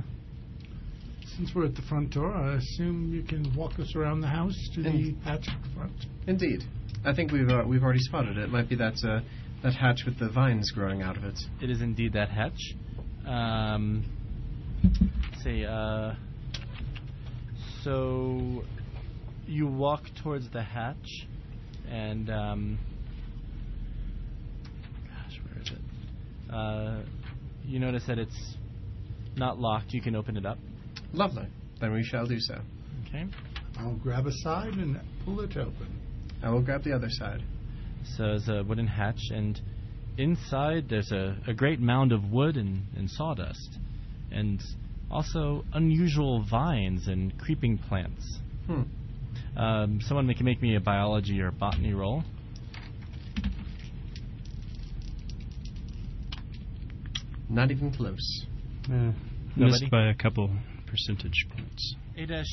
[1.40, 4.58] Since we're at the front door, I assume you can walk us around the house
[4.76, 5.94] to the hatch at the front.
[6.28, 6.64] Indeed.
[7.06, 8.44] I think we've uh, we've already spotted it.
[8.44, 9.22] It might be that uh,
[9.64, 11.40] that hatch with the vines growing out of it.
[11.62, 12.60] It is indeed that hatch.
[13.26, 14.04] Um,
[14.84, 15.64] let's see.
[15.64, 16.16] Uh,
[17.86, 18.66] so
[19.48, 21.26] you walk towards the hatch,
[21.90, 22.80] and um,
[25.08, 26.54] gosh, where is it?
[26.54, 27.02] Uh,
[27.64, 28.56] you notice that it's
[29.38, 29.94] not locked.
[29.94, 30.58] You can open it up.
[31.14, 31.48] Lovely.
[31.80, 32.56] Then we shall do so.
[33.08, 33.26] Okay.
[33.80, 36.00] I'll grab a side and pull it open.
[36.44, 37.42] I will grab the other side.
[38.18, 39.60] So there's a wooden hatch, and
[40.18, 43.78] inside there's a, a great mound of wood and, and sawdust,
[44.32, 44.62] and
[45.10, 48.40] also unusual vines and creeping plants.
[48.68, 48.84] Hmm.
[49.58, 52.24] Um, someone can make me a biology or botany roll.
[57.50, 58.46] Not even close.
[58.86, 59.12] Uh,
[59.56, 59.72] Nobody?
[59.72, 60.52] missed by a couple
[60.90, 61.96] percentage points.
[62.18, 62.46] Adesh,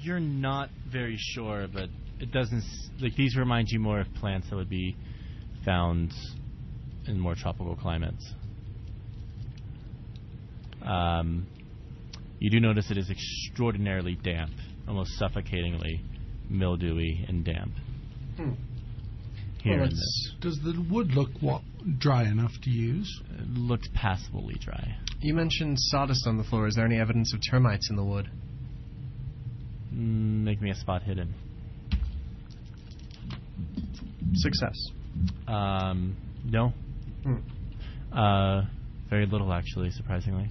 [0.00, 1.88] you're not very sure, but
[2.20, 4.96] it doesn't s- like these remind you more of plants that would be
[5.64, 6.12] found
[7.06, 8.32] in more tropical climates.
[10.82, 11.46] Um,
[12.40, 14.50] You do notice it is extraordinarily damp,
[14.86, 16.02] almost suffocatingly
[16.50, 17.72] mildewy and damp.
[18.36, 18.50] Hmm.
[19.62, 20.32] Here Well, in this.
[20.40, 21.62] Does the wood look wa-
[21.98, 23.08] dry enough to use?
[23.38, 24.96] It looks passably dry.
[25.20, 26.66] You mentioned sawdust on the floor.
[26.66, 28.28] Is there any evidence of termites in the wood?
[29.92, 31.34] Mm, make me a spot hidden.
[34.34, 34.74] Success.
[35.46, 36.72] Um, no.
[37.22, 37.36] Hmm.
[38.16, 38.62] Uh,
[39.08, 40.50] very little, actually, surprisingly.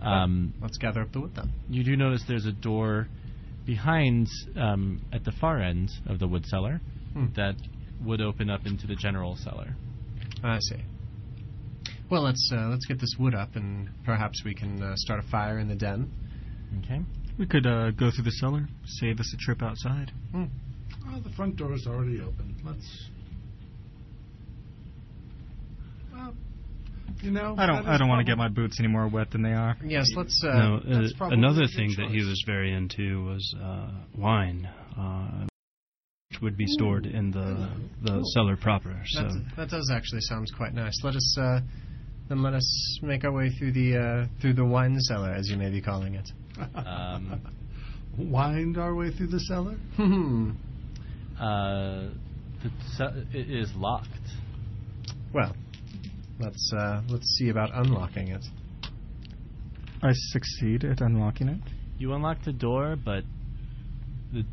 [0.00, 1.52] Um, Let's gather up the wood then.
[1.68, 3.08] you do notice there's a door
[3.66, 6.80] behind, um, at the far end of the wood cellar,
[7.12, 7.26] Hmm.
[7.36, 7.54] that
[8.04, 9.74] would open up into the general cellar.
[10.42, 10.76] I see.
[12.10, 15.28] Well, let's uh, let's get this wood up, and perhaps we can uh, start a
[15.28, 16.10] fire in the den.
[16.82, 17.00] Okay.
[17.38, 20.10] We could uh, go through the cellar, save us a trip outside.
[20.34, 22.56] Oh, the front door is already open.
[22.64, 23.08] Let's.
[26.12, 26.34] Well,
[27.20, 27.54] you know.
[27.58, 27.86] I don't.
[27.86, 29.76] I don't want to get my boots any more wet than they are.
[29.84, 30.42] Yes, let's.
[30.42, 34.68] Uh, no, uh, that's another good thing that he was very into was uh, wine,
[34.98, 35.46] uh,
[36.30, 37.68] which would be stored in the
[38.02, 39.00] the cellar proper.
[39.06, 40.98] So That, that does actually sounds quite nice.
[41.04, 41.60] Let us uh,
[42.28, 45.56] then let us make our way through the uh, through the wine cellar, as you
[45.56, 46.30] may be calling it.
[46.74, 47.40] Um,
[48.18, 49.76] Wind our way through the cellar?
[49.96, 50.50] Hmm.
[51.40, 52.08] uh,
[52.62, 54.08] the ce- it is locked.
[55.32, 55.54] Well,
[56.40, 58.44] let's uh, let's see about unlocking it.
[60.02, 61.60] I succeed at unlocking it.
[61.98, 63.24] You unlock the door, but
[64.32, 64.44] the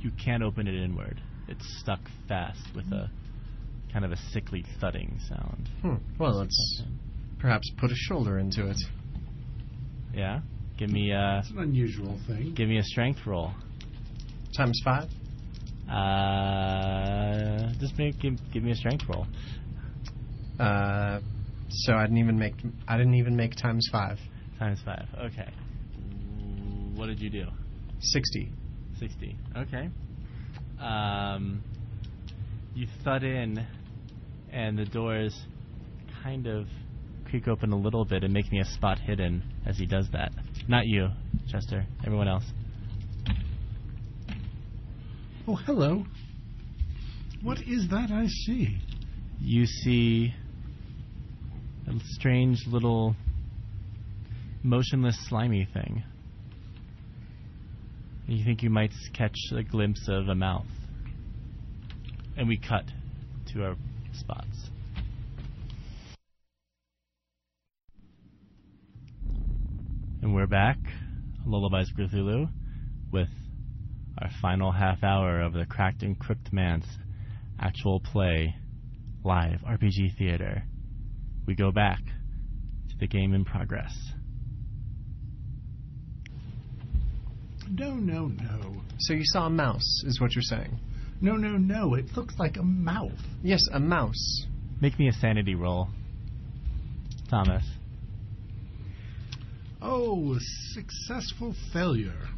[0.00, 1.20] you can't open it inward.
[1.48, 3.10] It's stuck fast with a
[3.92, 5.68] kind of a sickly thudding sound.
[5.82, 5.94] Hmm.
[6.18, 6.82] Well, let's
[7.38, 8.76] perhaps put a shoulder into it.
[10.14, 10.40] Yeah.
[10.76, 12.54] Give me a It's an unusual thing.
[12.54, 13.52] give me a strength roll.
[14.56, 15.08] Times five.
[15.90, 19.26] Uh, just make give, give me a strength roll.
[20.60, 21.20] Uh,
[21.70, 22.54] so I didn't even make
[22.86, 24.18] I didn't even make times five.
[24.58, 25.06] Times five.
[25.18, 25.50] Okay.
[26.94, 27.46] What did you do?
[28.00, 28.50] Sixty.
[28.98, 29.36] 60.
[29.56, 29.88] Okay.
[30.80, 31.62] Um,
[32.74, 33.64] you thud in,
[34.52, 35.38] and the doors
[36.22, 36.66] kind of
[37.28, 40.32] creak open a little bit and make me a spot hidden as he does that.
[40.66, 41.08] Not you,
[41.50, 41.84] Chester.
[42.04, 42.44] Everyone else.
[45.46, 46.04] Oh, hello.
[47.42, 48.78] What is that I see?
[49.40, 50.34] You see
[51.86, 53.14] a strange little
[54.62, 56.02] motionless slimy thing.
[58.26, 60.66] You think you might catch a glimpse of a mouth.
[62.36, 62.84] And we cut
[63.52, 63.76] to our
[64.18, 64.70] spots.
[70.20, 70.78] And we're back,
[71.46, 72.48] Lullabies of Cthulhu,
[73.12, 73.28] with
[74.20, 76.86] our final half hour of the Crack'd and Crook'd Manse
[77.60, 78.54] actual play,
[79.24, 80.64] live RPG theater.
[81.46, 83.94] We go back to the game in progress.
[87.70, 88.82] No, no, no.
[88.98, 90.78] So you saw a mouse, is what you're saying?
[91.20, 91.94] No, no, no.
[91.94, 93.18] It looks like a mouth.
[93.42, 94.46] Yes, a mouse.
[94.80, 95.88] Make me a sanity roll,
[97.28, 97.64] Thomas.
[99.82, 100.38] Oh, a
[100.72, 102.28] successful failure.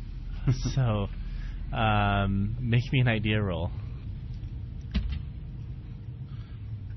[0.75, 1.09] so,
[1.77, 3.71] um, make me an idea roll.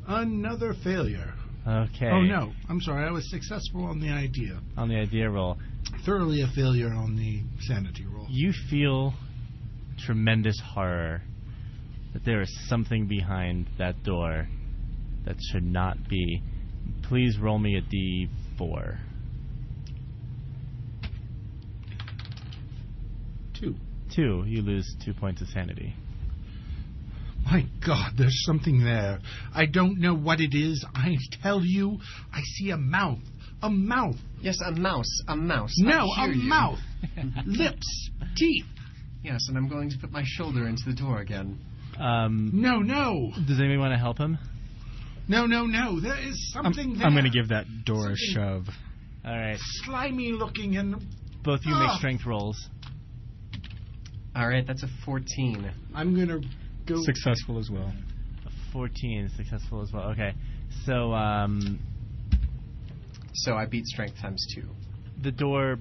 [0.08, 1.34] Another failure.
[1.66, 2.10] Okay.
[2.12, 2.52] Oh, no.
[2.68, 3.08] I'm sorry.
[3.08, 4.60] I was successful on the idea.
[4.76, 5.58] On the idea roll,
[6.06, 8.28] Thoroughly a failure on the sanity roll.
[8.30, 9.14] you feel
[9.98, 11.22] tremendous horror
[12.14, 14.48] that there is something behind that door
[15.26, 16.42] that should not be.
[17.04, 18.98] Please roll me a d4.
[23.60, 23.76] Two.
[24.16, 25.96] Two, you lose two points of sanity.
[27.46, 29.20] My God, there's something there.
[29.54, 30.86] I don't know what it is.
[30.96, 31.98] I tell you,
[32.34, 33.20] I see a mouth.
[33.62, 34.16] A mouth.
[34.42, 35.22] Yes, a mouse.
[35.28, 35.74] A mouse.
[35.78, 36.44] No, a you.
[36.44, 36.80] mouth.
[37.46, 38.10] Lips.
[38.36, 38.66] Teeth.
[39.24, 41.60] Yes, and I'm going to put my shoulder into the door again.
[42.00, 43.32] Um, No, no.
[43.48, 44.38] does anybody want to help him?
[45.28, 46.00] No, no, no.
[46.02, 47.08] There is I'm, something there.
[47.08, 48.66] I'm going to give that door a shove.
[49.26, 50.96] All right, slimy looking and
[51.44, 51.98] both of you make Ah.
[51.98, 52.70] strength rolls.
[54.36, 55.70] All right, that's a 14.
[55.96, 56.42] I'm gonna
[56.86, 57.02] go.
[57.04, 57.94] Successful as well.
[58.74, 60.10] 14 successful as well.
[60.12, 60.34] Okay,
[60.86, 61.80] so um,
[63.34, 64.64] So I beat strength times two.
[65.22, 65.78] the door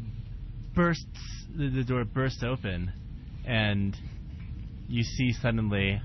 [0.75, 1.05] bursts.
[1.57, 2.93] The, the door bursts open,
[3.45, 3.97] and
[4.93, 6.01] you see suddenly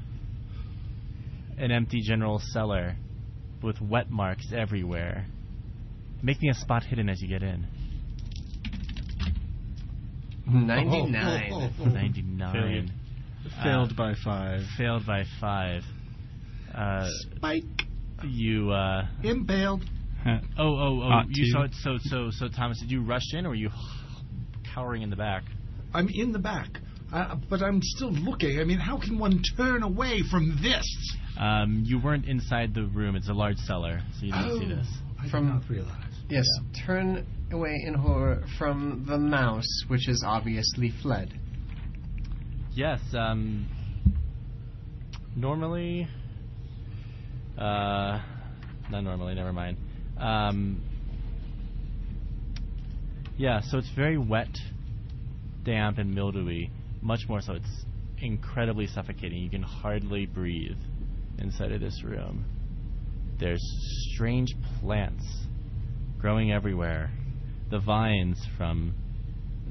[1.58, 2.96] an empty general cellar
[3.62, 5.26] with wet marks everywhere.
[6.24, 7.68] making a spot hidden as you get in.
[10.48, 11.50] 99.
[11.52, 11.86] Oh, oh, oh.
[11.86, 12.92] 99.
[13.64, 14.62] Failed Uh, by five.
[14.78, 15.84] Failed by five.
[16.74, 17.64] Uh, Spike
[18.24, 18.72] you.
[18.72, 19.84] Uh, impaled.
[20.26, 21.02] oh, oh, oh!
[21.04, 21.52] Ought You to.
[21.52, 21.72] saw it.
[21.82, 23.70] So, so, so, Thomas, did you rush in, or were you
[24.74, 25.44] cowering in the back.
[25.94, 26.70] I'm in the back,
[27.14, 28.60] uh, but I'm still looking.
[28.60, 30.86] I mean, how can one turn away from this?
[31.40, 33.16] Um, you weren't inside the room.
[33.16, 34.88] It's a large cellar, so you didn't see Oh, this.
[35.20, 36.04] I From- did not realize.
[36.30, 36.46] Yes,
[36.86, 41.34] turn away in horror from the mouse, which is obviously fled.
[42.74, 43.00] Yes.
[43.14, 43.68] Um,
[45.36, 46.08] normally,
[47.58, 48.22] uh,
[48.92, 49.36] not normally.
[49.36, 49.78] Never mind.
[50.18, 50.82] Um,
[53.38, 53.62] yeah.
[53.62, 54.54] So it's very wet,
[55.64, 56.72] damp, and mildewy.
[57.02, 57.54] Much more so.
[57.54, 57.86] It's
[58.20, 59.42] incredibly suffocating.
[59.42, 60.78] You can hardly breathe
[61.40, 62.46] inside of this room.
[63.40, 63.62] There's
[64.14, 65.24] strange plants
[66.20, 67.12] growing everywhere.
[67.70, 68.96] The vines from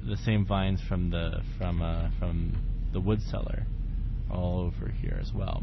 [0.08, 2.52] the same vines from the from uh, from
[2.92, 3.66] the wood cellar
[4.30, 5.62] all over here as well.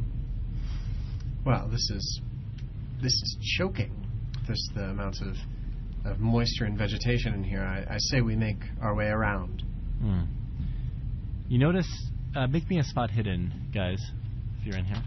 [1.45, 2.21] Wow, this is
[3.01, 3.91] this is choking.
[4.47, 5.35] This the amount of
[6.05, 7.63] of moisture and vegetation in here.
[7.63, 9.63] I, I say we make our way around.
[10.01, 10.23] Hmm.
[11.53, 11.87] You notice?
[12.35, 14.03] Uh, make me a spot hidden, guys,
[14.59, 15.03] if you're in here.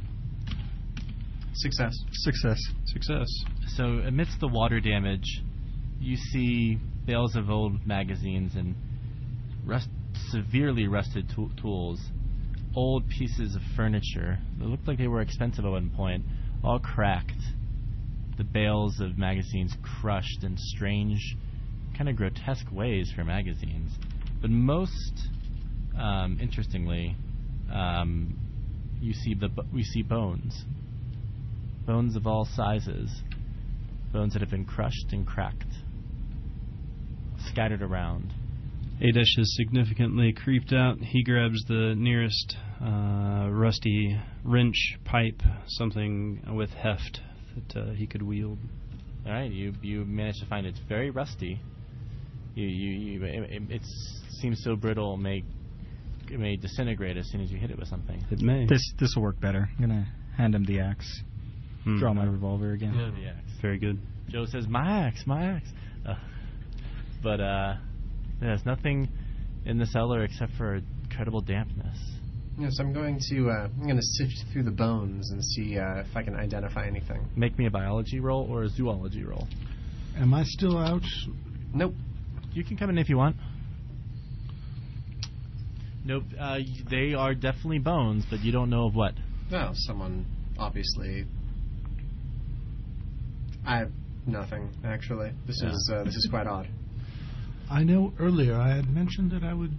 [1.55, 1.93] Success.
[2.13, 2.57] Success.
[2.85, 3.27] Success.
[3.75, 5.43] So amidst the water damage,
[5.99, 8.77] you see bales of old magazines and
[9.65, 9.89] rust,
[10.31, 11.99] severely rusted tool tools,
[12.77, 16.25] old pieces of furniture that looked like they were expensive at one point,
[16.63, 17.43] all cracked.
[18.39, 21.19] The bales of magazines crushed in strange,
[21.99, 23.91] kind of grotesque ways for magazines.
[24.41, 25.29] But most
[25.99, 27.17] um, interestingly,
[27.73, 28.39] um,
[29.01, 30.65] you see the we see bones,
[31.87, 33.11] bones of all sizes,
[34.13, 35.65] bones that have been crushed and cracked,
[37.51, 38.33] scattered around.
[39.01, 40.99] Adesh is significantly creeped out.
[41.01, 47.21] He grabs the nearest uh, rusty wrench, pipe, something with heft
[47.55, 48.59] that uh, he could wield.
[49.27, 50.67] All right, you you managed to find.
[50.67, 51.61] It's very rusty.
[52.55, 53.83] You you, you it, it,
[54.41, 55.45] seems so brittle, it may
[56.31, 58.25] it may disintegrate as soon as you hit it with something.
[58.31, 58.67] It may.
[58.67, 59.69] This this will work better.
[59.77, 61.23] I'm gonna hand him the axe.
[61.85, 61.99] Hmm.
[61.99, 62.93] Draw my revolver again.
[62.93, 63.61] The axe.
[63.63, 63.99] Very good.
[64.29, 65.69] Joe says, "My axe, my axe,"
[66.07, 66.15] uh,
[67.23, 67.77] but uh,
[68.41, 69.09] there's nothing
[69.65, 71.99] in the cellar except for incredible dampness.
[72.59, 76.01] Yes, I'm going to uh, I'm going to sift through the bones and see uh,
[76.01, 77.29] if I can identify anything.
[77.37, 79.47] Make me a biology roll or a zoology roll.
[80.17, 81.03] Am I still out?
[81.75, 81.93] Nope.
[82.53, 83.37] You can come in if you want.
[86.07, 86.59] Nope, uh,
[86.89, 89.15] they are definitely bones, but you don't know of what.
[89.51, 90.25] Well, someone
[90.57, 91.27] obviously.
[93.67, 93.91] I have
[94.25, 95.33] nothing actually.
[95.49, 95.71] This Yeah.
[95.71, 96.69] is uh, this is quite odd.
[97.69, 99.77] I know earlier I had mentioned that I would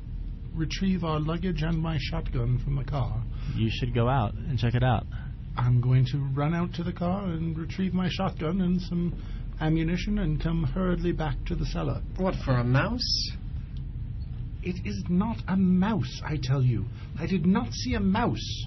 [0.53, 3.23] retrieve our luggage and my shotgun from the car.
[3.55, 5.05] You should go out and check it out.
[5.55, 9.15] I'm going to run out to the car and retrieve my shotgun and some
[9.61, 12.01] ammunition and come hurriedly back to the cellar.
[12.17, 13.29] What for a mouse?
[14.63, 16.85] It is not a mouse, I tell you.
[17.19, 18.65] I did not see a mouse.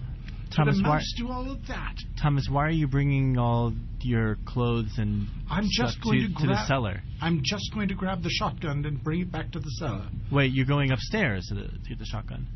[0.55, 1.95] Thomas, Did a why, mouse do all of that?
[2.21, 6.35] Thomas, why are you bringing all your clothes and I'm just stuff going to, to
[6.41, 7.03] to the cellar?
[7.21, 10.09] I'm just going to grab the shotgun and bring it back to the cellar.
[10.33, 12.47] Wait, you're going upstairs to, the, to get the shotgun.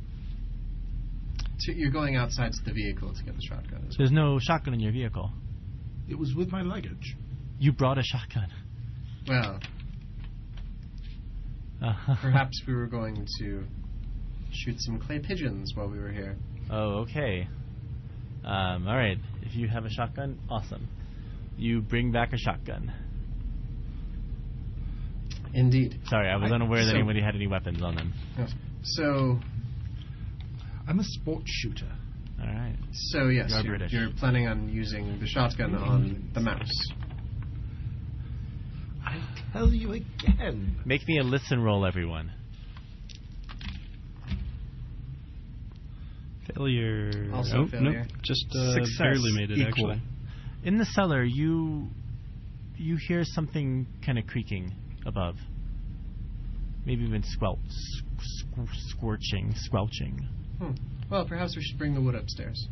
[1.61, 3.89] To, you're going outside to the vehicle to get the shotgun.
[3.97, 5.31] There's no shotgun in your vehicle.
[6.09, 7.17] It was with my luggage.
[7.59, 8.49] You brought a shotgun.
[9.29, 9.61] Well,
[12.21, 13.65] Perhaps we were going to
[14.53, 16.37] shoot some clay pigeons while we were here.
[16.71, 17.49] Oh, okay.
[18.45, 19.19] Um, all right.
[19.43, 20.89] If you have a shotgun, awesome.
[21.57, 22.93] You bring back a shotgun.
[25.55, 26.01] Indeed.
[26.07, 28.13] Sorry, I was I- unaware that anybody had any weapons on them.
[28.39, 28.53] Yes.
[28.83, 29.39] So,
[30.89, 31.91] I'm a sports shooter.
[32.41, 32.77] All right.
[32.93, 36.69] so yes, You are you're, you're planning on using the shotgun on the mouse.
[39.55, 40.77] I tell you again.
[40.85, 42.33] Make me a listen roll, everyone.
[46.53, 47.31] Failure.
[47.33, 48.01] Also oh, failure.
[48.01, 48.07] Nope.
[48.23, 49.93] Just uh, Success barely made it, equal.
[49.93, 50.03] actually.
[50.65, 51.89] In the cellar, you
[52.77, 54.75] you hear something kind of creaking
[55.07, 55.37] above.
[56.85, 57.59] Maybe even squelch,
[58.19, 60.27] squ- squirching, squelching.
[60.59, 60.73] Hmm.
[61.11, 62.69] Well, perhaps we should bring the wood upstairs.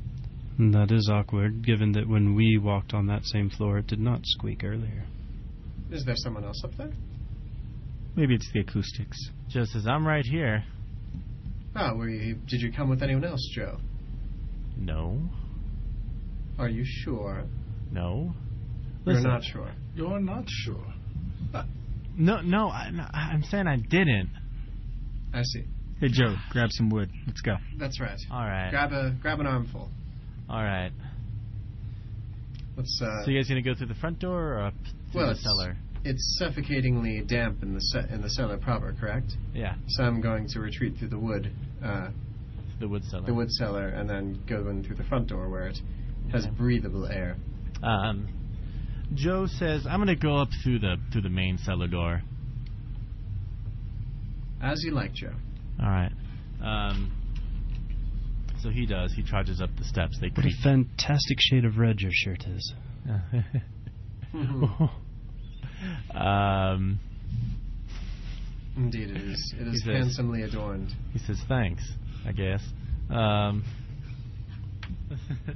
[0.59, 4.21] That is awkward, given that when we walked on that same floor, it did not
[4.25, 5.05] squeak earlier.
[5.93, 6.91] Is there someone else up there?
[8.17, 9.19] Maybe it's the acoustics.
[9.49, 10.65] Joe says, "I'm right here."
[11.77, 13.79] Oh, were you, did you come with anyone else, Joe?
[14.77, 15.19] No,
[16.59, 17.45] Are you sure?
[17.91, 18.35] no.
[19.05, 19.71] You're not sure.
[19.97, 20.87] You're not sure.
[22.17, 22.69] No, no.
[22.69, 24.31] I, no, I'm saying I didn't.
[25.35, 25.65] I see.
[25.99, 27.11] Hey Joe, grab some wood.
[27.27, 27.57] Let's go.
[27.79, 28.19] That's right.
[28.31, 28.71] All right.
[28.71, 29.89] Grab a grab an armful.
[30.49, 30.93] All right.
[32.77, 33.01] Let's.
[33.03, 34.75] Uh, So you guys gonna go through the front door or up
[35.11, 35.77] through Well, the cellar?
[36.05, 39.37] It's suffocatingly damp in the ce- in the cellar proper, correct?
[39.55, 41.53] Yeah, So I'm going to retreat through the wood,
[41.85, 42.11] uh,
[42.81, 43.27] the wood cellar.
[43.27, 45.79] the wood cellar, and then go in through the front door where it
[46.33, 46.55] has Okay.
[46.57, 47.37] breathable air.
[47.83, 48.29] Um,
[49.15, 52.23] Joe says, "I'm gonna go up through the through the main cellar door."
[54.61, 55.33] As you like, Joe.
[55.81, 56.13] All right.
[56.61, 57.11] Um,
[58.61, 59.13] so he does.
[59.13, 60.17] He charges up the steps.
[60.21, 60.55] They What a creak.
[60.63, 62.75] fantastic shade of red your shirt is.
[66.15, 66.99] um,
[68.77, 69.55] Indeed, it is.
[69.61, 70.93] It is says- handsomely adorned.
[71.13, 71.83] he says, "Thanks."
[72.27, 72.63] I guess.
[73.11, 73.65] Um,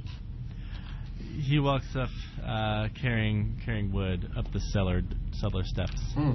[1.41, 2.09] he walks up,
[2.45, 5.01] uh, carrying carrying wood up the cellar
[5.39, 6.33] cellar steps, Hmm.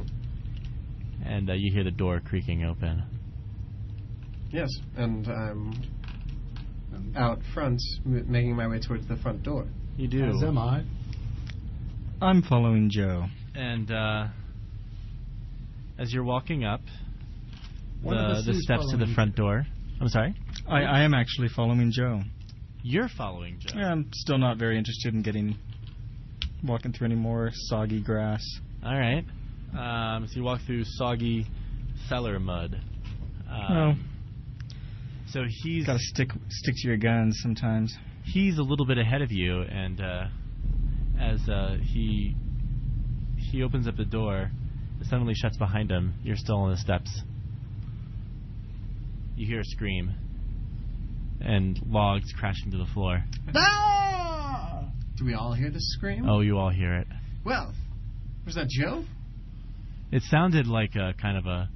[1.24, 3.02] and uh, you hear the door creaking open.
[4.50, 5.72] Yes, and I'm
[7.16, 9.66] out front, m- making my way towards the front door.
[9.96, 10.24] You do.
[10.24, 10.82] As am I.
[12.20, 13.26] I'm following Joe.
[13.54, 14.26] And uh,
[15.98, 16.80] as you're walking up
[18.04, 19.66] of the, the steps to the front door,
[20.00, 20.34] I'm sorry,
[20.68, 22.22] I, I am actually following Joe.
[22.82, 23.78] you're following Joe.
[23.78, 25.56] Yeah, I'm still not very interested in getting
[26.64, 28.42] walking through any more soggy grass.
[28.84, 29.24] All right.
[29.78, 31.46] Um, so you walk through soggy
[32.08, 32.80] cellar mud.
[33.50, 34.08] Oh, Um,
[35.28, 37.94] So he's gotta stick stick to your guns sometimes.
[38.24, 40.26] he's a little bit ahead of you, and uh,
[41.20, 42.34] as uh, he
[43.52, 44.50] he opens up the door,
[45.00, 46.14] it suddenly shuts behind him.
[46.22, 47.10] You're still on the steps.
[49.36, 50.12] You hear a scream,
[51.40, 53.24] and logs crashing to the floor.
[53.54, 54.84] Ah!
[55.16, 56.28] Do we all hear the scream?
[56.28, 57.06] Oh, you all hear it.
[57.44, 57.72] Well,
[58.44, 59.04] was that Joe?
[60.10, 61.68] It sounded like a kind of a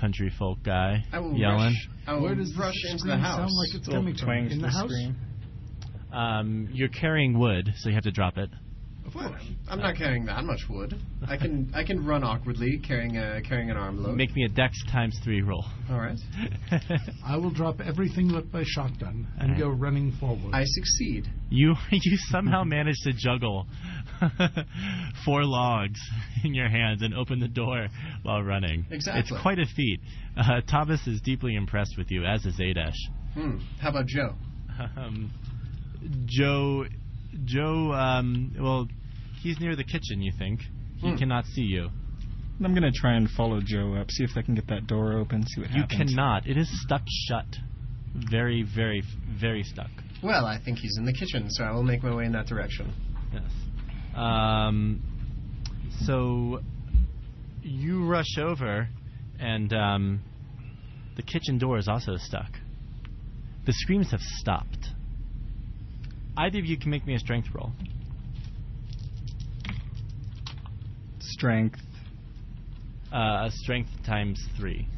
[0.00, 1.58] country folk guy I will yelling.
[1.74, 1.88] rush.
[2.06, 3.38] I will Where does rush the into the house.
[3.38, 4.30] sound like it's coming from?
[4.30, 4.90] In to the house?
[4.90, 5.16] scream.
[6.12, 8.48] Um, you're carrying wood, so you have to drop it.
[9.06, 9.42] Of Well, course.
[9.68, 10.94] I'm not carrying that much wood.
[11.26, 14.16] I can I can run awkwardly carrying a carrying an arm load.
[14.16, 15.64] Make me a dex times three roll.
[15.90, 16.18] All right.
[17.24, 19.58] I will drop everything but my shotgun and Alright.
[19.58, 20.54] go running forward.
[20.54, 21.28] I succeed.
[21.50, 23.66] You you somehow managed to juggle
[25.24, 26.00] four logs
[26.42, 27.88] in your hands and open the door
[28.22, 28.86] while running.
[28.90, 29.20] Exactly.
[29.20, 30.00] It's quite a feat.
[30.36, 32.94] Uh, Thomas is deeply impressed with you, as is Adesh.
[33.34, 33.58] Hmm.
[33.80, 34.34] How about Joe?
[34.96, 35.30] Um,
[36.26, 36.84] Joe,
[37.44, 37.92] Joe.
[37.92, 38.88] Um, well,
[39.42, 40.20] he's near the kitchen.
[40.22, 40.60] You think
[40.98, 41.16] he Hmm.
[41.16, 41.90] cannot see you?
[42.62, 45.44] I'm gonna try and follow Joe up, see if I can get that door open,
[45.46, 45.98] see what You happens.
[46.00, 46.46] You cannot.
[46.46, 47.46] It is stuck shut.
[48.14, 49.90] Very, very, very stuck.
[50.22, 52.46] Well, I think he's in the kitchen, so I will make my way in that
[52.46, 52.92] direction.
[53.32, 53.42] Yes.
[54.14, 55.02] Um,
[56.06, 56.60] so
[57.62, 58.88] you rush over,
[59.40, 60.20] and um,
[61.16, 62.52] the kitchen door is also stuck.
[63.66, 64.90] The screams have stopped.
[66.36, 67.72] Either of you can make me a strength roll.
[71.20, 71.80] Strength.
[73.12, 74.88] Uh, a strength times three.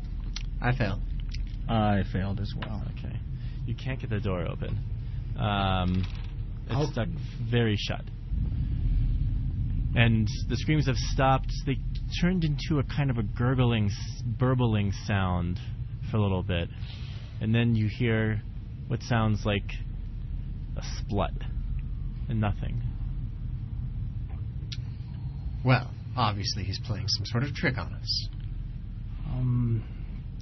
[0.62, 1.00] I fail.
[1.68, 2.82] I failed as well.
[2.98, 3.16] Okay.
[3.66, 4.78] You can't get the door open.
[5.38, 6.06] Um,
[6.64, 7.08] it's How- stuck
[7.50, 8.04] very shut.
[9.94, 11.50] And the screams have stopped.
[11.64, 11.78] They
[12.20, 13.90] turned into a kind of a gurgling,
[14.38, 15.58] burbling sound
[16.10, 16.68] for a little bit.
[17.40, 18.42] And then you hear
[18.88, 19.70] what sounds like
[20.76, 21.32] a splut
[22.28, 22.82] and nothing.
[25.64, 28.28] Well, obviously he's playing some sort of trick on us.
[29.26, 29.84] Um,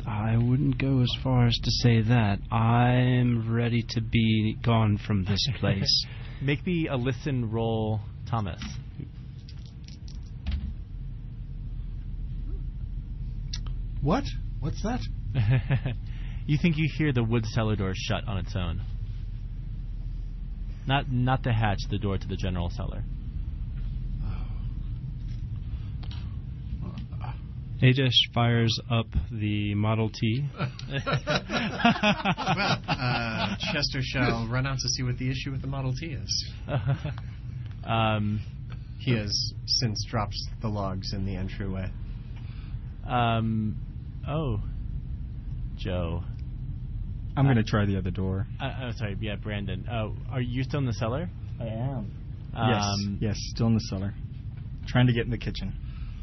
[0.07, 2.39] I wouldn't go as far as to say that.
[2.53, 6.07] I'm ready to be gone from this place.
[6.43, 8.63] Make me a listen roll, Thomas.
[14.03, 14.25] What?
[14.61, 15.01] What's that?
[16.47, 18.83] you think you hear the wood cellar door shut on its own?
[20.87, 23.05] Not not the hatch, the door to the general cellar.
[27.83, 30.45] Adesh fires up the Model T.
[30.59, 30.71] well,
[32.89, 36.53] uh, Chester shall run out to see what the issue with the Model T is.
[37.85, 38.41] um,
[39.01, 41.91] He has since dropped the logs in the entryway.
[43.07, 43.77] um,
[44.27, 44.61] oh,
[45.77, 46.23] Joe.
[47.37, 48.47] I'm gonna try the other door.
[48.61, 49.17] Uh, oh, sorry.
[49.21, 49.87] Yeah, Brandon.
[49.91, 51.29] Oh, are you still in the cellar?
[51.61, 52.13] I am.
[52.55, 54.15] Um, yes, yes, still in the cellar.
[54.87, 55.75] Trying to get in the kitchen.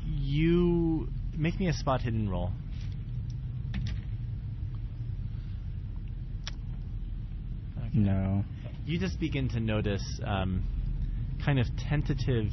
[0.05, 2.51] You make me a spot hidden roll.
[7.77, 7.89] Okay.
[7.93, 8.45] No.
[8.85, 10.63] You just begin to notice um,
[11.43, 12.47] kind of tentative,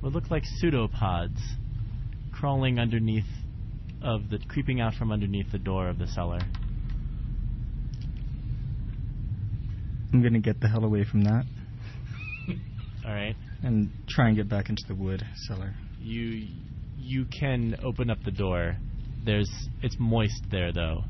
[0.00, 1.40] what look like pseudopods
[2.32, 3.24] crawling underneath
[4.02, 6.40] of the, creeping out from underneath the door of the cellar.
[10.12, 11.44] I'm gonna get the hell away from that
[13.06, 13.34] All right.
[13.62, 15.74] and try and get back into the wood cellar.
[16.00, 16.46] You
[16.98, 18.76] you can open up the door.
[19.24, 19.50] There's
[19.82, 21.04] it's moist there though.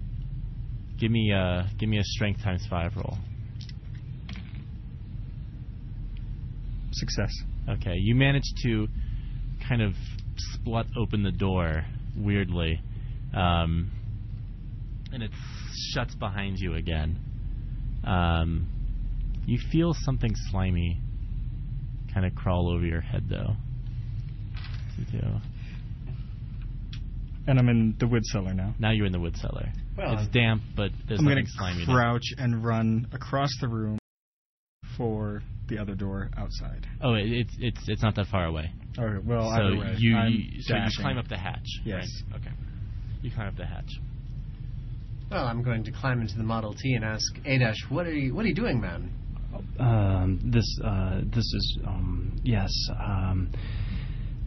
[0.99, 3.19] Give me a give me a strength times five roll.
[6.93, 7.33] Success.
[7.69, 8.87] Okay, you manage to
[9.69, 9.95] kind of
[10.57, 11.85] splut open the door
[12.17, 12.81] weirdly,
[13.35, 13.91] um,
[15.13, 15.31] and it
[15.95, 17.19] shuts behind you again.
[18.05, 18.69] Um,
[19.47, 21.01] you feel something slimy
[22.13, 23.55] kind of crawl over your head, though.
[24.99, 25.27] You do.
[27.47, 28.75] And I'm in the wood cellar now.
[28.79, 29.73] Now you're in the wood cellar.
[29.97, 31.81] Well, it's damp, but there's I'm nothing going slimy.
[31.81, 31.97] to there.
[31.97, 33.99] crouch and run across the room
[34.97, 36.87] for the other door outside.
[37.03, 38.71] Oh, it, it's it's it's not that far away.
[38.99, 41.67] Or well, so either way, you, I'm you so you climb up the hatch.
[41.85, 42.07] Yes.
[42.31, 42.41] right?
[42.41, 42.53] Okay.
[43.23, 43.91] You climb up the hatch.
[45.31, 48.35] Well, I'm going to climb into the Model T and ask Adesh, what are you,
[48.35, 49.11] what are you doing, man?
[49.79, 52.71] Um, this uh, this is um, yes.
[52.99, 53.51] Um,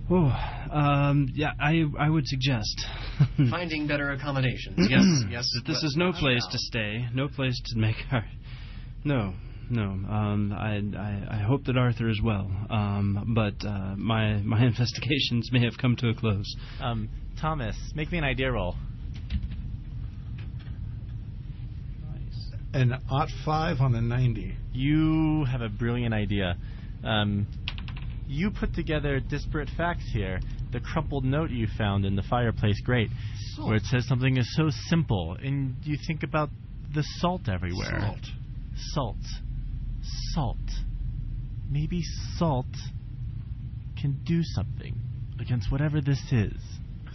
[0.10, 0.32] oh,
[0.72, 1.52] um, yeah.
[1.60, 2.86] I I would suggest
[3.49, 4.76] Finding better accommodations.
[4.90, 5.49] Yes, yes.
[5.53, 7.06] that this but is no place to stay.
[7.14, 8.26] No place to make our.
[9.03, 9.34] No,
[9.69, 9.84] no.
[9.84, 12.49] Um, I, I I hope that Arthur is well.
[12.69, 16.56] Um, but uh, my my investigations may have come to a close.
[16.80, 17.10] Um,
[17.40, 18.76] Thomas, make me an idea roll.
[22.76, 24.53] An ot five on a ninety.
[24.73, 26.57] You have a brilliant idea.
[27.06, 27.47] Um,
[28.27, 30.41] you put together disparate facts here.
[30.73, 33.11] The crumpled note you found in the fireplace grate,
[33.56, 33.69] Salt.
[33.69, 36.49] where it says something is so simple, and you think about
[36.93, 37.97] the salt everywhere.
[37.97, 38.26] Salt.
[38.76, 39.41] Salt.
[40.34, 40.57] Salt.
[41.69, 42.03] Maybe
[42.38, 42.65] salt
[44.02, 44.99] can do something
[45.39, 46.60] against whatever this is.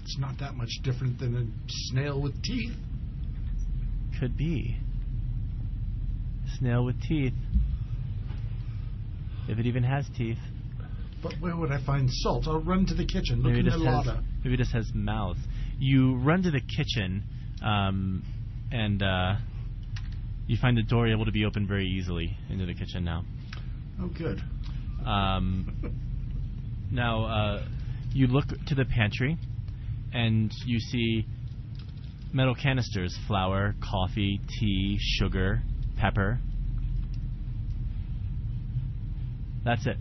[0.03, 2.73] It's not that much different than a snail with teeth.
[4.19, 4.78] Could be.
[6.61, 7.32] Snail with teeth.
[9.49, 10.37] If it even has teeth.
[11.23, 12.47] But where would I find salt?
[12.47, 13.37] I'll run to the kitchen.
[13.43, 14.20] Look Maybe in the just has, larder.
[14.45, 15.39] maybe it just has mouth.
[15.78, 17.24] You run to the kitchen,
[17.62, 18.23] um,
[18.70, 19.37] and uh,
[20.47, 23.24] you find the door able to be opened very easily into the kitchen now.
[24.01, 24.41] Oh, good.
[25.07, 25.95] Um,
[26.91, 27.66] now uh,
[28.12, 29.39] you look to the pantry,
[30.12, 31.24] and you see
[32.35, 35.62] metal canisters: flour, coffee, tea, sugar,
[35.99, 36.39] pepper.
[39.65, 39.97] That's it.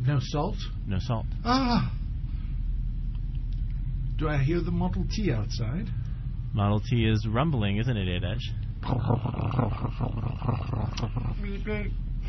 [0.00, 0.56] No salt?
[0.86, 1.26] No salt.
[1.44, 1.92] Ah!
[4.18, 5.88] Do I hear the Model T outside?
[6.54, 8.40] Model T is rumbling, isn't it, Adesh?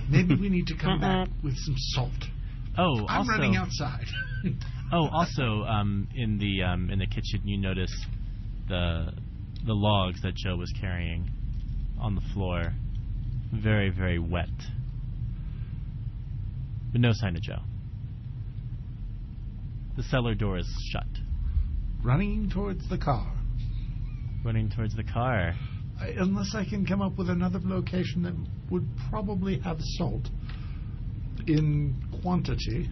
[0.09, 2.11] Maybe we need to come back with some salt.
[2.77, 4.05] Oh, I'm also, running outside.
[4.89, 7.93] Oh, also, um, in the um, in the kitchen, you notice
[8.69, 9.11] the
[9.65, 11.29] the logs that Joe was carrying
[11.99, 12.71] on the floor,
[13.51, 14.49] very very wet,
[16.91, 17.59] but no sign of Joe.
[19.95, 21.07] The cellar door is shut.
[22.03, 23.33] running towards the car.
[24.43, 25.55] Running towards the car.
[25.99, 28.35] I, unless I can come up with another location that
[28.71, 30.29] would probably have salt
[31.47, 32.89] in quantity.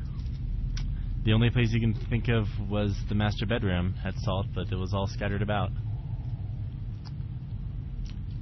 [1.23, 4.75] The only place you can think of was the master bedroom had salt, but it
[4.75, 5.71] was all scattered about.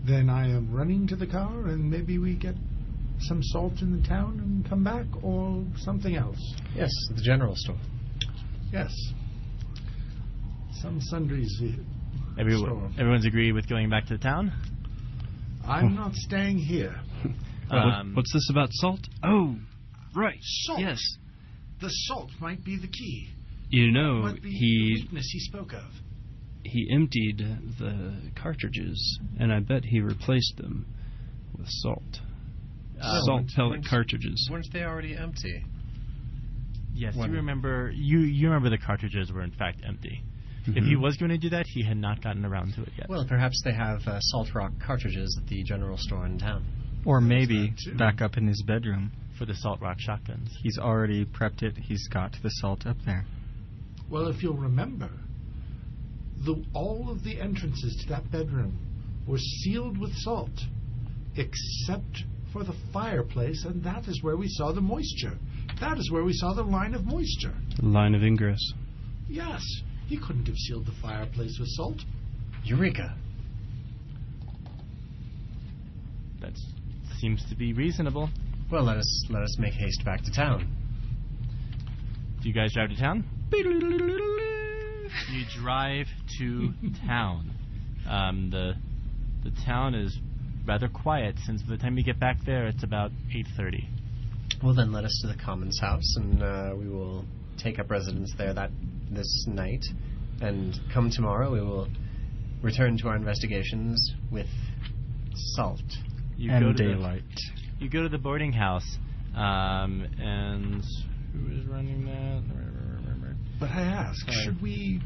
[0.06, 2.56] Then I am running to the car, and maybe we get
[3.20, 6.38] some salt in the town and come back, or something else.
[6.76, 7.78] Yes, the general store.
[8.72, 8.92] Yes.
[10.82, 11.62] Some sundries.
[12.38, 12.90] Every, Sure.
[12.98, 14.52] Everyone's agreed with going back to the town.
[15.66, 16.96] I'm not staying here.
[17.70, 19.00] What- Um, what's this about salt?
[19.24, 19.56] Oh,
[20.14, 20.38] right.
[20.42, 20.80] Salt.
[20.82, 21.00] Yes.
[21.80, 23.30] The salt might be the key.
[23.70, 25.86] You know, might be the weakness he spoke of.
[26.64, 27.38] He emptied
[27.80, 30.86] the cartridges, and I bet he replaced them
[31.58, 32.22] with salt.
[33.00, 34.48] Uh, salt weren't- pellet weren't- cartridges.
[34.52, 35.64] Weren't they already empty?
[36.94, 37.92] Yes, When- you remember.
[37.96, 40.24] You you remember the cartridges were in fact empty.
[40.66, 41.02] If he Mhm.
[41.02, 43.10] was going to do that, he had not gotten around to it yet.
[43.10, 46.64] Well, perhaps they have uh, salt rock cartridges at the general store in town.
[47.04, 49.12] Or There's maybe back up in his bedroom.
[49.34, 50.56] for the salt rock shotguns.
[50.62, 51.76] He's already prepped it.
[51.76, 53.26] He's got the salt up there.
[54.08, 55.10] Well, if you'll remember,
[56.46, 58.78] the, all of the entrances to that bedroom
[59.28, 60.52] were sealed with salt,
[61.36, 65.38] except for the fireplace, and that is where we saw the moisture.
[65.80, 67.56] That is where we saw the line of moisture.
[67.82, 68.74] Line of ingress.
[69.28, 69.64] Yes,
[70.08, 72.02] he couldn't have sealed the fireplace with salt.
[72.64, 73.16] Eureka!
[76.42, 76.54] That
[77.20, 78.30] seems to be reasonable.
[78.72, 80.68] Well, let us let us make haste back to town.
[82.42, 83.24] Do you guys drive to town?
[85.32, 86.08] You drive
[86.40, 86.74] to
[87.06, 87.52] town.
[88.10, 88.74] Um, the
[89.44, 90.18] the town is
[90.66, 93.88] rather quiet since by the time you get back there, it's about eight thirty.
[94.64, 97.26] Well, then let us to the Commons House, and uh, we will
[97.58, 98.72] take up residence there that
[99.12, 99.84] this night.
[100.42, 101.88] And come tomorrow, we will
[102.62, 104.48] return to our investigations with
[105.56, 105.82] salt.
[106.38, 107.24] You go and to the- daylight.
[107.80, 108.98] you go to the boarding house,
[109.36, 110.84] um, and
[111.34, 112.44] who is running that?
[113.64, 114.44] But I ask, Sorry.
[114.44, 115.02] should we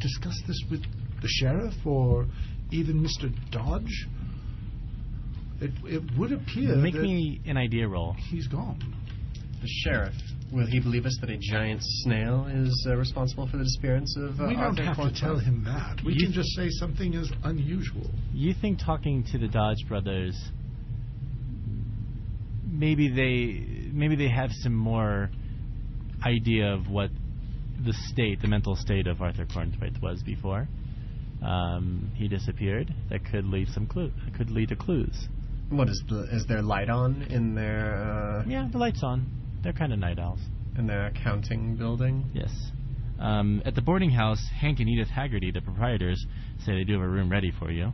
[0.00, 0.82] discuss this with
[1.22, 2.26] the sheriff or
[2.72, 3.32] even Mr.
[3.52, 4.08] Dodge?
[5.60, 8.16] It, it would appear Make that me an idea roll.
[8.30, 8.80] he's gone.
[9.62, 10.12] The sheriff,
[10.52, 14.40] will he believe us that a giant snail is uh, responsible for the disappearance of
[14.40, 16.00] uh, we don't Arthur have to tell him that.
[16.04, 18.10] We You- can just say something is unusual.
[18.32, 20.34] You think talking to the Dodge brothers,
[22.68, 25.30] maybe they maybe they have some more
[26.26, 27.10] idea of what
[27.84, 30.68] the state, the mental state of Arthur Cornthwaite was before
[31.44, 32.94] um, he disappeared.
[33.10, 34.10] That could lead some clue.
[34.36, 35.28] Could lead to clues.
[35.70, 39.26] What is the, is there light on in their uh, Yeah, the lights on.
[39.62, 40.40] They're kind of night owls.
[40.78, 42.26] in their accounting building?
[42.34, 42.50] Yes.
[43.18, 46.24] Um, at the boarding house, Hank and Edith Haggerty, the proprietors,
[46.64, 47.92] say they do have a room ready for you,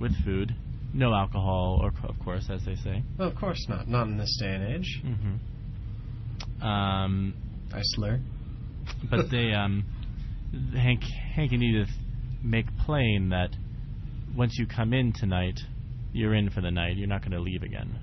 [0.00, 0.54] with food,
[0.92, 3.02] no alcohol, or of course, as they say.
[3.18, 3.88] Well, of course not.
[3.88, 5.02] Not in this day and age.
[5.04, 6.66] Mm-hmm.
[6.66, 7.34] Um,
[7.72, 8.20] I slur.
[9.10, 9.84] But they, um,
[10.74, 11.02] Hank,
[11.34, 11.88] Hank and Edith
[12.42, 13.50] make plain that
[14.36, 15.58] once you come in tonight,
[16.12, 16.96] you're in for the night.
[16.96, 17.98] You're not going to leave again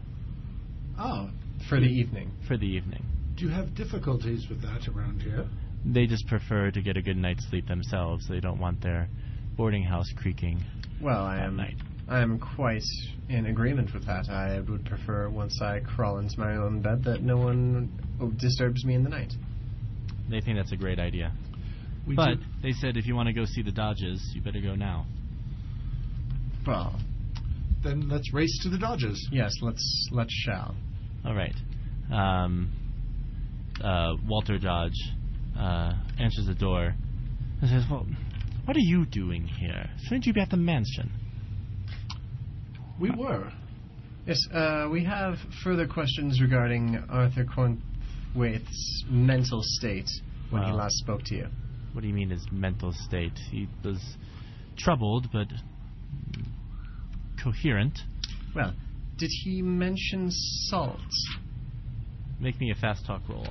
[0.99, 1.30] Oh,
[1.69, 2.31] for the evening.
[2.47, 3.03] for the evening.
[3.35, 5.45] Do you have difficulties with that around here?
[5.85, 8.27] They just prefer to get a good night's sleep themselves.
[8.27, 9.07] They don't want their
[9.55, 10.64] boarding house creaking
[11.01, 11.55] Well, I am.
[11.55, 11.76] night.
[12.09, 12.81] I am quite
[13.30, 14.30] in agreement with that.
[14.30, 17.89] I would prefer once I crawl into my own bed that no one
[18.39, 19.34] disturbs me in the night.
[20.29, 21.31] They think that's a great idea.
[22.07, 24.61] We But do- they said if you want to go see the Dodges, you better
[24.61, 25.05] go now.
[26.65, 26.99] Well,
[27.83, 29.19] then let's race to the Dodgers.
[29.31, 29.51] yes.
[29.61, 30.75] Let's let's shall.
[31.25, 31.55] All right.
[32.11, 32.71] Um,
[33.81, 34.99] uh, Walter Dodge
[35.57, 36.93] uh, answers the door
[37.61, 38.05] and says, "Well,
[38.65, 39.89] what are you doing here?
[40.03, 41.11] Shouldn't you be at the mansion?"
[42.99, 43.51] We were.
[44.25, 44.39] Yes.
[44.51, 47.45] Uh, we have further questions regarding Arthur
[48.33, 50.09] Cornthwaite's mental state
[50.49, 50.77] when he Wow.
[50.77, 51.47] last spoke to you.
[51.93, 53.37] What do you mean his mental state?
[53.51, 53.99] He was
[54.77, 55.47] troubled, but
[57.41, 58.03] coherent.
[58.55, 58.73] Well,
[59.17, 60.29] did he mention
[60.69, 60.99] salt?
[62.39, 63.47] Make me a fast talk roll.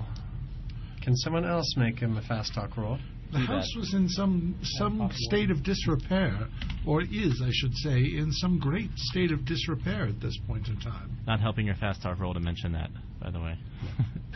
[1.03, 2.99] Can someone else make him a fast talk roll?
[3.33, 3.81] The Do house that.
[3.81, 6.47] was in some some state of disrepair,
[6.87, 10.77] or is, I should say, in some great state of disrepair at this point in
[10.79, 11.11] time.
[11.27, 12.91] Not helping your fast talk roll to mention that,
[13.27, 13.59] by the way.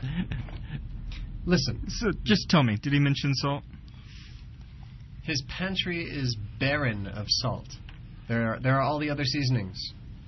[1.46, 3.62] Listen, So, just tell me, did he mention salt?
[5.22, 7.68] his pantry is barren of salt.
[8.28, 9.78] There are, there are all the other seasonings.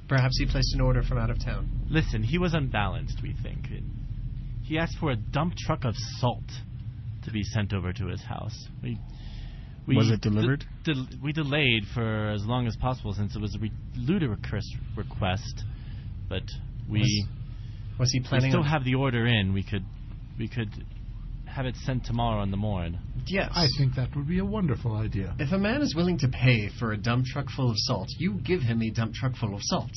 [0.08, 1.68] Perhaps he placed an order from out of town.
[1.90, 3.66] Listen, he was unbalanced, we think.
[4.62, 6.44] He asked for a dump truck of salt
[7.24, 8.54] to be sent over to his house.
[8.82, 8.96] We,
[9.88, 10.64] we Was it delivered?
[10.84, 14.68] de- del- we delayed for as long as possible since it was a re- ludicrous
[14.96, 15.64] request,
[16.28, 16.42] but
[16.88, 17.26] we, Was-
[17.98, 18.66] Was he we still on...
[18.66, 19.52] have the order in.
[19.52, 19.84] We could
[20.38, 20.70] we could
[21.46, 22.98] have it sent tomorrow in the morning.
[23.26, 23.50] Yes.
[23.54, 25.34] I think that would be a wonderful idea.
[25.38, 28.40] If a man is willing to pay for a dump truck full of salt, you
[28.44, 29.90] give him a dump truck full of salt.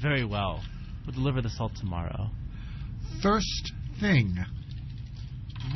[0.00, 0.62] Very well.
[1.06, 2.30] We'll deliver the salt tomorrow.
[3.22, 4.36] First thing.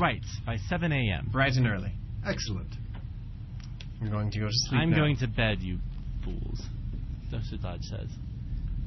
[0.01, 1.29] Right, by 7 a.m.
[1.31, 1.93] Bright and early.
[2.27, 2.75] Excellent.
[4.01, 4.97] I'm going to go to sleep I'm now.
[4.97, 5.79] going to bed, you
[6.25, 6.63] fools.
[7.31, 8.09] That's what Dodge says.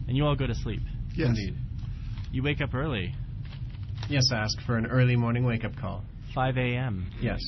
[0.08, 0.82] And you all go to sleep.
[1.16, 1.30] Yes.
[1.30, 1.56] Indeed.
[2.36, 3.14] You wake up early,
[4.10, 6.04] Yes, ask for an early morning wake-up call.
[6.36, 7.10] 5 a.m.
[7.22, 7.40] Yes.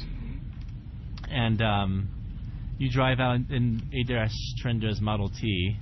[1.30, 2.08] And um,
[2.78, 4.32] you drive out in Adesh
[4.64, 5.76] Trendra's Model T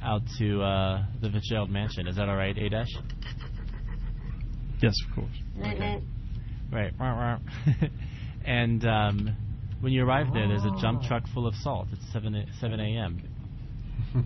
[0.00, 2.06] out to uh, the Fitzgerald Mansion.
[2.06, 2.86] Is that all right, Adesh?
[4.80, 5.36] Yes, of course.
[5.56, 6.00] Right.
[6.70, 7.38] Right.
[8.46, 9.36] And um,
[9.80, 11.88] when you arrive there, there's a jump truck full of salt.
[11.92, 13.20] It's 7 a- 7 a.m.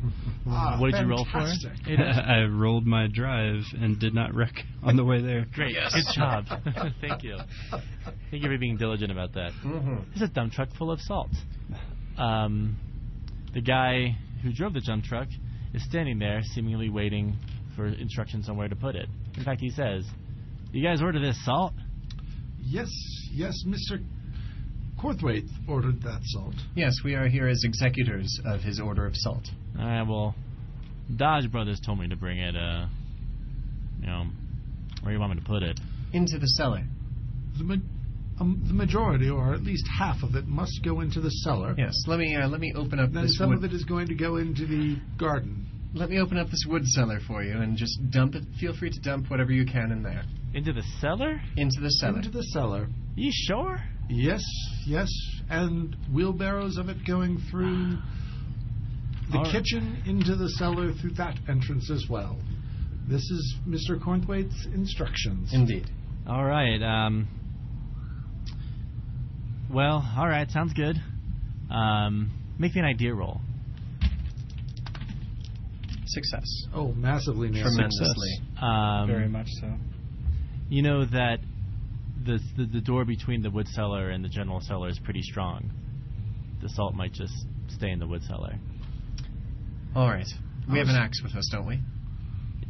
[0.53, 1.39] Ah, what did you roll for?
[1.89, 5.47] I rolled my drive and did not wreck on the way there.
[5.55, 5.75] Great.
[5.75, 6.47] Good job.
[7.01, 7.37] Thank you.
[8.31, 9.53] Thank you for being diligent about that.
[9.65, 9.97] Mm-hmm.
[10.09, 11.31] There's a dump truck full of salt.
[12.17, 12.79] Um,
[13.55, 15.29] the guy who drove the dump truck
[15.75, 17.37] is standing there, seemingly waiting
[17.77, 19.09] for instructions on where to put it.
[19.37, 20.05] In fact, he says,
[20.73, 21.75] "You guys order this salt?"
[22.59, 22.89] Yes,
[23.33, 24.03] yes, Mr.
[25.01, 26.55] Cornthwaite ordered that salt.
[26.75, 29.45] Yes, we are here as executors of his order of salt.
[29.79, 30.03] All right.
[30.07, 30.35] Well,
[31.15, 32.57] Dodge Brothers told me to bring it.
[32.57, 32.87] Uh,
[34.01, 34.25] you know,
[35.03, 35.79] where do you want me to put it?
[36.13, 36.83] Into the cellar.
[37.59, 37.75] The, ma-
[38.41, 41.75] um, the majority, or at least half of it, must go into the cellar.
[41.77, 43.59] Yes, let me uh, let me open up Then this some wood.
[43.59, 45.67] of it is going to go into the garden.
[45.95, 48.45] let me open up this wood cellar for you and just dump it.
[48.61, 50.23] Feel free to dump whatever you can in there
[50.55, 51.41] Into the cellar?
[51.57, 52.17] into the cellar.
[52.19, 52.89] Into the cellar.
[53.17, 53.79] You sure?
[54.09, 54.43] Yes,
[54.87, 55.09] yes,
[55.51, 57.99] and wheelbarrows of it going through
[59.31, 59.53] the All right.
[59.53, 62.37] kitchen into the cellar through that entrance as well.
[63.09, 64.01] This is Mr.
[64.01, 65.51] Cornthwaite's instructions.
[65.53, 65.87] Indeed.
[66.27, 66.81] All right.
[66.83, 67.29] Um.
[69.73, 70.51] Well, all right.
[70.51, 70.97] Sounds good.
[71.71, 73.41] Um, make me an idea roll.
[76.07, 76.45] Success.
[76.75, 77.63] oh, massively nasty.
[77.63, 78.41] Tremendously.
[78.61, 79.73] Um, Very much so.
[80.69, 81.39] You know that
[82.25, 85.71] the, the the door between the wood cellar and the general cellar is pretty strong.
[86.63, 87.33] The salt might just
[87.69, 88.55] stay in the wood cellar.
[89.95, 90.27] All right.
[90.71, 91.81] We have an axe with us, don't we?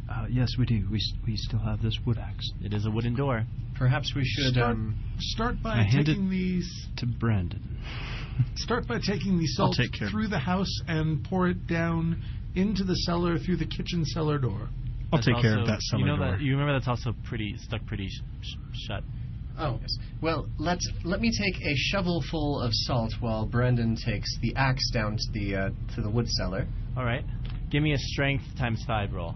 [0.09, 0.87] Uh, yes, we do.
[0.91, 2.49] We, s- we still have this wood axe.
[2.61, 3.45] It is a wooden door.
[3.77, 4.53] Perhaps we should.
[4.53, 6.87] Start, Um, start by I hand taking it- these.
[6.97, 7.61] To Brandon.
[8.55, 11.67] Start by taking the I'll salt take care of through the house and pour it
[11.67, 12.21] down
[12.55, 14.67] into the cellar through the kitchen cellar door.
[15.13, 16.31] I'll That's take care of also- that cellar You know door.
[16.31, 18.55] that you remember that's also pretty stuck pretty sh- sh-
[18.87, 19.03] shut.
[19.59, 19.95] oh, yes.
[20.21, 24.89] Well, let let me take a shovel full of salt while Brandon takes the axe
[24.91, 26.67] down to the uh, to the wood cellar.
[26.97, 27.23] All right.
[27.69, 29.33] Give me a strength times five roll,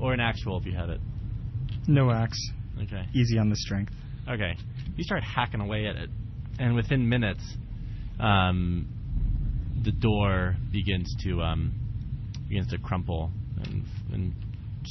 [0.00, 1.00] or an actual if you have it.
[1.88, 2.38] no axe.
[2.82, 3.04] Okay.
[3.14, 3.92] Easy on the strength.
[4.28, 4.52] Okay.
[4.96, 6.10] You start hacking away at it,
[6.58, 7.42] and within minutes,
[8.20, 8.86] um,
[9.84, 11.72] the door begins to um,
[12.48, 13.30] begins to crumple
[13.64, 14.34] and, and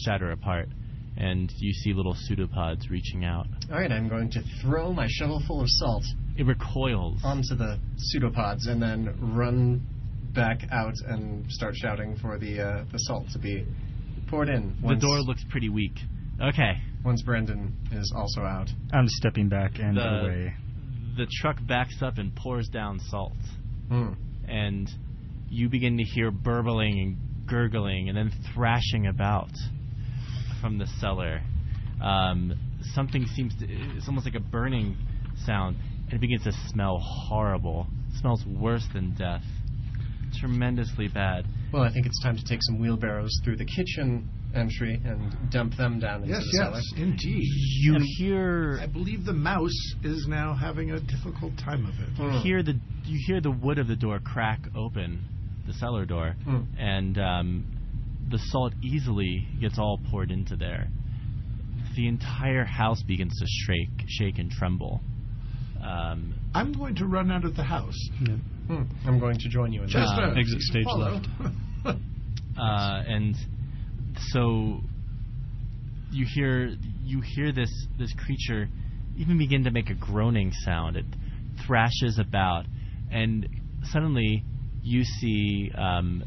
[0.04, 0.68] shatter apart,
[1.16, 3.48] and you see little pseudopods reaching out.
[3.72, 6.04] All right, I'm going to throw my shovel full of salt
[6.38, 7.22] It recoils.
[7.24, 9.86] onto the pseudopods and then run
[10.36, 13.66] back out and start shouting for the uh, the salt to be
[14.28, 14.76] poured in.
[14.82, 15.98] the door looks pretty weak.
[16.42, 16.74] Okay.
[17.04, 18.68] once Brendan is also out.
[18.94, 20.54] I'm stepping back and The- away.
[21.18, 23.38] The truck backs up and pours down salt.
[23.88, 24.14] Hmm.
[24.48, 24.90] and
[25.50, 29.52] you begin to hear burbling and gurgling and then thrashing about
[30.60, 31.42] from the cellar.
[32.02, 32.54] Um,
[32.96, 34.98] something seems to, it's almost like a burning
[35.46, 37.88] sound, and it begins to smell horrible.
[38.12, 39.44] It smells worse than death.
[40.40, 41.46] Tremendously bad.
[41.72, 45.76] Well, I think it's time to take some wheelbarrows through the kitchen entry and dump
[45.76, 46.76] them down into Yes, the cellar.
[46.78, 47.44] yes, indeed.
[47.82, 52.10] You And hear I believe the mouse is now having a difficult time of it.
[52.18, 52.38] Hmm.
[52.44, 55.20] hear the you hear the wood of the door crack open,
[55.68, 56.62] the cellar door, Hmm.
[56.80, 57.66] and um,
[58.32, 60.88] the salt easily gets all poured into there.
[61.96, 65.02] The entire house begins to shake, shake and tremble.
[65.82, 67.96] Um, I'm going to run out of the house.
[68.68, 68.84] Hmm.
[69.06, 69.94] I'm going to join you in that.
[69.94, 71.12] Chester, exit stage follow.
[71.12, 71.28] left.
[71.86, 73.36] uh, and
[74.32, 74.80] so
[76.12, 77.70] you hear you hear this
[78.00, 78.68] this creature
[79.18, 80.98] even begin to make a groaning sound.
[80.98, 81.06] It
[81.66, 82.66] thrashes about,
[83.12, 83.48] and
[83.92, 84.44] suddenly
[84.84, 86.24] you see um,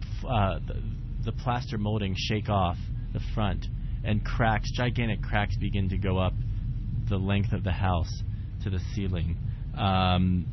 [0.00, 0.82] f- uh, the,
[1.26, 2.76] the plaster molding shake off
[3.12, 3.66] the front,
[4.04, 6.32] and cracks, gigantic cracks, begin to go up
[7.08, 8.22] the length of the house
[8.62, 9.36] to the ceiling.
[9.76, 10.46] Um,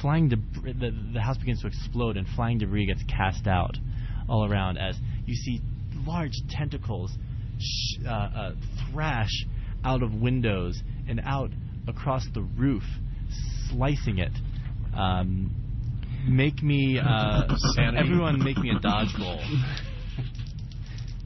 [0.00, 3.76] flying debris, the, the house begins to explode and flying debris gets cast out
[4.28, 4.96] all around as
[5.26, 5.60] you see
[6.06, 7.10] large tentacles
[7.58, 8.52] sh- uh, uh,
[8.92, 9.44] thrash
[9.84, 11.50] out of windows and out
[11.88, 12.82] across the roof,
[13.68, 14.32] slicing it.
[14.96, 15.50] Um,
[16.28, 17.42] make me, uh,
[17.96, 19.40] everyone, make me a dodge roll.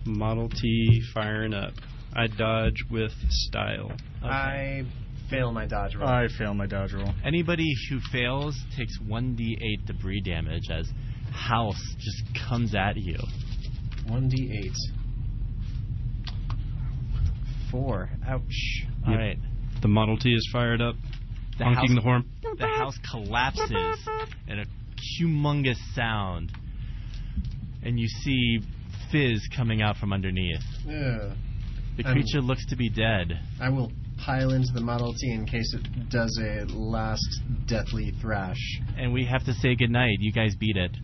[0.06, 1.72] Model T firing up.
[2.14, 3.92] I dodge with style.
[4.22, 4.84] I
[5.30, 6.08] fail my dodge roll.
[6.08, 7.12] I fail my dodge roll.
[7.24, 10.90] Anybody who fails takes 1d8 debris damage as
[11.32, 13.18] house just comes at you.
[14.06, 14.72] 1d8.
[17.70, 18.10] Four.
[18.26, 18.84] Ouch.
[19.06, 19.18] All Yep.
[19.20, 19.38] right.
[19.82, 20.96] The Model T is fired up,
[21.58, 22.24] The honking house, the horn.
[22.58, 24.08] the house collapses
[24.48, 24.64] in a
[25.20, 26.52] humongous sound,
[27.82, 28.60] and you see
[29.10, 30.62] fizz coming out from underneath.
[30.86, 31.36] Ugh.
[31.96, 33.38] The Um, creature looks to be dead.
[33.60, 33.92] I will
[34.24, 37.26] pile into the Model T in case it does a last
[37.66, 38.80] deathly thrash.
[38.96, 40.16] And we have to say goodnight.
[40.20, 40.96] You guys beat it.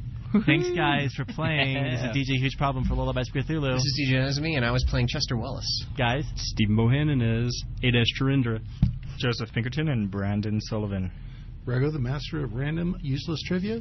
[0.46, 1.76] Thanks, guys, for playing.
[1.90, 3.74] This is DJ Huge Problem for Lullabies for Cthulhu.
[3.74, 5.86] This is DJ Nezmi, and I was playing Chester Wallace.
[5.98, 8.60] guys, Stephen Bohannon is Adesh Charindra.
[9.18, 11.10] Joseph Pinkerton and Brandon Sullivan.
[11.66, 13.78] Rego, the master of random, useless trivia.